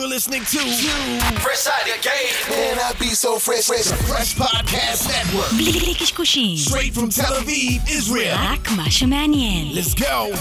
You're 0.00 0.07
listening 0.07 0.41
to 0.41 0.59
Fresh 1.41 1.65
Out 1.65 1.81
of 1.89 2.03
Game. 2.03 2.51
Man, 2.55 2.77
I 2.77 2.93
be 2.99 3.07
so 3.07 3.39
fresh, 3.39 3.65
fresh. 3.65 3.85
The 3.85 3.95
Fresh 3.95 4.35
Podcast 4.35 5.07
Network. 5.09 5.49
בלי 5.57 5.95
קשקושים, 5.95 6.57
Straight 6.57 6.93
from 6.93 7.09
Tel 7.09 7.33
Aviv, 7.41 7.89
Israel. 7.89 8.37
רק 8.37 8.71
מה 8.71 8.91
שמעניין. 8.91 9.73
Let's 9.73 9.95
go. 9.95 10.37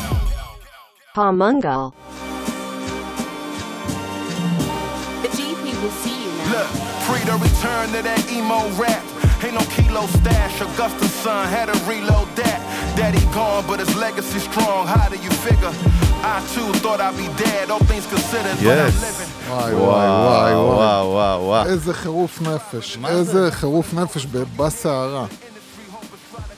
Palmungal. 1.16 1.92
The 5.22 5.28
GP 5.28 5.64
will 5.82 5.96
see 6.04 6.18
you 6.22 6.32
now. 6.36 6.52
Look, 6.52 6.68
free 7.08 7.24
to 7.24 7.36
return 7.38 7.86
to 7.94 8.02
that 8.02 8.20
emo 8.30 8.68
rap. 8.76 9.02
Ain't 9.42 9.54
no 9.54 9.64
kilo 9.74 10.06
stash. 10.18 10.60
Augusta's 10.60 11.12
son 11.24 11.48
had 11.48 11.66
to 11.72 11.78
reload 11.88 12.28
that. 12.36 12.60
Daddy 13.00 13.24
gone, 13.38 13.64
but 13.70 13.78
his 13.84 13.92
legacy 14.06 14.40
strong. 14.50 14.80
How 14.94 15.06
do 15.14 15.16
you 15.26 15.32
figure? 15.46 15.72
I 16.34 16.36
too 16.54 16.68
thought 16.82 17.00
I'd 17.06 17.16
be 17.24 17.28
dead. 17.44 17.64
All 17.72 17.84
things 17.92 18.06
considered, 18.16 18.56
but 18.58 18.66
I'm 18.66 18.92
Yes. 18.92 18.94
living. 19.08 19.30
וואי 19.50 19.74
וואי 19.74 20.54
וואי 20.54 21.02
וואי. 21.04 21.36
וואו. 21.36 21.66
איזה 21.66 21.94
חירוף 21.94 22.40
נפש, 22.42 22.98
איזה 23.08 23.48
חירוף 23.52 23.94
נפש 23.94 24.26
בסערה. 24.56 25.26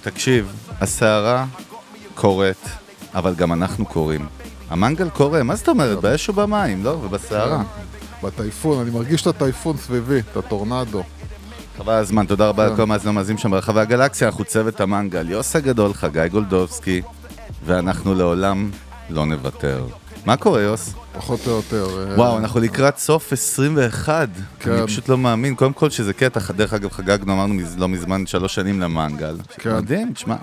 תקשיב, 0.02 0.52
הסערה 0.80 1.44
קורית, 2.14 2.64
אבל 3.14 3.34
גם 3.34 3.52
אנחנו 3.52 3.86
קוראים. 3.86 4.26
המנגל 4.70 5.08
קורה, 5.10 5.42
מה 5.42 5.56
זאת 5.56 5.68
אומרת? 5.68 5.98
באש 6.00 6.28
ובמים, 6.28 6.84
לא? 6.84 6.90
ובסערה. 6.90 7.62
בטייפון, 8.22 8.80
אני 8.80 8.90
מרגיש 8.90 9.22
את 9.22 9.26
הטייפון 9.26 9.76
סביבי, 9.76 10.18
את 10.32 10.36
הטורנדו. 10.36 11.02
חבל 11.78 11.92
הזמן, 11.92 12.26
תודה 12.26 12.48
רבה. 12.48 12.66
לכל 12.66 12.82
המאזינים 12.82 13.16
המאזינים 13.16 13.38
שם 13.38 13.50
ברחבי 13.50 13.80
הגלקסיה, 13.80 14.28
אנחנו 14.28 14.44
צוות 14.44 14.80
המנגל, 14.80 15.30
יוס 15.30 15.56
הגדול, 15.56 15.92
חגי 15.94 16.28
גולדובסקי, 16.30 17.02
ואנחנו 17.66 18.14
לעולם 18.14 18.70
לא 19.10 19.26
נוותר. 19.26 19.86
מה 20.26 20.36
קורה, 20.36 20.60
יוס? 20.60 20.94
פחות 21.12 21.40
או 21.46 21.52
יותר. 21.52 21.86
אה, 22.10 22.14
וואו, 22.16 22.38
אנחנו 22.38 22.60
לקראת 22.60 22.98
סוף 22.98 23.32
21. 23.32 24.28
כן. 24.60 24.70
אני 24.70 24.86
פשוט 24.86 25.08
לא 25.08 25.18
מאמין. 25.18 25.54
קודם 25.54 25.72
כל 25.72 25.90
שזה 25.90 26.12
קטע, 26.12 26.40
דרך 26.56 26.72
אגב, 26.74 26.90
חגגנו, 26.90 27.32
אמרנו 27.32 27.54
לא 27.76 27.88
מזמן 27.88 28.26
שלוש 28.26 28.54
שנים 28.54 28.80
למנגל. 28.80 29.36
כן. 29.58 29.76
מדהים, 29.76 30.12
תשמע. 30.12 30.36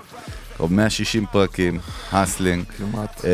עוד 0.58 0.72
160 0.72 1.26
פרקים, 1.32 1.78
האסלינג. 2.12 2.64
כמעט. 2.78 3.24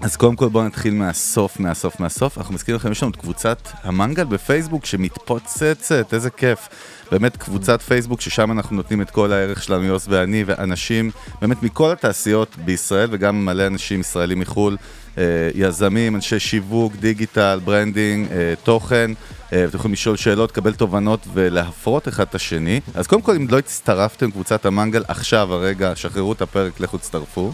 אז 0.00 0.16
קודם 0.16 0.36
כל 0.36 0.48
בואו 0.48 0.64
נתחיל 0.64 0.94
מהסוף, 0.94 1.60
מהסוף, 1.60 2.00
מהסוף. 2.00 2.38
אנחנו 2.38 2.54
מזכירים 2.54 2.76
לכם, 2.76 2.92
יש 2.92 3.02
לנו 3.02 3.12
את 3.12 3.16
קבוצת 3.16 3.68
המנגל 3.82 4.24
בפייסבוק 4.24 4.86
שמתפוצצת, 4.86 6.14
איזה 6.14 6.30
כיף. 6.30 6.68
באמת 7.10 7.36
קבוצת 7.36 7.82
פייסבוק 7.82 8.20
ששם 8.20 8.52
אנחנו 8.52 8.76
נותנים 8.76 9.02
את 9.02 9.10
כל 9.10 9.32
הערך 9.32 9.62
שלנו, 9.62 9.84
יוס 9.84 10.06
ואני, 10.08 10.44
ואנשים 10.46 11.10
באמת 11.40 11.62
מכל 11.62 11.92
התעשיות 11.92 12.56
בישראל, 12.64 13.08
וגם 13.12 13.44
מלא 13.44 13.66
אנשים 13.66 14.00
ישראלים 14.00 14.38
מחו"ל, 14.38 14.76
אה, 15.18 15.22
יזמים, 15.54 16.16
אנשי 16.16 16.38
שיווק, 16.38 16.96
דיגיטל, 16.96 17.60
branding, 17.64 18.32
אה, 18.32 18.54
תוכן. 18.62 19.10
אה, 19.52 19.64
אתם 19.64 19.76
יכולים 19.76 19.92
לשאול 19.92 20.16
שאלות, 20.16 20.50
לקבל 20.50 20.74
תובנות 20.74 21.26
ולהפרות 21.34 22.08
אחד 22.08 22.26
את 22.30 22.34
השני. 22.34 22.80
אז 22.94 23.06
קודם 23.06 23.22
כל, 23.22 23.36
אם 23.36 23.46
לא 23.50 23.58
הצטרפתם 23.58 24.30
קבוצת 24.30 24.66
המנגל, 24.66 25.02
עכשיו, 25.08 25.54
הרגע, 25.54 25.92
שחררו 25.94 26.32
את 26.32 26.42
הפרק, 26.42 26.80
לכו 26.80 26.98
תצטרפו. 26.98 27.52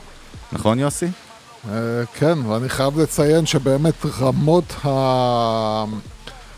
נכון, 0.53 0.79
יוסי? 0.79 1.07
אה, 1.69 2.07
כן, 2.15 2.47
ואני 2.47 2.69
חייב 2.69 3.01
לציין 3.01 3.47
שבאמת 3.47 3.95
רמות 4.21 4.73
ה... 4.85 5.85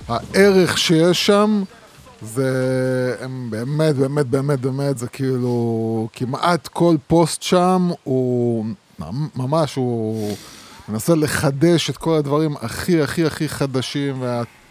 הערך 0.08 0.78
שיש 0.78 1.26
שם, 1.26 1.62
זה 2.22 3.16
הם 3.20 3.50
באמת, 3.50 3.96
באמת, 3.96 4.26
באמת, 4.26 4.60
באמת, 4.60 4.98
זה 4.98 5.08
כאילו, 5.08 6.08
כמעט 6.12 6.68
כל 6.68 6.96
פוסט 7.06 7.42
שם 7.42 7.90
הוא 8.04 8.64
ממש, 9.36 9.74
הוא 9.74 10.36
מנסה 10.88 11.14
לחדש 11.14 11.90
את 11.90 11.96
כל 11.96 12.14
הדברים 12.14 12.54
הכי, 12.60 13.02
הכי, 13.02 13.24
הכי 13.24 13.48
חדשים, 13.48 14.24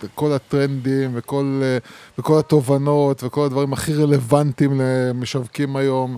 וכל 0.03 0.31
הטרנדים, 0.31 1.11
וכל, 1.13 1.61
אה, 1.63 1.77
וכל 2.19 2.39
התובנות, 2.39 3.23
וכל 3.23 3.45
הדברים 3.45 3.73
הכי 3.73 3.93
רלוונטיים 3.93 4.81
למשווקים 4.81 5.75
היום. 5.75 6.17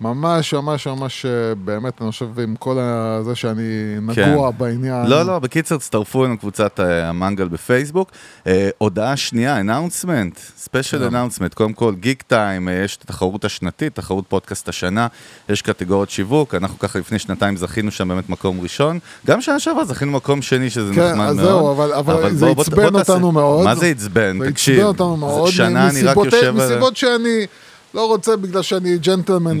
ממש, 0.00 0.54
ממש, 0.54 0.86
ממש, 0.86 1.26
באמת, 1.64 2.02
אני 2.02 2.10
חושב, 2.10 2.40
עם 2.40 2.54
כל 2.58 2.76
זה 3.24 3.34
שאני 3.34 3.62
נגוע 4.02 4.52
כן. 4.52 4.58
בעניין. 4.58 5.06
לא, 5.06 5.22
לא, 5.26 5.38
בקיצר, 5.38 5.76
תצטרפו 5.76 6.22
אלינו 6.24 6.38
קבוצת 6.38 6.80
אה, 6.80 7.08
המנגל 7.08 7.48
בפייסבוק. 7.48 8.10
אה, 8.46 8.68
הודעה 8.78 9.16
שנייה, 9.16 9.60
announcement, 9.60 10.38
special 10.58 10.98
כן. 10.98 11.04
announcement. 11.04 11.54
קודם 11.54 11.72
כל, 11.72 11.94
Geektime, 12.00 12.68
אה, 12.68 12.74
יש 12.74 12.96
את 12.96 13.02
התחרות 13.02 13.44
השנתית, 13.44 13.94
תחרות 13.94 14.24
פודקאסט 14.28 14.68
השנה, 14.68 15.06
יש 15.48 15.62
קטגוריות 15.62 16.10
שיווק, 16.10 16.54
אנחנו 16.54 16.78
ככה 16.78 16.98
לפני 16.98 17.18
שנתיים 17.18 17.56
זכינו 17.56 17.90
שם 17.90 18.08
באמת 18.08 18.28
מקום 18.28 18.60
ראשון. 18.60 18.98
גם 19.26 19.40
שנה 19.40 19.58
שעברה 19.60 19.84
זכינו 19.84 20.12
מקום 20.12 20.42
שני, 20.42 20.70
שזה 20.70 20.94
כן, 20.94 21.10
נחמד 21.12 21.26
אז 21.26 21.36
מאוד. 21.36 21.46
זהו, 21.48 21.72
אבל- 21.72 21.92
אבל 21.92 22.34
זה 22.34 22.46
בוא- 22.46 22.54
בוא- 22.54 22.62
עצבן 22.62 22.76
בוא 22.90 22.98
תעשה- 23.00 23.12
אותנו 23.12 23.32
מאוד. 23.32 23.64
מה 23.64 23.74
זה 23.74 23.86
עצבן? 23.86 24.38
זה 24.38 24.50
תקשיב. 24.50 24.74
עצבן 24.74 24.86
אותנו 24.86 25.16
מאוד, 25.16 25.50
מסיבות-. 25.88 26.26
מסיבות 26.54 26.96
שאני 26.96 27.46
לא 27.94 28.06
רוצה 28.06 28.36
בגלל 28.36 28.62
שאני 28.62 28.98
ג'נטלמן 28.98 29.58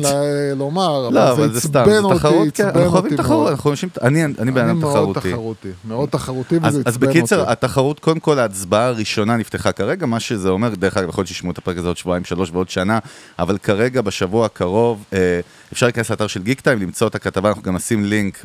לומר, 0.56 1.08
לא, 1.08 1.32
אבל 1.32 1.52
זה 1.52 1.58
עצבן 1.58 2.04
אותי, 2.04 2.18
תחרות, 2.18 2.48
כן, 2.54 2.66
עצבן 2.68 2.80
אנחנו 2.80 2.94
אוהבים 2.94 3.12
אותי 3.12 3.16
תחרות, 3.16 3.38
מאוד. 3.38 3.50
אנחנו 3.50 3.70
אנשים, 3.70 3.88
אני 4.02 4.24
אני 4.24 4.34
בן 4.34 4.60
אני 4.60 4.70
אדם 4.70 4.78
מאוד 4.80 5.14
תחרותי. 5.14 5.30
תחרותי, 5.30 5.68
מאוד 5.84 6.08
תחרותי 6.08 6.56
אז, 6.56 6.74
וזה 6.74 6.82
אז 6.86 6.94
עצבן 6.94 7.06
בקיצר, 7.08 7.40
אותי. 7.40 7.52
התחרות, 7.52 8.00
קודם 8.00 8.20
כל 8.20 8.38
ההצבעה 8.38 8.86
הראשונה 8.86 9.36
נפתחה 9.36 9.72
כרגע, 9.72 10.06
מה 10.06 10.20
שזה 10.20 10.48
אומר, 10.48 10.74
דרך 10.74 10.96
אגב, 10.96 11.08
יכול 11.08 11.22
להיות 11.22 11.28
שישמעו 11.28 11.52
את 11.52 11.58
הפרק 11.58 11.78
הזה 11.78 11.86
עוד 11.88 11.96
שבועיים, 11.96 12.24
שלוש 12.24 12.50
ועוד 12.52 12.70
שנה, 12.70 12.98
אבל 13.38 13.58
כרגע, 13.58 14.00
בשבוע 14.00 14.46
הקרוב, 14.46 15.04
אה, 15.12 15.40
אפשר 15.72 15.86
להיכנס 15.86 16.10
לאתר 16.10 16.26
של 16.26 16.42
גיק 16.42 16.60
טיים, 16.60 16.78
למצוא 16.78 17.06
את 17.06 17.14
הכתבה, 17.14 17.48
אנחנו 17.48 17.62
גם 17.62 17.76
נשים 17.76 18.04
לינק 18.04 18.44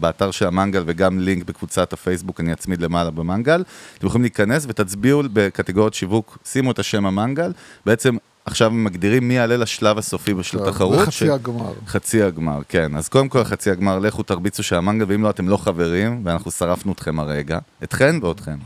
באתר 0.00 0.30
של 0.30 0.46
המנגל 0.46 0.82
וגם 0.86 1.18
לינק 1.20 1.44
בקבוצת 1.44 1.92
הפייסבוק, 1.92 2.40
אני 2.40 2.52
אצמיד 2.52 2.82
למעלה 2.82 3.10
במנגל. 3.10 3.62
אתם 3.98 4.06
יכולים 4.06 4.22
להיכנס 4.22 4.66
ותצביעו 4.68 5.22
בקטגוריות 5.32 5.94
שיווק, 5.94 6.38
שימו 6.44 6.70
את 6.70 6.78
השם 6.78 7.06
המנגל, 7.06 7.52
בעצם 7.86 8.16
עכשיו 8.46 8.70
מגדירים 8.70 9.28
מי 9.28 9.34
יעלה 9.34 9.56
לשלב 9.56 9.98
הסופי 9.98 10.34
של 10.42 10.58
התחרות. 10.62 10.98
חצי 11.08 11.30
הגמר. 11.30 11.72
חצי 11.86 12.22
הגמר, 12.22 12.60
כן. 12.68 12.96
אז 12.96 13.08
קודם 13.08 13.28
כל 13.28 13.44
חצי 13.44 13.70
הגמר, 13.70 13.98
לכו 13.98 14.22
תרביצו 14.22 14.62
של 14.62 14.76
המנגל, 14.76 15.04
ואם 15.08 15.22
לא, 15.22 15.30
אתם 15.30 15.48
לא 15.48 15.56
חברים, 15.56 16.20
ואנחנו 16.24 16.50
שרפנו 16.50 16.92
אתכם 16.92 17.20
הרגע. 17.20 17.58
אתכן 17.84 18.16
ואתכן. 18.22 18.56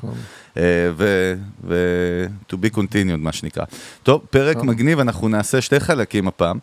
אה, 0.56 0.62
ו... 0.96 1.34
ו... 1.64 1.76
to 2.52 2.54
be 2.54 2.76
continued, 2.76 3.16
מה 3.18 3.32
שנקרא. 3.32 3.64
טוב, 4.02 4.22
פרק 4.30 4.56
מגניב, 4.56 5.00
אנחנו 5.00 5.28
נעשה 5.28 5.60
שתי 5.60 5.80
חלקים 5.80 6.28
הפעם. 6.28 6.58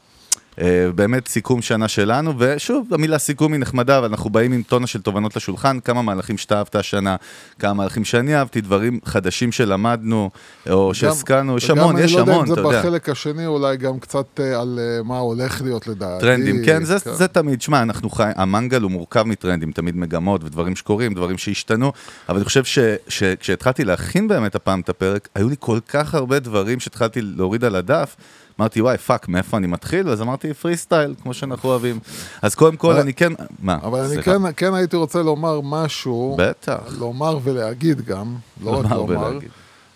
אה, 0.61 0.87
באמת 0.95 1.27
סיכום 1.27 1.61
שנה 1.61 1.87
שלנו, 1.87 2.33
ושוב, 2.37 2.93
המילה 2.93 3.17
סיכום 3.17 3.53
היא 3.53 3.61
נחמדה, 3.61 3.97
אבל 3.97 4.07
אנחנו 4.07 4.29
באים 4.29 4.51
עם 4.51 4.61
טונה 4.61 4.87
של 4.87 5.01
תובנות 5.01 5.35
לשולחן, 5.35 5.79
כמה 5.79 6.01
מהלכים 6.01 6.37
שאתה 6.37 6.57
אהבת 6.57 6.75
השנה, 6.75 7.15
כמה 7.59 7.73
מהלכים 7.73 8.05
שאני 8.05 8.35
אהבתי, 8.35 8.61
דברים 8.61 8.99
חדשים 9.05 9.51
שלמדנו, 9.51 10.29
או 10.69 10.93
שהשכלנו, 10.93 11.57
יש 11.57 11.69
המון, 11.69 11.97
יש 11.97 12.15
המון, 12.15 12.25
אתה 12.25 12.33
וגם 12.33 12.41
אני 12.41 12.55
לא 12.55 12.61
יודע 12.61 12.63
אם 12.63 12.67
יודע. 12.67 12.81
זה 12.81 12.89
בחלק 12.89 13.09
השני, 13.09 13.45
אולי 13.45 13.77
גם 13.77 13.99
קצת 13.99 14.39
אה, 14.39 14.61
על 14.61 14.79
אה, 14.81 15.03
מה 15.03 15.17
הולך 15.17 15.61
להיות 15.61 15.87
לדעתי. 15.87 16.21
טרנדים, 16.21 16.65
כן, 16.65 16.83
זה, 16.83 16.97
זה 16.97 17.27
תמיד, 17.27 17.61
שמע, 17.61 17.81
אנחנו 17.81 18.09
חי... 18.09 18.31
המנגל 18.35 18.81
הוא 18.81 18.91
מורכב 18.91 19.23
מטרנדים, 19.23 19.71
תמיד 19.71 19.97
מגמות 19.97 20.43
ודברים 20.43 20.75
שקורים, 20.75 21.13
דברים 21.13 21.37
שהשתנו, 21.37 21.91
אבל 22.29 22.37
אני 22.37 22.45
חושב 22.45 22.63
שכשהתחלתי 23.07 23.83
להכין 23.83 24.27
באמת 24.27 24.55
הפעם 24.55 24.81
את 24.81 24.89
הפרק, 24.89 25.27
היו 25.35 25.49
לי 25.49 25.55
כל 25.59 25.79
כך 25.89 26.15
הרבה 26.15 26.39
דברים 26.39 26.79
שהתחלתי 26.79 27.21
להוריד 27.21 27.63
על 27.63 27.75
הדף, 27.75 28.15
אמרתי, 28.59 28.81
וואי, 28.81 28.97
fuck, 28.97 29.27
מאיפה 29.27 29.57
אני 29.57 29.67
מתחיל? 29.67 30.09
ואז 30.09 30.21
אמרתי, 30.21 30.53
פרי 30.53 30.77
סטייל, 30.77 31.15
כמו 31.23 31.33
שאנחנו 31.33 31.69
אוהבים. 31.69 31.99
אז 32.41 32.55
קודם 32.55 32.77
כל, 32.77 32.91
אבל- 32.91 33.01
אני 33.01 33.13
כן, 33.13 33.33
מה? 33.59 33.77
אבל 33.83 33.99
אני. 33.99 34.23
כן, 34.23 34.41
כן 34.57 34.73
הייתי 34.73 34.95
רוצה 34.95 35.21
לומר 35.23 35.59
משהו, 35.63 36.35
בטח. 36.39 36.79
לומר 36.99 37.37
ולהגיד 37.43 38.01
גם, 38.01 38.35
לא 38.63 38.79
רק 38.79 38.91
לומר. 38.91 39.39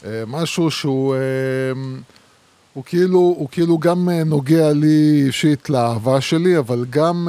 אה, 0.05 0.23
משהו 0.27 0.71
שהוא 0.71 1.15
אה, 1.15 1.19
הוא 2.73 2.83
כאילו, 2.83 3.19
הוא 3.19 3.47
כאילו 3.51 3.77
גם 3.77 4.09
אה, 4.09 4.23
נוגע 4.23 4.73
לי 4.73 5.23
אישית 5.27 5.69
לאהבה 5.69 6.21
שלי, 6.21 6.57
אבל 6.57 6.85
גם, 6.89 7.27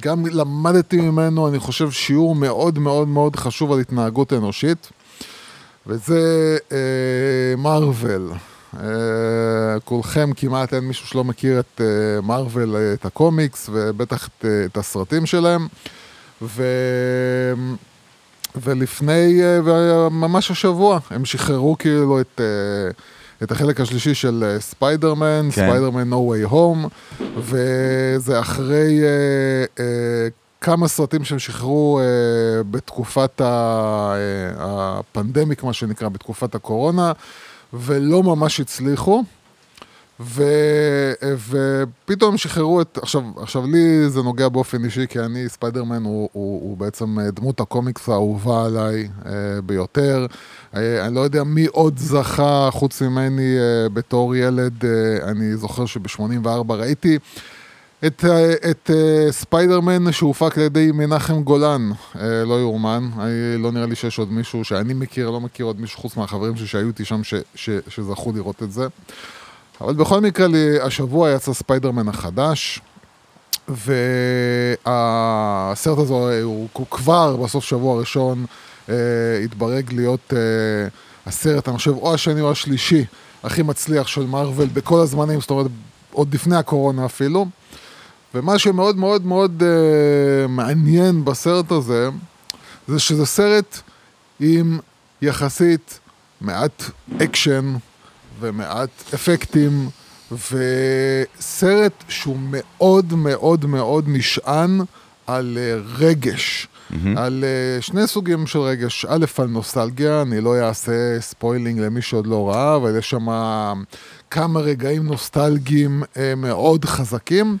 גם 0.00 0.26
למדתי 0.26 0.96
ממנו, 1.00 1.48
אני 1.48 1.58
חושב, 1.58 1.90
שיעור 1.90 2.34
מאוד 2.34 2.78
מאוד 2.78 3.08
מאוד 3.08 3.36
חשוב 3.36 3.72
על 3.72 3.80
התנהגות 3.80 4.32
אנושית, 4.32 4.90
וזה 5.86 6.56
אה, 6.72 6.76
מארוול. 7.58 8.30
אה, 8.80 9.80
כולכם 9.84 10.30
כמעט, 10.36 10.74
אין 10.74 10.84
מישהו 10.84 11.06
שלא 11.06 11.24
מכיר 11.24 11.60
את 11.60 11.80
אה, 11.80 12.20
מארוול, 12.20 12.76
אה, 12.76 12.92
את 12.92 13.06
הקומיקס, 13.06 13.70
ובטח 13.72 14.28
את, 14.28 14.44
אה, 14.44 14.64
את 14.64 14.76
הסרטים 14.76 15.26
שלהם. 15.26 15.66
ו... 16.42 16.62
ולפני, 18.62 19.40
אה, 19.42 20.08
ממש 20.08 20.50
השבוע, 20.50 20.98
הם 21.10 21.24
שחררו 21.24 21.78
כאילו 21.78 22.20
את, 22.20 22.40
אה, 22.40 22.90
את 23.42 23.52
החלק 23.52 23.80
השלישי 23.80 24.14
של 24.14 24.44
אה, 24.46 24.60
ספיידרמן, 24.60 25.48
כן. 25.52 25.66
ספיידרמן 25.66 26.12
No 26.12 26.16
Way 26.16 26.52
Home, 26.52 26.88
וזה 27.38 28.40
אחרי 28.40 29.00
אה, 29.02 29.84
אה, 29.84 30.28
כמה 30.60 30.88
סרטים 30.88 31.24
שהם 31.24 31.38
שחררו 31.38 32.00
אה, 32.00 32.04
בתקופת 32.70 33.40
ה, 33.40 33.44
אה, 33.44 34.98
הפנדמיק, 34.98 35.62
מה 35.62 35.72
שנקרא, 35.72 36.08
בתקופת 36.08 36.54
הקורונה, 36.54 37.12
ולא 37.74 38.22
ממש 38.22 38.60
הצליחו. 38.60 39.24
ו, 40.20 40.42
ופתאום 41.48 42.36
שחררו 42.36 42.80
את, 42.80 42.98
עכשיו, 43.02 43.22
עכשיו 43.36 43.66
לי 43.66 44.08
זה 44.08 44.22
נוגע 44.22 44.48
באופן 44.48 44.84
אישי, 44.84 45.06
כי 45.08 45.20
אני, 45.20 45.48
ספיידרמן 45.48 46.04
הוא, 46.04 46.28
הוא, 46.32 46.60
הוא 46.62 46.76
בעצם 46.76 47.18
אה, 47.18 47.30
דמות 47.30 47.60
הקומיקס 47.60 48.08
האהובה 48.08 48.64
עליי 48.64 49.08
אה, 49.26 49.32
ביותר. 49.66 50.26
אה, 50.76 51.06
אני 51.06 51.14
לא 51.14 51.20
יודע 51.20 51.44
מי 51.44 51.66
עוד 51.66 51.98
זכה 51.98 52.68
חוץ 52.72 53.02
ממני 53.02 53.56
אה, 53.58 53.88
בתור 53.88 54.36
ילד, 54.36 54.84
אה, 54.84 55.30
אני 55.30 55.56
זוכר 55.56 55.86
שב-84 55.86 56.72
ראיתי. 56.72 57.18
את, 58.06 58.24
אה, 58.24 58.52
את 58.70 58.90
אה, 58.90 59.32
ספיידרמן 59.32 60.12
שהופק 60.12 60.58
על 60.58 60.64
ידי 60.64 60.90
מנחם 60.92 61.42
גולן, 61.42 61.90
אה, 61.92 62.18
לא 62.46 62.60
יאומן, 62.60 63.10
לא 63.58 63.72
נראה 63.72 63.86
לי 63.86 63.96
שיש 63.96 64.18
עוד 64.18 64.32
מישהו 64.32 64.64
שאני 64.64 64.94
מכיר, 64.94 65.30
לא 65.30 65.40
מכיר 65.40 65.66
עוד 65.66 65.80
מישהו 65.80 66.00
חוץ 66.00 66.16
מהחברים 66.16 66.56
שלי 66.56 66.66
שהיו 66.66 66.88
איתי 66.88 67.04
שם 67.04 67.24
ש, 67.24 67.34
ש, 67.54 67.70
שזכו 67.88 68.32
לראות 68.32 68.62
את 68.62 68.72
זה. 68.72 68.86
אבל 69.80 69.94
בכל 69.94 70.20
מקרה, 70.20 70.46
השבוע 70.82 71.30
יצא 71.30 71.52
ספיידרמן 71.52 72.08
החדש, 72.08 72.80
והסרט 73.68 74.88
הזה 75.98 76.14
הוא, 76.42 76.68
הוא 76.72 76.86
כבר 76.90 77.36
בסוף 77.36 77.64
שבוע 77.64 77.96
הראשון 77.96 78.44
אה, 78.86 78.90
התברג 79.44 79.92
להיות 79.92 80.32
אה, 80.32 80.34
הסרט, 81.26 81.68
אני 81.68 81.76
חושב, 81.76 81.90
או 81.90 82.14
השני 82.14 82.40
או 82.40 82.50
השלישי 82.50 83.04
הכי 83.44 83.62
מצליח 83.62 84.06
של 84.06 84.26
מארוול 84.26 84.68
בכל 84.72 85.00
הזמנים, 85.00 85.40
זאת 85.40 85.50
אומרת, 85.50 85.66
עוד 86.12 86.34
לפני 86.34 86.56
הקורונה 86.56 87.06
אפילו. 87.06 87.46
ומה 88.34 88.58
שמאוד 88.58 88.96
מאוד 88.96 89.26
מאוד 89.26 89.62
אה, 89.62 90.48
מעניין 90.48 91.24
בסרט 91.24 91.70
הזה, 91.70 92.08
זה 92.88 92.98
שזה 92.98 93.26
סרט 93.26 93.80
עם 94.40 94.78
יחסית 95.22 96.00
מעט 96.40 96.82
אקשן 97.22 97.74
ומעט 98.40 98.90
אפקטים, 99.14 99.88
וסרט 100.32 102.04
שהוא 102.08 102.36
מאוד 102.50 103.14
מאוד 103.14 103.66
מאוד 103.66 104.04
נשען 104.08 104.80
על 105.26 105.58
אה, 105.58 105.98
רגש. 105.98 106.68
Mm-hmm. 106.90 106.96
על 107.16 107.44
אה, 107.78 107.82
שני 107.82 108.06
סוגים 108.06 108.46
של 108.46 108.58
רגש, 108.58 109.06
א', 109.08 109.24
על 109.38 109.46
נוסטלגיה, 109.46 110.22
אני 110.22 110.40
לא 110.40 110.60
אעשה 110.60 111.20
spoiling 111.20 111.80
למי 111.80 112.02
שעוד 112.02 112.26
לא 112.26 112.48
ראה, 112.48 112.76
אבל 112.76 112.98
יש 112.98 113.10
שם 113.10 113.26
כמה 114.30 114.60
רגעים 114.60 115.06
נוסטלגיים 115.06 116.02
uh, 116.02 116.18
מאוד 116.36 116.84
חזקים. 116.84 117.58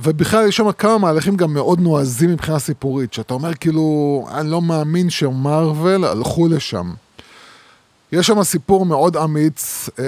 ובכלל 0.00 0.46
יש 0.48 0.56
שם 0.56 0.72
כמה 0.72 0.98
מהלכים 0.98 1.36
גם 1.36 1.54
מאוד 1.54 1.80
נועזים 1.80 2.30
מבחינה 2.30 2.58
סיפורית, 2.58 3.12
שאתה 3.12 3.34
אומר 3.34 3.54
כאילו, 3.54 4.26
אני 4.34 4.50
לא 4.50 4.62
מאמין 4.62 5.10
שמרוויל 5.10 6.04
הלכו 6.04 6.48
לשם. 6.48 6.92
יש 8.12 8.26
שם 8.26 8.42
סיפור 8.42 8.86
מאוד 8.86 9.16
אמיץ, 9.16 9.88
אה, 9.98 10.04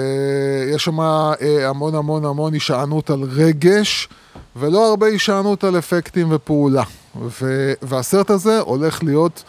יש 0.75 0.83
שם 0.85 0.99
אה, 0.99 1.69
המון 1.69 1.95
המון 1.95 2.25
המון 2.25 2.53
הישענות 2.53 3.09
על 3.09 3.23
רגש, 3.23 4.09
ולא 4.55 4.89
הרבה 4.89 5.07
הישענות 5.07 5.63
על 5.63 5.77
אפקטים 5.77 6.27
ופעולה. 6.31 6.83
ו- 7.21 7.73
והסרט 7.81 8.29
הזה 8.29 8.59
הולך 8.59 9.03
להיות 9.03 9.43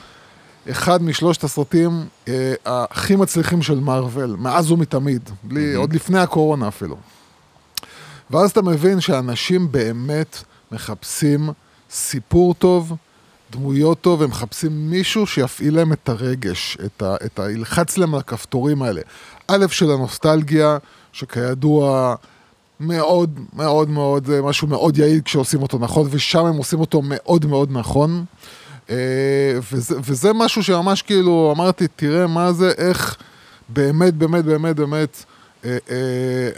אחד 0.71 1.03
משלושת 1.03 1.45
הסרטים 1.45 1.91
אה, 2.29 2.55
הכי 2.67 3.17
מצליחים 3.17 3.63
של 3.63 3.81
מארוול, 3.81 4.37
מאז 4.39 4.71
ומתמיד, 4.71 5.31
בלי, 5.43 5.75
mm-hmm. 5.75 5.79
עוד 5.79 5.93
לפני 5.93 6.19
הקורונה 6.19 6.69
אפילו. 6.69 6.97
ואז 8.33 8.51
אתה 8.51 8.63
מבין 8.63 9.01
שאנשים 9.01 9.73
באמת 9.73 10.37
מחפשים 10.73 11.51
סיפור 11.91 12.55
טוב, 12.55 12.93
דמויות 13.51 14.01
טוב, 14.01 14.23
הם 14.23 14.31
מחפשים 14.31 14.91
מישהו 14.91 15.27
שיפעיל 15.27 15.77
להם 15.77 15.93
את 15.93 16.09
הרגש, 16.09 16.79
את 16.85 17.03
ה... 17.03 17.17
את 17.25 17.39
ה 17.39 17.51
ילחץ 17.51 17.99
להם 17.99 18.15
על 18.15 18.21
הכפתורים 18.21 18.83
האלה. 18.83 19.01
א', 19.49 19.67
של 19.71 19.91
הנוסטלגיה, 19.91 20.79
שכידוע 21.13 22.15
מאוד 22.81 23.39
מאוד 23.53 23.91
מאוד, 23.91 24.27
זה 24.27 24.43
משהו 24.43 24.69
מאוד 24.69 24.99
יעיל 24.99 25.21
כשעושים 25.25 25.63
אותו 25.63 25.79
נכון, 25.79 26.07
ושם 26.11 26.45
הם 26.45 26.57
עושים 26.57 26.81
אותו 26.81 27.01
מאוד 27.05 27.47
מאוד 27.47 27.69
נכון. 27.73 28.25
אה, 28.91 28.97
וזה, 29.73 29.95
וזה 30.05 30.33
משהו 30.33 30.63
שממש 30.63 31.03
כאילו 31.03 31.53
אמרתי, 31.57 31.87
תראה 31.97 32.27
מה 32.27 32.53
זה, 32.53 32.73
איך 32.79 33.17
באמת 33.69 34.15
באמת 34.15 34.45
באמת 34.45 34.77
באמת 34.77 35.25
אה, 35.25 35.31
אה, 35.31 35.32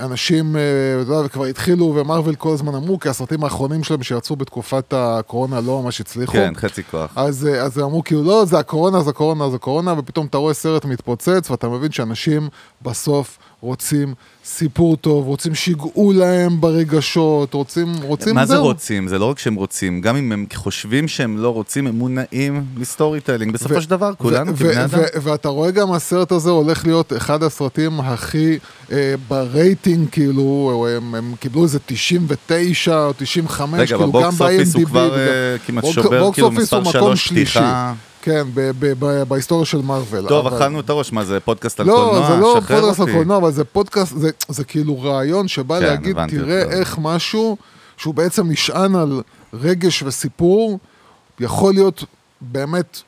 אנשים, 0.01 0.57
אה, 0.57 0.61
אתה 1.03 1.13
יודע, 1.13 1.27
וכבר 1.27 1.45
התחילו, 1.45 1.93
ומרוויל 1.97 2.35
כל 2.35 2.53
הזמן 2.53 2.75
אמרו, 2.75 2.99
כי 2.99 3.09
הסרטים 3.09 3.45
האחרונים 3.45 3.85
שלהם 3.85 4.03
שיצאו 4.03 4.37
בתקופת 4.37 4.95
הקורונה 4.97 5.61
לא 5.61 5.83
ממש 5.83 6.01
הצליחו. 6.01 6.33
כן, 6.33 6.53
חצי 6.57 6.83
כוח. 6.91 7.13
אז, 7.17 7.49
אז 7.61 7.79
אמרו, 7.79 8.05
כאילו, 8.05 8.23
לא, 8.23 8.45
זה 8.45 8.59
הקורונה, 8.59 9.03
זה 9.03 9.11
הקורונה, 9.11 9.51
זה 9.51 9.57
הקורונה, 9.57 9.95
ופתאום 9.99 10.27
אתה 10.27 10.39
רואה 10.39 10.55
סרט 10.55 10.85
מתפוצץ, 10.85 11.51
ואתה 11.51 11.69
מבין 11.69 11.93
שאנשים 11.93 12.49
בסוף 12.83 13.39
רוצים 13.65 14.15
סיפור 14.45 14.97
טוב, 14.97 15.27
רוצים 15.27 15.55
שיגעו 15.55 16.13
להם 16.13 16.61
ברגשות, 16.61 17.55
רוצים, 17.55 17.95
רוצים 18.03 18.35
מה. 18.35 18.47
זה 18.47 18.57
רוצים? 18.57 19.09
זה 19.09 19.19
לא 19.19 19.25
רק 19.25 19.39
שהם 19.39 19.55
רוצים, 19.55 20.01
גם 20.01 20.17
אם 20.17 20.33
הם 20.33 20.47
חושבים 20.55 21.09
שהם 21.09 21.39
לא 21.39 21.49
רוצים, 21.49 21.87
הם 21.87 21.95
מונעים 21.95 22.65
מ 22.77 23.21
storytelling. 23.21 23.53
בסופו 23.53 23.83
של 23.83 23.91
דבר, 23.91 24.13
כולנו 24.19 24.53
כבני 24.57 24.85
אדם. 24.85 24.99
ואתה 25.23 25.49
רואה 25.49 25.71
גם 25.71 25.93
הסרט 25.93 26.33
הזה 26.33 26.51
הולך 26.51 26.87
להיות 26.87 27.13
אחד 27.17 27.43
הסרטים 27.43 28.01
הכי 28.01 28.59
אה, 28.93 29.15
ברייטינג, 29.29 30.09
כאילו, 30.13 30.87
הם, 30.97 31.15
הם 31.15 31.35
קיבלו 31.41 31.63
איזה 31.63 31.79
99 31.87 33.05
או 33.05 33.13
95, 33.17 33.81
רגע, 33.81 33.97
כאילו, 33.97 34.13
גם 34.13 34.31
ב 34.31 34.33
box 34.33 34.41
office 34.41 34.75
הוא 34.75 34.83
ב-IMDb. 34.83 34.89
כבר 34.89 35.19
אה, 35.19 35.57
כמעט 35.67 35.85
שובר, 35.85 36.33
כאילו 36.33 36.51
מספר 36.51 36.85
שלוש 36.85 37.29
פתיחה. 37.29 37.93
כן, 38.25 38.47
ב- 38.55 38.71
ב- 38.79 38.93
ב- 38.99 39.23
בהיסטוריה 39.23 39.67
של 39.67 39.83
מארוול. 39.83 40.29
טוב, 40.29 40.47
אכלנו 40.47 40.81
את 40.81 40.91
הראש, 40.91 41.13
מה 41.13 41.25
זה, 41.25 41.41
פודקאסט 41.41 41.81
על 41.81 41.87
לא, 41.87 41.93
קולנוע? 41.93 42.29
זה 42.29 42.37
לא 42.37 42.61
פודקאסט 42.61 43.01
על. 43.01 43.13
קולנוע, 43.13 43.37
אבל 43.37 43.53
זה 43.53 43.65
פודקאסט, 43.65 44.17
זה, 44.17 44.31
זה 44.49 44.65
כאילו 44.65 45.03
רעיון 45.03 45.49
שבא 45.49 45.79
כן, 45.79 45.85
להגיד, 45.87 46.17
תראה. 46.29 46.63
איך 46.63 46.99
משהו 47.03 47.57
שהוא 47.97 48.15
בעצם 48.15 48.51
נשען 48.51 48.95
על 48.97 49.23
רגש 49.55 50.03
וסיפור, 50.03 50.79
יכול 51.41 51.75
להיות 51.75 52.05
באמת. 52.41 53.03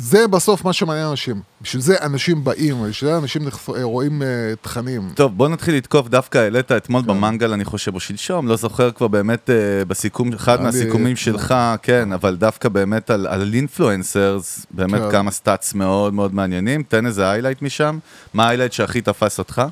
זה 0.00 0.28
בסוף 0.28 0.64
מה 0.64 0.72
שמעניין 0.72 1.06
אנשים. 1.06 1.40
בשביל 1.62 1.82
זה 1.82 1.96
אנשים 2.02 2.44
באים, 2.44 2.82
בשביל 2.88 3.10
זה 3.10 3.18
אנשים 3.18 3.44
נחס... 3.44 3.68
רואים 3.68 4.22
אה, 4.22 4.24
תכנים. 4.62 5.10
טוב, 5.14 5.36
בוא 5.36 5.48
נתחיל 5.48 5.74
לתקוף, 5.76 6.08
דווקא 6.08 6.38
העלית 6.38 6.72
אתמול 6.72 7.02
כן. 7.02 7.08
במנגל, 7.08 7.52
אני 7.52 7.64
חושב, 7.64 7.94
או 7.94 8.00
שלשום, 8.00 8.48
לא 8.48 8.56
זוכר 8.56 8.90
כבר 8.90 9.08
באמת 9.08 9.50
אה, 9.50 9.84
בסיכום, 9.84 10.32
אחד 10.32 10.52
היה 10.52 10.58
לי- 10.58 10.64
מהסיכומים 10.64 11.16
שלך, 11.16 11.54
כן, 11.82 12.12
אבל 12.12 12.36
דווקא 12.36 12.68
באמת 12.68 13.10
על- 13.10 13.26
על 13.26 13.50
influencers, 13.54 14.66
באמת 14.70 15.00
כן. 15.00 15.10
כמה 15.10 15.30
stats 15.30 15.74
מאוד 15.74 16.14
מאוד 16.14 16.34
מעניינים, 16.34 16.82
תן 16.82 17.06
איזה 17.06 17.30
highlight 17.30 17.62
משם, 17.62 17.98
מה 18.34 18.46
ה 18.46 18.49
highlight 18.49 18.72
שהכי 18.72 19.00
תפס 19.00 19.38
אותך? 19.38 19.62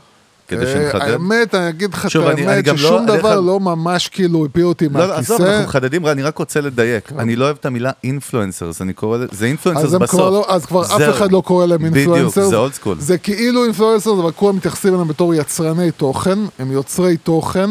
כדי 0.48 0.64
אה, 0.66 0.72
שנחדד. 0.72 1.10
האמת, 1.12 1.54
אני 1.54 1.68
אגיד 1.68 1.94
לך 1.94 2.06
את 2.06 2.16
אני- 2.16 2.30
אני 2.32 2.46
האמת, 2.46 2.66
לא- 2.66 2.76
ששום 2.76 3.06
דבר 3.06 3.40
לא 3.40 3.60
ממש 3.60 4.08
כאילו 4.08 4.44
הפיל 4.44 4.64
אותי 4.64 4.88
לא, 4.88 5.06
לא, 5.06 5.14
עזוב, 5.14 5.14
מהכיסא. 5.40 5.50
אנחנו 5.52 5.68
מחדדים, 5.68 6.06
אני 6.06 6.22
רק 6.22 6.38
רוצה 6.38 6.60
לדייק, 6.60 7.12
אני 7.18 7.36
לא 7.36 7.44
אוהב 7.44 7.56
את 7.60 7.66
המילה 7.66 7.90
influencers, 8.04 8.82
אני 8.82 8.92
קורא 8.92 9.18
לזה, 9.18 9.26
זה 9.32 9.46
influencers 9.46 9.92
בסוף. 9.94 10.20
לא, 10.20 10.44
אז 10.48 10.66
כבר. 10.66 10.82
אף 10.84 11.16
אחד 11.16 11.32
לא 11.32 11.42
קורא 11.46 11.66
להם 11.66 11.78
בדיוק, 11.78 11.96
influencer. 11.96 12.48
זה 12.48 12.56
old 12.56 12.72
school. 12.72 12.96
זה 13.00 13.18
כאילו 13.18 13.64
influencer, 13.64 14.10
אבל 14.12 14.32
כולם 14.32 14.56
מתייחסים 14.56 14.94
אליהם 14.94 15.08
בתור 15.08 15.34
יצרני 15.34 15.90
תוכן, 15.90 16.38
הם 16.58 16.72
יוצרי 16.72 17.16
תוכן 17.16 17.70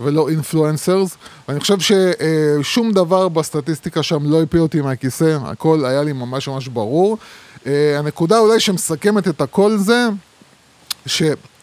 ולא 0.00 0.28
influencers. 0.28 1.16
ואני 1.48 1.60
חושב 1.60 1.76
ששום 1.80 2.92
דבר 2.92 3.28
בסטטיסטיקה 3.28 4.02
שם 4.02 4.18
לא 4.30 4.42
הפיל 4.42 4.60
אותי 4.60 4.80
מהכיסא, 4.80 5.38
הכל 5.44 5.84
היה 5.84 6.02
לי 6.02 6.12
ממש 6.12 6.48
ממש 6.48 6.68
ברור. 6.68 7.18
אה, 7.66 7.98
הנקודה 7.98 8.38
אולי 8.38 8.60
שמסכמת 8.60 9.28
את 9.28 9.40
הכל 9.40 9.76
זה, 9.76 10.08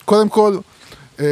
שקודם 0.03 0.29
כל, 0.29 0.57
אה, 1.19 1.25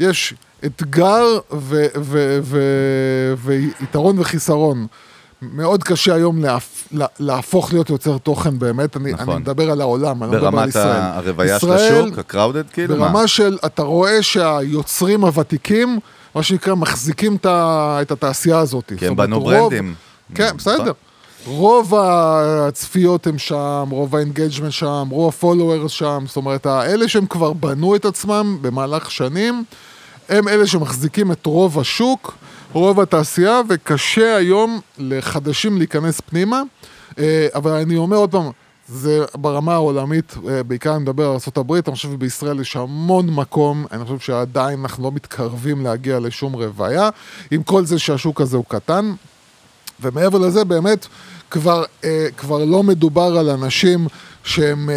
יש 0.00 0.34
אתגר 0.64 1.24
ו- 1.52 1.86
ו- 2.00 2.38
ו- 2.42 3.32
ויתרון 3.44 4.18
וחיסרון. 4.18 4.86
מאוד 5.42 5.82
קשה 5.84 6.14
היום 6.14 6.42
להפ... 6.42 6.88
לה- 6.92 7.06
להפוך 7.20 7.72
להיות 7.72 7.90
יוצר 7.90 8.18
תוכן 8.18 8.58
באמת, 8.58 8.96
אני, 8.96 9.12
נכון. 9.12 9.28
אני 9.34 9.40
מדבר 9.40 9.70
על 9.70 9.80
העולם, 9.80 10.22
אני 10.22 10.32
לא 10.32 10.36
מדבר 10.36 10.46
על 10.48 10.52
ברמת 10.54 10.68
ישראל. 10.68 10.86
ה- 10.86 11.16
הרוויה 11.16 11.58
של 11.60 11.66
ישראל, 11.66 12.04
השוק, 12.04 12.18
הקראודד 12.18 12.70
כאילו? 12.70 12.96
מה? 12.96 13.06
ברמה 13.08 13.26
של, 13.28 13.58
אתה 13.66 13.82
רואה 13.82 14.22
שהיוצרים 14.22 15.24
הוותיקים, 15.24 15.98
מה 16.34 16.42
שנקרא, 16.42 16.74
מחזיקים 16.74 17.36
את, 17.36 18.10
התעשייה 18.12 18.58
הזאת. 18.58 18.92
כי 18.96 19.06
הם 19.06 19.16
בנו 19.16 19.40
ברנדים. 19.40 19.94
כן, 20.34 20.44
נכון. 20.44 20.56
בסדר. 20.56 20.92
רוב 21.46 21.94
הצפיות 21.94 23.26
הם 23.26 23.38
שם, 23.38 23.88
רוב 23.90 24.16
ה 24.16 24.21
engagement 24.21 24.72
שם, 24.72 25.08
רוב 25.10 25.28
ה 25.28 25.34
followers 25.34 25.90
שם, 25.90 26.24
זאת 26.26 26.36
אומרת, 26.36 26.66
האלה 26.66 27.08
שהם 27.08 27.26
כבר 27.26 27.52
בנו 27.52 27.96
את 27.96 28.04
עצמם 28.04 28.58
במהלך 28.60 29.10
שנים, 29.10 29.64
הם 30.28 30.48
אלה 30.48 30.66
שמחזיקים 30.66 31.32
את 31.32 31.46
רוב 31.46 31.78
השוק, 31.78 32.34
רוב 32.72 33.00
התעשייה, 33.00 33.60
וקשה 33.68 34.36
היום 34.36 34.80
לחדשים 34.98 35.78
להיכנס 35.78 36.20
פנימה. 36.20 36.62
אה, 37.18 37.46
אבל 37.54 37.70
אני 37.70 37.96
אומר 37.96 38.16
עוד 38.16 38.30
פעם, 38.30 38.50
זה 38.88 39.24
ברמה 39.34 39.74
העולמית, 39.74 40.34
אה, 40.48 40.62
בעיקר 40.62 40.94
אני 40.94 41.02
מדבר 41.02 41.24
על 41.24 41.36
ארה"ב, 41.56 41.72
אני 41.72 41.94
חושב 41.94 42.08
שבישראל 42.08 42.60
יש 42.60 42.76
המון 42.76 43.30
מקום, 43.30 43.86
אני 43.92 44.04
חושב 44.04 44.18
שעדיין 44.18 44.80
אנחנו 44.80 45.04
לא 45.04 45.12
מתקרבים 45.12 45.84
להגיע 45.84 46.20
לשום 46.20 46.52
רוויה, 46.52 47.08
עם 47.50 47.62
כל 47.62 47.84
זה 47.84 47.98
שהשוק 47.98 48.40
הזה 48.40 48.56
הוא 48.56 48.64
קטן. 48.68 49.12
ומעבר 50.02 50.38
לזה, 50.38 50.64
באמת, 50.64 51.06
כבר, 51.50 51.82
אה, 52.04 52.26
כבר 52.36 52.64
לא 52.64 52.82
מדובר 52.82 53.38
על 53.38 53.48
אנשים 53.50 54.06
שהם 54.44 54.90
אה, 54.90 54.94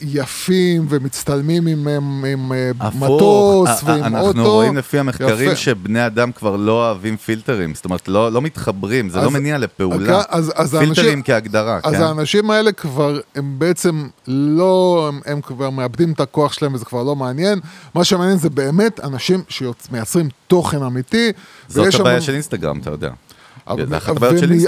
יפים 0.00 0.86
ומצטלמים 0.88 1.66
עם, 1.66 1.88
עם, 1.88 2.24
עם 2.24 2.52
אה, 2.52 2.70
הפוך, 2.80 3.02
מטוס 3.02 3.68
א- 3.68 3.72
א- 3.72 3.78
ועם 3.84 4.14
אוטו. 4.16 4.26
אנחנו 4.28 4.50
רואים 4.52 4.76
לפי 4.76 4.98
המחקרים 4.98 5.46
יפה. 5.48 5.56
שבני 5.56 6.06
אדם 6.06 6.32
כבר 6.32 6.56
לא 6.56 6.72
אוהבים 6.86 7.16
פילטרים, 7.16 7.74
זאת 7.74 7.84
אומרת, 7.84 8.08
לא, 8.08 8.32
לא 8.32 8.42
מתחברים, 8.42 9.08
זה 9.08 9.18
לא 9.18 9.26
אז- 9.26 9.32
מניע 9.32 9.58
לפעולה. 9.58 10.22
אז- 10.28 10.52
אז 10.56 10.70
פילטרים 10.70 10.88
האנשים- 10.88 11.22
כהגדרה, 11.22 11.78
אז 11.84 11.94
כן? 11.94 12.02
האנשים 12.02 12.50
האלה 12.50 12.72
כבר, 12.72 13.20
הם 13.34 13.54
בעצם 13.58 14.06
לא, 14.28 15.04
הם, 15.08 15.20
הם 15.26 15.40
כבר 15.40 15.70
מאבדים 15.70 16.12
את 16.12 16.20
הכוח 16.20 16.52
שלהם 16.52 16.74
וזה 16.74 16.84
כבר 16.84 17.02
לא 17.02 17.16
מעניין. 17.16 17.60
מה 17.94 18.04
שמעניין 18.04 18.38
זה 18.38 18.50
באמת 18.50 19.00
אנשים 19.04 19.42
שמייצרים 19.48 20.28
תוכן 20.46 20.82
אמיתי. 20.82 21.32
זאת 21.68 21.94
הבעיה 21.94 22.20
שם- 22.20 22.26
של 22.26 22.32
אינסטגרם, 22.32 22.78
אתה 22.78 22.90
יודע. 22.90 23.10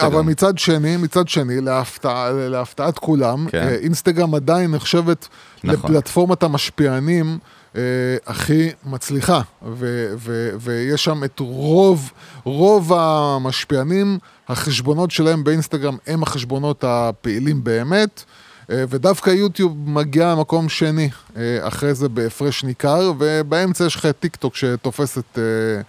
אבל, 0.07 0.21
מצד 0.21 0.59
שני, 0.59 0.97
מצד 0.97 1.28
שני, 1.28 1.61
להפתע, 1.61 2.30
להפתעת 2.33 2.99
כולם, 2.99 3.47
כן. 3.50 3.59
אה, 3.59 3.75
אינסטגרם 3.75 4.35
עדיין 4.35 4.71
נחשבת 4.71 5.28
נכון. 5.64 5.90
לפלטפורמת 5.90 6.42
המשפיענים 6.42 7.38
אה, 7.76 7.80
הכי 8.26 8.71
מצליחה, 8.85 9.40
ו, 9.62 10.12
ו, 10.19 10.50
ויש 10.61 11.04
שם 11.04 11.25
את 11.25 11.40
רוב, 11.40 12.12
רוב 12.45 12.92
המשפיענים, 12.92 14.19
החשבונות 14.49 15.11
שלהם 15.11 15.45
באינסטגרם 15.45 15.97
הם 16.07 16.23
החשבונות 16.23 16.85
הפעילים 16.87 17.64
באמת. 17.64 18.25
אה, 18.71 18.85
ודווקא 18.88 19.30
יוטיוב 19.30 19.76
מגיע 19.87 20.33
למקום 20.33 20.69
שני, 20.69 21.09
אה, 21.37 21.59
אחרי 21.61 21.95
זה 21.95 22.09
בהפרש 22.09 22.64
ניכר, 22.64 23.12
ובאמצע 23.19 23.85
יש 23.85 23.97
לך 23.97 24.07
טיק 24.07 24.37
טוק 24.37 24.57
שתופס 24.57 25.19
את... 25.19 25.38
אה, 25.38 25.83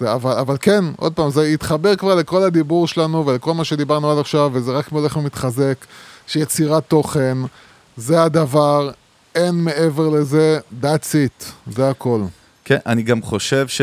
זה, 0.00 0.12
אבל, 0.12 0.32
אבל 0.32 0.56
כן, 0.60 0.84
עוד 0.96 1.12
פעם, 1.12 1.30
זה 1.30 1.42
התחבר 1.42 1.96
כבר 1.96 2.14
לכל 2.14 2.42
הדיבור 2.42 2.88
שלנו 2.88 3.26
ולכל 3.26 3.54
מה 3.54 3.64
שדיברנו 3.64 4.12
עד 4.12 4.18
עכשיו, 4.18 4.50
וזה 4.52 4.72
רק 4.72 4.88
הולך 4.88 5.16
ומתחזק, 5.16 5.84
שיצירת 6.26 6.82
תוכן, 6.88 7.38
זה 7.96 8.22
הדבר, 8.22 8.90
אין 9.34 9.54
מעבר 9.54 10.08
לזה, 10.08 10.58
that's 10.82 11.12
it, 11.12 11.44
זה 11.72 11.90
הכל. 11.90 12.20
כן, 12.64 12.78
אני 12.86 13.02
גם 13.02 13.22
חושב 13.22 13.68
ש... 13.68 13.80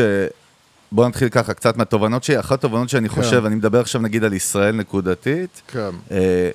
בוא 0.92 1.08
נתחיל 1.08 1.28
ככה, 1.28 1.54
קצת 1.54 1.76
מהתובנות 1.76 2.24
שלי. 2.24 2.40
אחת 2.40 2.58
התובנות 2.58 2.88
שאני 2.88 3.08
חושב, 3.08 3.44
אני 3.44 3.54
מדבר 3.54 3.80
עכשיו 3.80 4.00
נגיד 4.00 4.24
על 4.24 4.32
ישראל 4.32 4.74
נקודתית. 4.74 5.62
כן. 5.66 5.90
אה, 6.10 6.50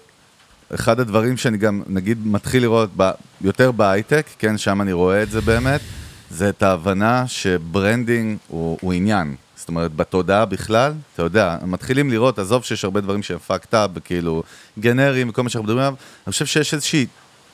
אחד 0.75 0.99
הדברים 0.99 1.37
שאני 1.37 1.57
גם, 1.57 1.81
נגיד, 1.87 2.27
מתחיל 2.27 2.61
לראות 2.61 2.89
ב, 2.97 3.11
יותר 3.41 3.71
בהייטק, 3.71 4.25
כן, 4.39 4.57
שם 4.57 4.81
אני 4.81 4.91
רואה 4.93 5.23
את 5.23 5.29
זה 5.29 5.41
באמת, 5.41 5.81
זה 6.29 6.49
את 6.49 6.63
ההבנה 6.63 7.23
ש 7.27 7.49
branding 7.49 8.37
הוא, 8.47 8.77
הוא 8.81 8.93
עניין. 8.93 9.35
זאת 9.63 9.69
אומרת, 9.69 9.95
בתודעה 9.95 10.45
בכלל, 10.45 10.93
אתה 11.13 11.23
יודע, 11.23 11.57
מתחילים 11.65 12.11
לראות, 12.11 12.39
עזוב 12.39 12.63
שיש 12.63 12.83
הרבה 12.83 13.01
דברים 13.01 13.23
שהם 13.23 13.37
fucked 13.49 13.73
up, 13.73 13.99
כאילו, 14.03 14.43
גנריים 14.79 15.29
וכל 15.29 15.43
מה 15.43 15.49
שאנחנו 15.49 15.63
מדברים 15.63 15.79
עליו, 15.79 15.93
אני 16.27 16.31
חושב 16.31 16.45
שיש 16.45 16.73
איזושהי, 16.73 17.05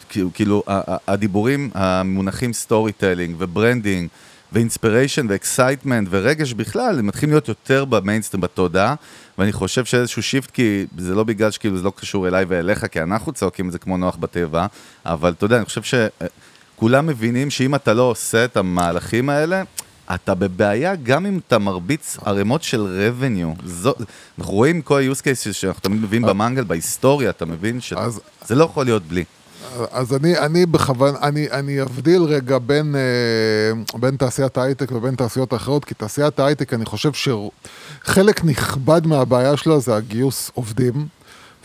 כאילו, 0.09 0.29
כאילו, 0.33 0.63
הדיבורים 1.07 1.69
המונחים 1.73 2.53
storytelling 2.53 3.35
ו 3.37 3.45
branding 3.45 4.09
ו 4.51 4.58
inspiration 4.58 5.25
ו 5.29 5.36
excitement 5.36 6.07
ורגש 6.11 6.53
בכלל, 6.53 6.99
הם 6.99 7.07
מתחילים 7.07 7.33
להיות 7.33 7.47
יותר 7.47 7.85
במיינסטרים, 7.85 8.41
בתודעה, 8.41 8.95
ואני 9.37 9.51
חושב 9.51 9.85
שאיזשהו 9.85 10.23
shift, 10.23 10.51
כי 10.51 10.85
זה 10.97 11.15
לא 11.15 11.23
בגלל 11.23 11.51
שכאילו 11.51 11.77
זה 11.77 11.83
לא 11.83 11.91
קשור 11.95 12.27
אליי 12.27 12.45
ואליך, 12.47 12.85
כי 12.85 13.01
אנחנו 13.01 13.31
צועקים 13.31 13.67
את 13.67 13.71
זה 13.71 13.79
כמו 13.79 13.97
נוח 13.97 14.15
בטבע, 14.15 14.65
אבל 15.05 15.29
אתה 15.37 15.45
יודע, 15.45 15.57
אני 15.57 15.65
חושב 15.65 15.81
שכולם 15.83 17.07
מבינים 17.07 17.49
שאם 17.49 17.75
אתה 17.75 17.93
לא 17.93 18.03
עושה 18.03 18.45
את 18.45 18.57
המהלכים 18.57 19.29
האלה, 19.29 19.63
אתה 20.13 20.35
בבעיה 20.35 20.95
גם 20.95 21.25
אם 21.25 21.39
אתה 21.47 21.59
מרביץ 21.59 22.17
ערימות 22.25 22.63
של. 22.63 23.11
זו, 23.65 23.93
אנחנו 24.39 24.53
רואים 24.53 24.81
כל 24.81 25.01
ה-use 25.01 25.21
cases 25.21 25.53
שאנחנו 25.53 25.81
תמיד 25.81 26.01
מביאים 26.01 26.23
במנגל, 26.23 26.63
בהיסטוריה, 26.63 27.29
אתה 27.29 27.45
מבין 27.45 27.81
שזה 27.81 28.55
לא 28.55 28.63
יכול 28.63 28.85
להיות 28.85 29.03
בלי. 29.03 29.23
אז 29.91 30.15
אני, 30.15 30.37
אני 30.37 30.65
בכוון, 30.65 31.15
אני, 31.21 31.51
אני 31.51 31.81
אבדיל 31.81 32.23
רגע 32.23 32.57
בין, 32.57 32.95
אה, 32.95 33.99
בין 33.99 34.15
תעשיית 34.15 34.57
ההייטק 34.57 34.91
ובין 34.91 35.15
תעשיות 35.15 35.53
אחרות, 35.53 35.85
כי 35.85 35.93
תעשיית 35.93 36.39
ההייטק, 36.39 36.73
אני 36.73 36.85
חושב 36.85 37.11
שחלק 37.13 38.45
נכבד 38.45 39.07
מהבעיה 39.07 39.57
שלה 39.57 39.79
זה 39.79 39.95
הגיוס 39.95 40.51
עובדים. 40.53 41.18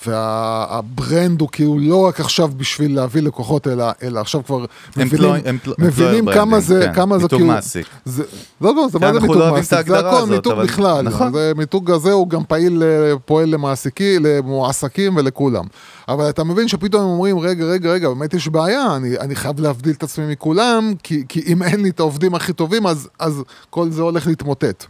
והברנד 0.06 1.40
הוא 1.40 1.48
כאילו 1.52 1.78
לא 1.78 1.96
רק 2.06 2.20
עכשיו 2.20 2.50
בשביל 2.56 2.94
להביא 2.96 3.22
לקוחות, 3.22 3.68
אלא, 3.68 3.84
אלא 4.02 4.20
עכשיו 4.20 4.44
כבר 4.44 4.64
מבינים, 4.96 5.34
employ- 5.34 5.74
מבינים 5.78 6.32
כמה 6.32 6.60
זה, 6.60 6.80
כן, 6.86 6.94
כמה 6.94 7.16
זה 7.18 7.22
מיתוג 7.22 7.38
כאילו... 7.40 7.54
מעסיק. 7.54 7.86
זה, 8.04 8.22
לא, 8.60 8.74
לא, 8.74 8.86
זה 8.92 8.98
כן, 8.98 9.04
מה 9.04 9.12
זה 9.12 9.18
אנחנו 9.18 9.28
מיתוג 9.28 9.42
לא 9.48 9.52
מעסיק, 9.52 9.86
זה 9.86 9.98
הכל 9.98 10.26
מיתוג 10.26 10.52
אבל- 10.52 10.64
בכלל. 10.64 11.02
נכון. 11.02 11.32
זה 11.32 11.52
מיתוג 11.56 11.90
הזה 11.90 12.12
הוא 12.12 12.28
גם 12.28 12.42
פעיל, 12.48 12.82
אה, 12.82 13.12
פועל 13.24 13.48
למעסיקי, 13.48 14.18
למועסקים 14.20 15.16
ולכולם. 15.16 15.64
אבל 16.08 16.28
אתה 16.28 16.44
מבין 16.44 16.68
שפתאום 16.68 17.02
הם 17.02 17.08
אומרים, 17.08 17.38
רגע, 17.38 17.64
רגע, 17.64 17.90
רגע, 17.90 18.08
באמת 18.08 18.34
יש 18.34 18.48
בעיה, 18.48 18.96
אני, 18.96 19.18
אני 19.18 19.36
חייב 19.36 19.60
להבדיל 19.60 19.92
את 19.92 20.02
עצמי 20.02 20.32
מכולם, 20.32 20.92
כי, 21.02 21.22
כי 21.28 21.42
אם 21.46 21.62
אין 21.62 21.82
לי 21.82 21.88
את 21.90 22.00
העובדים 22.00 22.34
הכי 22.34 22.52
טובים, 22.52 22.86
אז, 22.86 23.08
אז 23.18 23.42
כל 23.70 23.90
זה 23.90 24.02
הולך 24.02 24.26
להתמוטט. 24.26 24.84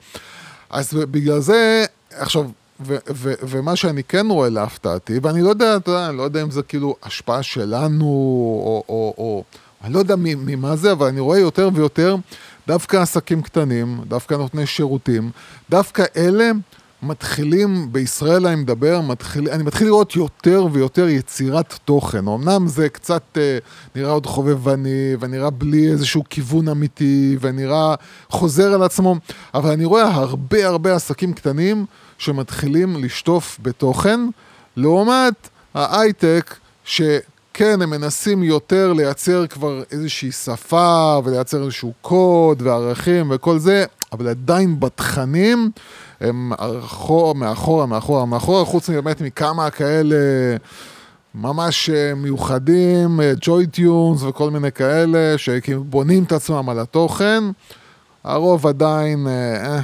אז 0.71 0.95
בגלל 0.95 1.41
זה, 1.41 1.85
עכשיו, 2.19 2.45
ו- 2.81 2.97
ו- 3.15 3.35
ומה 3.43 3.77
שאני 3.77 4.03
כן 4.03 4.27
רואה 4.31 4.49
להפתעתי, 4.49 5.19
ואני 5.23 5.43
לא 5.43 5.49
יודע, 5.49 5.77
אתה 5.77 5.91
יודע, 5.91 6.09
אני 6.09 6.17
לא 6.17 6.23
יודע 6.23 6.43
אם 6.43 6.51
זה 6.51 6.63
כאילו 6.63 6.97
השפעה 7.03 7.43
שלנו, 7.43 8.05
או, 8.05 8.85
או, 8.89 9.15
או 9.19 9.45
אני 9.85 9.93
לא 9.93 9.99
יודע 9.99 10.15
ממה 10.19 10.77
זה, 10.77 10.93
אבל 10.93 11.07
אני 11.07 11.21
רואה 11.21 11.39
יותר 11.39 11.69
ויותר 11.75 12.17
דווקא 12.67 12.97
עסקים 12.97 13.43
קטנים, 13.43 14.01
דווקא 14.09 14.35
נותני 14.35 14.67
שירותים, 14.67 15.31
דווקא 15.71 16.05
אלה 16.17 16.51
מתחילים, 17.03 17.93
בישראל 17.93 18.47
אני 18.47 18.57
מדבר, 18.57 19.01
מתחיל, 19.01 19.51
אני 19.51 19.63
מתחיל 19.63 19.87
לראות 19.87 20.17
יותר 20.17 20.67
ויותר 20.73 21.09
יצירת 21.09 21.75
תוכן. 21.85 22.29
אמנם 22.29 22.69
זה 22.69 22.89
קצת 22.89 23.23
אה, 23.37 23.59
נראה 23.95 24.11
עוד 24.11 24.27
חובבני, 24.27 25.17
ונראה 25.21 25.51
בלי 25.51 25.91
איזשהו 25.91 26.25
כיוון 26.31 26.69
אמיתי, 26.69 27.37
ונראה 27.41 27.95
חוזר 28.29 28.75
על 28.75 28.83
עצמו, 28.83 29.17
אבל 29.55 29.71
אני 29.71 29.85
רואה 29.85 30.05
הרבה 30.05 30.67
הרבה 30.67 30.95
עסקים 30.95 31.33
קטנים 31.33 31.87
שמתחילים 32.19 33.05
לשטוף 33.05 33.59
בתוכן, 33.63 34.21
לעומת 34.77 35.49
ההייטק, 35.75 36.55
שכן, 36.85 37.83
הם 37.83 37.91
מנסים 37.91 38.43
יותר 38.43 38.93
לייצר 38.93 39.47
כבר 39.47 39.83
איזושהי 39.91 40.33
שפה, 40.33 41.21
ולייצר 41.25 41.63
איזשהו 41.63 41.93
קוד 42.01 42.63
וערכים 42.63 43.31
וכל 43.31 43.59
זה, 43.59 43.85
אבל 44.13 44.29
עדיין 44.29 44.81
בתכנים 44.81 45.71
הם 46.21 46.49
מאחורה, 46.49 47.35
מאחורה, 47.35 47.87
מאחורה, 47.87 48.27
מאחורה, 48.27 48.65
חוץ 48.65 48.89
מבאמת 48.89 49.21
מכמה 49.21 49.71
כאלה 49.71 50.17
ממש 51.35 51.91
אה, 51.91 52.15
מיוחדים, 52.15 53.21
ג'וי 53.41 53.67
טיונס 53.67 54.23
וכל 54.23 54.51
מיני 54.51 54.73
כאלה, 54.73 55.39
שכאילו 55.39 55.85
בונים 55.85 56.25
את 56.25 56.33
עצמם 56.33 56.69
על 56.69 56.79
התוכן. 56.79 57.45
הרוב 58.25 58.67
עדיין, 58.67 59.27
אה, 59.27 59.33
אה, 59.67 59.81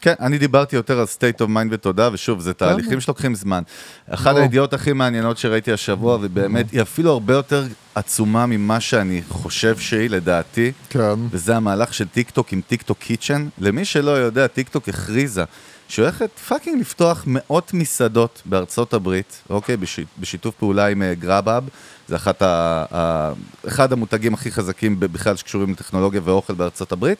כן, 0.00 0.14
אני 0.20 0.38
דיברתי 0.38 0.76
יותר 0.76 0.98
על 0.98 1.04
state 1.04 1.40
of 1.40 1.46
mind 1.46 1.68
ותודעה, 1.70 2.08
ושוב, 2.12 2.40
זה 2.40 2.54
תהליכים 2.54 3.00
שלוקחים 3.00 3.34
זמן. 3.34 3.62
אחת. 4.10 4.36
הידיעות 4.36 4.72
הכי 4.72 4.92
מעניינות 4.92 5.38
שראיתי 5.38 5.72
השבוע, 5.72 6.18
ובאמת, 6.20 6.70
היא 6.72 6.82
אפילו 6.82 7.10
הרבה 7.12 7.34
יותר 7.34 7.66
עצומה 7.94 8.46
ממה 8.46 8.80
שאני 8.80 9.22
חושב 9.28 9.78
שהיא, 9.78 10.10
לדעתי, 10.10 10.72
כן. 10.90 11.14
וזה 11.30 11.56
המהלך 11.56 11.94
של 11.94 12.08
טיק 12.08 12.30
טוק 12.30 12.52
עם 12.52 12.60
טיק 12.68 12.82
טוק 12.82 12.98
Kitchen. 12.98 13.48
למי 13.58 13.84
שלא 13.84 14.10
יודע, 14.10 14.46
טיק 14.46 14.68
טוק 14.68 14.88
הכריזה 14.88 15.44
שהיא 15.88 16.02
הולכת 16.02 16.30
fucking 16.48 16.80
לפתוח 16.80 17.24
מאות 17.26 17.74
מסעדות 17.74 18.42
בארצות 18.44 18.94
הברית, 18.94 19.42
אוקיי? 19.50 19.76
בש, 19.76 20.00
בשיתוף 20.18 20.54
פעולה 20.54 20.86
עם 20.86 21.02
גראבאב. 21.18 21.64
זה 22.08 22.16
אחת 22.16 22.42
ה, 22.42 22.84
ה, 22.94 23.32
אחד 23.68 23.92
המותגים 23.92 24.34
הכי 24.34 24.50
חזקים 24.50 25.00
בכלל 25.00 25.36
שקשורים 25.36 25.70
לטכנולוגיה 25.70 26.20
ואוכל 26.24 26.54
בארצות 26.54 26.92
הברית. 26.92 27.18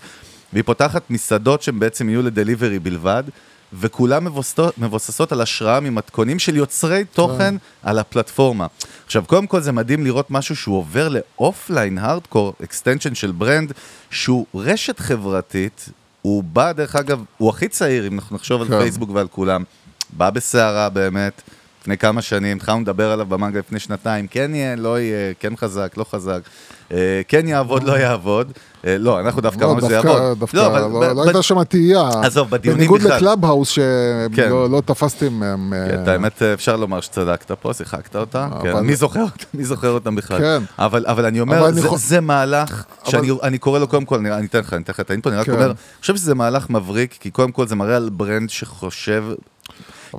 והיא 0.52 0.64
פותחת 0.64 1.10
מסעדות 1.10 1.62
שהן 1.62 1.78
בעצם 1.78 2.08
יהיו 2.08 2.22
ל 2.22 2.29
delivery 2.29 2.78
בלבד, 2.78 3.22
וכולן 3.72 4.24
מבוססות, 4.24 4.78
מבוססות 4.78 5.32
על 5.32 5.40
השראה 5.40 5.80
ממתכונים 5.80 6.38
של 6.38 6.56
יוצרי 6.56 7.04
תוכן 7.04 7.54
על 7.82 7.98
הפלטפורמה. 7.98 8.66
עכשיו, 9.06 9.24
קודם 9.26 9.46
כל 9.46 9.60
זה 9.60 9.72
מדהים 9.72 10.04
לראות 10.04 10.30
משהו 10.30 10.56
שהוא 10.56 10.76
עובר 10.78 11.08
ל 11.08 11.20
offline 11.20 11.98
hardcore, 11.98 12.54
extension 12.64 13.14
של 13.14 13.32
brand, 13.32 13.72
שהוא 14.10 14.46
רשת 14.54 14.98
חברתית, 14.98 15.88
הוא 16.22 16.44
בא, 16.44 16.72
דרך 16.72 16.96
אגב, 16.96 17.22
הוא 17.38 17.50
הכי 17.50 17.68
צעיר, 17.68 18.06
אם 18.06 18.14
אנחנו 18.14 18.36
נחשוב 18.36 18.62
על 18.62 18.68
כן. 18.68 18.78
פייסבוק 18.78 19.10
ועל 19.10 19.28
כולם, 19.28 19.64
בא 20.10 20.30
בסערה 20.30 20.88
באמת. 20.88 21.42
לפני 21.88 21.98
כמה 21.98 22.22
שנים, 22.22 22.56
התחלנו 22.56 22.80
לדבר 22.80 23.10
עליו 23.10 23.26
במנגל 23.26 23.58
לפני 23.58 23.78
שנתיים, 23.78 24.26
כן 24.26 24.50
יהיה, 24.54 24.76
לא 24.76 25.00
יהיה, 25.00 25.34
כן 25.40 25.56
חזק, 25.56 25.94
לא 25.96 26.04
חזק, 26.10 26.40
אה, 26.92 26.96
כן 27.28 27.48
יעבוד, 27.48 27.82
לא 27.82 27.92
יעבוד. 27.92 28.52
אה, 28.86 28.98
לא, 28.98 29.20
אנחנו 29.20 29.40
דווקא 29.40 29.60
לא, 29.64 29.70
אמרנו 29.70 29.80
שזה 29.86 29.94
יעבוד. 29.94 30.38
דווקא, 30.38 30.56
לא, 30.56 30.78
לא 30.92 31.14
ב- 31.14 31.18
הייתה 31.18 31.42
שם 31.42 31.64
תהייה. 31.64 32.08
עזוב, 32.22 32.50
בדיונים 32.50 32.78
בניגוד 32.78 33.00
בכלל. 33.00 33.16
לקלאב 33.16 33.44
האוס, 33.44 33.74
כן. 34.34 34.46
שלא 34.48 34.70
לא 34.70 34.82
תפסתי 34.86 35.28
מהם... 35.28 35.72
כן, 35.90 36.02
את 36.02 36.08
האמת, 36.08 36.42
אפשר 36.42 36.76
לומר 36.76 37.00
שצדקת 37.00 37.50
פה, 37.52 37.72
שיחקת 37.74 38.16
אותה. 38.16 38.48
כן, 38.62 38.72
מי 39.54 39.64
זוכר 39.64 39.90
אותם 39.90 40.14
בכלל? 40.14 40.38
כן. 40.38 40.62
אבל 40.78 41.24
אני 41.26 41.40
אומר, 41.40 41.70
זה- 41.96 42.20
מהלך 42.20 42.84
שאני 43.04 43.28
אני 43.42 43.58
קורא 43.58 43.78
לו 43.78 43.88
קודם 43.88 44.04
כל, 44.04 44.26
אני 44.26 44.46
אתן 44.46 44.58
לך, 44.58 44.72
אני 44.72 44.82
אתן 44.82 44.92
לך 44.92 45.00
את 45.00 45.10
ה 45.10 45.13
info, 45.13 45.28
אני 45.28 45.36
רק 45.38 45.46
כן. 45.46 45.52
אומר, 45.52 45.66
אני 45.66 45.74
חושב 46.00 46.16
שזה 46.16 46.34
מהלך 46.34 46.70
מבריק, 46.70 47.16
כי 47.20 47.30
קודם 47.30 47.52
כל 47.52 47.66
זה 47.66 47.76
מראה 47.76 47.96
על 47.96 48.08
brand 48.12 48.50
שחושב... 48.50 49.24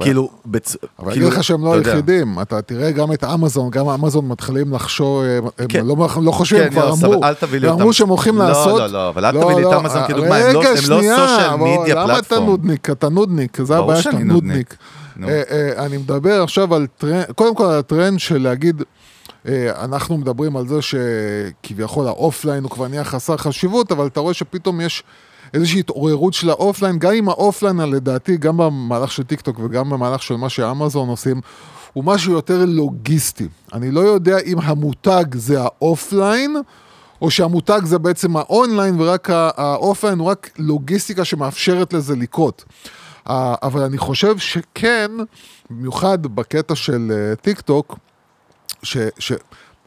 כאילו, 0.02 0.30
בצ... 0.46 0.76
אבל 1.00 1.08
אני 1.08 1.14
כאילו, 1.14 1.28
אגיד 1.28 1.38
לך 1.38 1.44
שהם 1.44 1.66
לא. 1.66 1.74
היחידים, 1.74 2.40
אתה 2.42 2.62
תראה 2.62 2.92
גם 2.92 3.14
את 3.14 3.24
אמזון, 3.24 3.70
גם 3.70 3.90
אמזון 3.90 4.28
מתחילים 4.28 4.74
לחשוב, 4.74 5.24
הם 5.58 5.68
כן. 5.68 5.86
לא, 5.86 5.96
לא 6.22 6.32
חושבים, 6.32 6.64
כן, 6.64 6.70
כבר 6.70 6.88
יוס, 6.88 7.04
אמרו. 7.04 7.22
אמרו 7.70 7.94
שהם 7.94 8.10
הולכים 8.10 8.38
לא, 8.38 8.48
לעשות, 8.48 8.80
לא, 8.80 8.88
לא, 8.88 9.10
אבל 9.10 9.26
אל 9.26 9.32
תביא 9.32 9.56
לי 9.56 9.68
את 9.68 9.74
אמזון 9.74 10.08
כדוגמה, 10.08 10.36
הם 10.36 10.54
לא- 10.54 10.60
רגע, 10.60 10.70
הם 10.70 10.90
לא 10.90 11.56
בוא, 11.58 11.86
media 11.86 11.90
למה 11.90 12.20
אתה. 12.20 12.40
נודניק? 12.40 12.90
אתה 12.90 13.10
נודניק, 13.10 13.62
זה 13.62 13.78
הבעיה 13.78 14.02
שאתה 14.02 14.18
נודניק. 14.18 14.32
נודניק. 14.32 14.76
נו. 15.16 15.28
אה, 15.30 15.42
אה, 15.52 15.86
אני 15.86 15.98
מדבר 15.98 16.44
עכשיו 16.44 16.76
על 16.76 16.88
טרנד, 16.98 17.26
קודם 17.36 17.56
כל 17.56 17.66
על 17.66 17.80
הטרנד 17.80 18.20
של 18.20 18.42
להגיד, 18.42 18.84
אה, 19.48 19.84
אנחנו 19.84 20.18
מדברים 20.18 20.58
על 20.58 20.68
זה 20.68 20.80
שכביכול 20.82 22.08
האופליין 22.08 22.64
הוא 22.64 22.72
כבר 22.72 22.88
נהיה 22.88 23.04
חסר 23.04 23.38
חשיבות, 23.38 23.92
אבל 23.92 24.08
אתה 24.08 24.20
רואה 24.20 24.34
שפתאום 24.34 24.82
יש 24.82 25.04
איזושהי 25.54 25.80
התעוררות 25.80 26.34
של 26.34 26.50
ה 26.50 26.55
offline, 26.55 27.00
גם 27.00 27.14
אם 27.14 27.30
ה 27.30 27.35
offline, 27.35 27.80
לדעתי, 27.80 28.38
גם 28.38 28.58
במהלך 28.58 29.12
של 29.12 29.24
טיק 29.24 29.42
טוק 29.42 29.60
וגם 29.60 29.90
במהלך 29.90 30.24
של 30.24 30.36
מה 30.36 30.50
שאמזון 30.50 31.10
עושים, 31.10 31.42
הוא 31.94 32.04
משהו 32.04 32.34
יותר 32.34 32.66
לוגיסטי. 32.68 33.48
אני 33.74 33.92
לא 33.92 34.00
יודע 34.00 34.38
אם 34.40 34.58
המותג 34.60 35.26
זה 35.34 35.62
ה 35.62 35.72
offline, 35.72 36.56
או 37.22 37.32
שהמותג 37.32 37.82
זה 37.84 37.98
בעצם 37.98 38.38
האונליין, 38.38 39.02
ורק 39.02 39.30
ה 39.30 39.41
offline 39.41 40.20
הוא 40.20 40.28
רק 40.28 40.50
לוגיסטיקה 40.58 41.26
שמאפשרת 41.26 41.94
לזה 41.94 42.16
לקרות. 42.16 42.66
אבל 43.26 43.82
אני 43.82 43.98
חושב 43.98 44.38
שכן, 44.38 45.12
במיוחד 45.70 46.28
בקטע 46.28 46.76
של 46.76 47.12
אה, 47.16 47.36
טיק 47.36 47.62
טוק, 47.62 47.98
ש... 48.84 48.98
ש... 49.20 49.32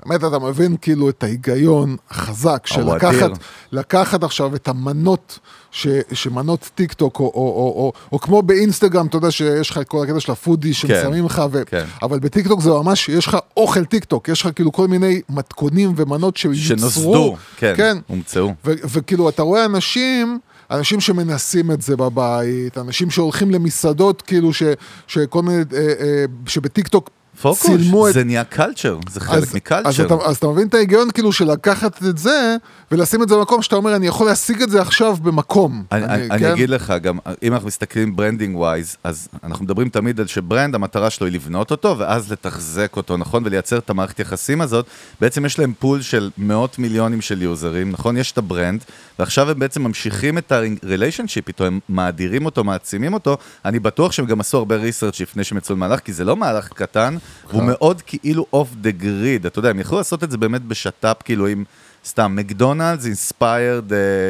באמת 0.06 0.24
אתה 0.24 0.38
מבין 0.38 0.76
כאילו 0.80 1.08
את 1.08 1.22
ההיגיון 1.22 1.96
החזק 2.10 2.66
של 2.66 2.94
לקחת. 2.94 3.30
לקחת 3.72 4.22
עכשיו 4.24 4.54
את 4.54 4.68
המנות, 4.68 5.38
ש, 5.70 5.86
שמנות 6.12 6.70
טיק 6.74 6.92
טוק, 6.92 7.20
או, 7.20 7.24
או, 7.24 7.30
או, 7.34 7.74
או, 7.76 7.92
או 8.12 8.20
כמו 8.20 8.42
באינסטגרם, 8.42 9.06
אתה 9.06 9.16
יודע 9.16 9.30
שיש 9.30 9.70
לך 9.70 9.78
את 9.78 9.88
כל 9.88 10.04
הקטע 10.04 10.20
של 10.20 10.32
ה 10.32 10.38
foodie 10.38 10.74
שמצלמים 10.74 11.26
לך, 11.26 11.42
ו, 11.52 11.62
כן. 11.66 11.84
אבל 12.02 12.18
בטיק 12.18 12.48
טוק 12.48 12.60
זה 12.60 12.70
ממש, 12.70 13.08
יש 13.08 13.26
לך 13.26 13.36
אוכל 13.56 13.84
טיק 13.84 14.04
טוק, 14.04 14.28
יש 14.28 14.42
לך 14.42 14.48
כאילו 14.54 14.72
כל 14.72 14.88
מיני 14.88 15.20
מתכונים 15.28 15.92
ומנות 15.96 16.36
שיוצרו. 16.36 16.62
שנוסדו, 16.78 17.36
כן, 17.56 17.74
כן. 17.76 17.98
הומצאו. 18.06 18.48
ו- 18.64 18.72
וכאילו, 18.84 19.28
אתה 19.28 19.42
רואה 19.42 19.64
אנשים, 19.64 20.38
אנשים 20.70 21.00
שמנסים 21.00 21.70
את 21.70 21.82
זה 21.82 21.96
בבית, 21.96 22.78
אנשים 22.78 23.10
שהולכים 23.10 23.50
למסעדות, 23.50 24.22
כאילו, 24.22 24.52
ש, 24.52 24.62
שכל 25.06 25.42
מיני, 25.42 25.62
אה, 25.72 25.78
אה, 25.78 26.24
שבטיקטוק 26.46 27.10
פוקוס, 27.40 27.66
צילמו 27.66 28.08
את... 28.08 28.14
זה 28.14 28.24
נהיה 28.24 28.44
culture, 28.44 28.98
זה 29.10 29.20
אז, 29.20 29.26
חלק 29.26 29.42
אז, 29.42 29.54
מ 29.54 29.60
culture. 29.60 30.06
אתה, 30.06 30.14
אז 30.24 30.36
אתה 30.36 30.46
מבין 30.46 30.68
את 30.68 30.74
ההיגיון 30.74 31.10
כאילו 31.10 31.32
של 31.32 31.52
לקחת 31.52 32.02
את 32.04 32.18
זה 32.18 32.56
ולשים 32.92 33.22
את 33.22 33.28
זה 33.28 33.36
במקום 33.36 33.62
שאתה 33.62 33.76
אומר 33.76 33.96
אני 33.96 34.06
יכול 34.06 34.26
להשיג 34.26 34.62
את 34.62 34.70
זה 34.70 34.80
עכשיו 34.80 35.16
במקום. 35.22 35.84
אני, 35.92 36.04
אני, 36.04 36.30
אני 36.30 36.38
כן? 36.38 36.52
אגיד 36.52 36.70
לך, 36.70 36.94
גם 37.02 37.18
אם 37.42 37.52
אנחנו 37.52 37.68
מסתכלים 37.68 38.16
branding 38.16 38.56
wise, 38.56 38.96
אז 39.04 39.28
אנחנו 39.44 39.64
מדברים 39.64 39.88
תמיד 39.88 40.20
על 40.20 40.26
ש 40.26 40.38
brand, 40.38 40.74
המטרה 40.74 41.10
שלו 41.10 41.26
היא 41.26 41.34
לבנות 41.34 41.70
אותו, 41.70 41.98
ואז 41.98 42.32
לתחזק 42.32 42.96
אותו, 42.96 43.16
נכון? 43.16 43.42
ולייצר 43.46 43.78
את 43.78 43.90
המערכת 43.90 44.20
יחסים 44.20 44.60
הזאת. 44.60 44.86
בעצם 45.20 45.46
יש 45.46 45.58
להם 45.58 45.72
pool 45.78 46.02
של 46.02 46.30
מאות 46.38 46.78
מיליונים 46.78 47.20
של 47.20 47.42
יוזרים, 47.42 47.90
נכון? 47.90 48.16
יש 48.16 48.32
את 48.32 48.38
ה 48.38 48.45
brand, 48.45 48.84
ועכשיו 49.18 49.50
הם 49.50 49.58
בעצם 49.58 49.82
ממשיכים 49.82 50.38
את 50.38 50.52
ה-relationship 50.52 51.44
איתו, 51.48 51.64
הם 51.64 51.80
מאדירים 51.88 52.44
אותו, 52.44 52.64
מעצימים 52.64 53.14
אותו. 53.14 53.36
אני 53.64 53.78
בטוח 53.78 54.12
שהם 54.12 54.26
גם 54.26 54.40
עשו 54.40 54.58
הרבה 54.58 54.76
research 54.76 55.20
לפני 55.20 55.44
שהם 55.44 55.58
יצאו 55.58 55.74
למהלך, 55.74 56.00
כי 56.00 56.12
זה 56.12 56.24
לא 56.24 56.36
מהלך 56.36 56.68
קטן, 56.68 57.16
והוא 57.50 57.62
מאוד 57.62 58.02
כאילו 58.02 58.46
off 58.52 58.68
the 58.80 58.90
grid, 58.90 59.46
אתה 59.46 59.58
יודע, 59.58 59.70
הם 59.70 59.80
יכלו 59.80 59.98
לעשות 59.98 60.24
את 60.24 60.30
זה 60.30 60.38
באמת 60.38 60.62
בשת"פ, 60.62 61.22
כאילו 61.24 61.46
עם... 61.46 61.64
סתם, 62.06 62.36
מקדונלדס 62.36 63.06
inspired, 63.06 63.84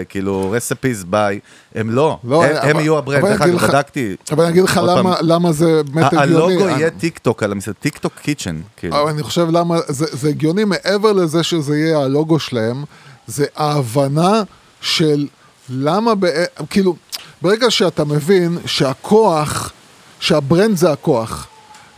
כאילו, 0.09 0.51
recipes 0.51 1.03
by, 1.05 1.41
הם 1.75 1.91
לא, 1.91 2.19
לא, 2.25 2.45
הם, 2.45 2.57
אבל- 2.57 2.71
הם 2.71 2.81
יהיו 2.81 2.99
ה 2.99 3.02
brand, 3.02 3.25
דרך 3.25 3.43
אגב, 3.43 3.67
בדקתי. 3.67 4.17
אבל 4.31 4.45
אני 4.45 4.53
אגיד 4.53 4.65
לך 4.65 4.81
למה, 4.87 5.17
למה 5.21 5.53
זה 5.53 5.83
באמת 5.83 6.13
הגיוני. 6.13 6.55
הלוגו 6.55 6.69
יהיה 6.69 6.91
טיק 6.91 7.19
טוק 7.19 7.43
על 7.43 7.53
המסעדה, 7.53 7.77
טיק 7.81 7.99
טוק 7.99 8.13
Kitchen, 8.23 8.61
כאילו. 8.77 9.03
אבל 9.03 9.11
אני 9.11 9.23
חושב 9.23 9.47
למה, 9.51 9.77
זה, 9.89 10.07
זה 10.13 10.29
הגיוני 10.29 10.65
מעבר 10.65 11.13
לזה 11.13 11.43
שזה 11.43 11.79
יהיה 11.79 11.99
הלוגו 11.99 12.39
שלהם, 12.39 12.85
זה 13.27 13.45
ההבנה 13.57 14.43
של 14.81 15.27
למה, 15.69 16.15
בא, 16.15 16.29
כאילו, 16.71 16.97
ברגע 17.43 17.71
שאתה 17.71 18.05
מבין 18.05 18.59
שהכוח, 18.67 19.73
שה 20.21 20.42
brand 20.42 20.77
זה 20.77 20.93
הכוח, 20.93 21.47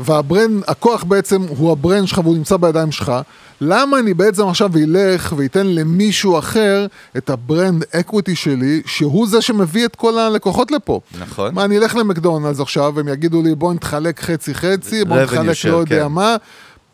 וה 0.00 0.16
brand, 0.16 0.62
הכוח 0.66 1.04
בעצם 1.04 1.42
הוא 1.42 1.72
ה 1.72 1.78
brand 1.78 2.08
שלך 2.08 2.18
והוא 2.18 2.36
נמצא 2.36 2.56
בידיים 2.56 2.92
שלך, 2.92 3.12
למה 3.60 3.98
אני 3.98 4.14
בעצם 4.14 4.48
עכשיו 4.48 4.70
אלך 4.76 5.34
ואתן 5.36 5.66
למישהו 5.66 6.38
אחר 6.38 6.86
את 7.16 7.30
ה 7.30 7.39
brand 7.39 7.84
equity 7.92 8.36
שלי, 8.36 8.82
שהוא 8.86 9.28
זה 9.28 9.42
שמביא 9.42 9.84
את 9.84 9.96
כל 9.96 10.18
הלקוחות 10.18 10.70
לפה? 10.70 11.00
נכון. 11.20 11.54
מה, 11.54 11.64
אני 11.64 11.78
אלך 11.78 11.96
למקדונלדס 11.96 12.60
עכשיו, 12.60 13.00
הם 13.00 13.08
יגידו 13.08 13.42
לי 13.42 13.54
בוא 13.54 13.74
נתחלק 13.74 14.20
חצי 14.20 14.54
חצי, 14.54 15.04
בוא 15.04 15.16
נתחלק 15.16 15.64
לא 15.64 15.76
יודע 15.76 16.04
כן. 16.04 16.12
מה. 16.12 16.36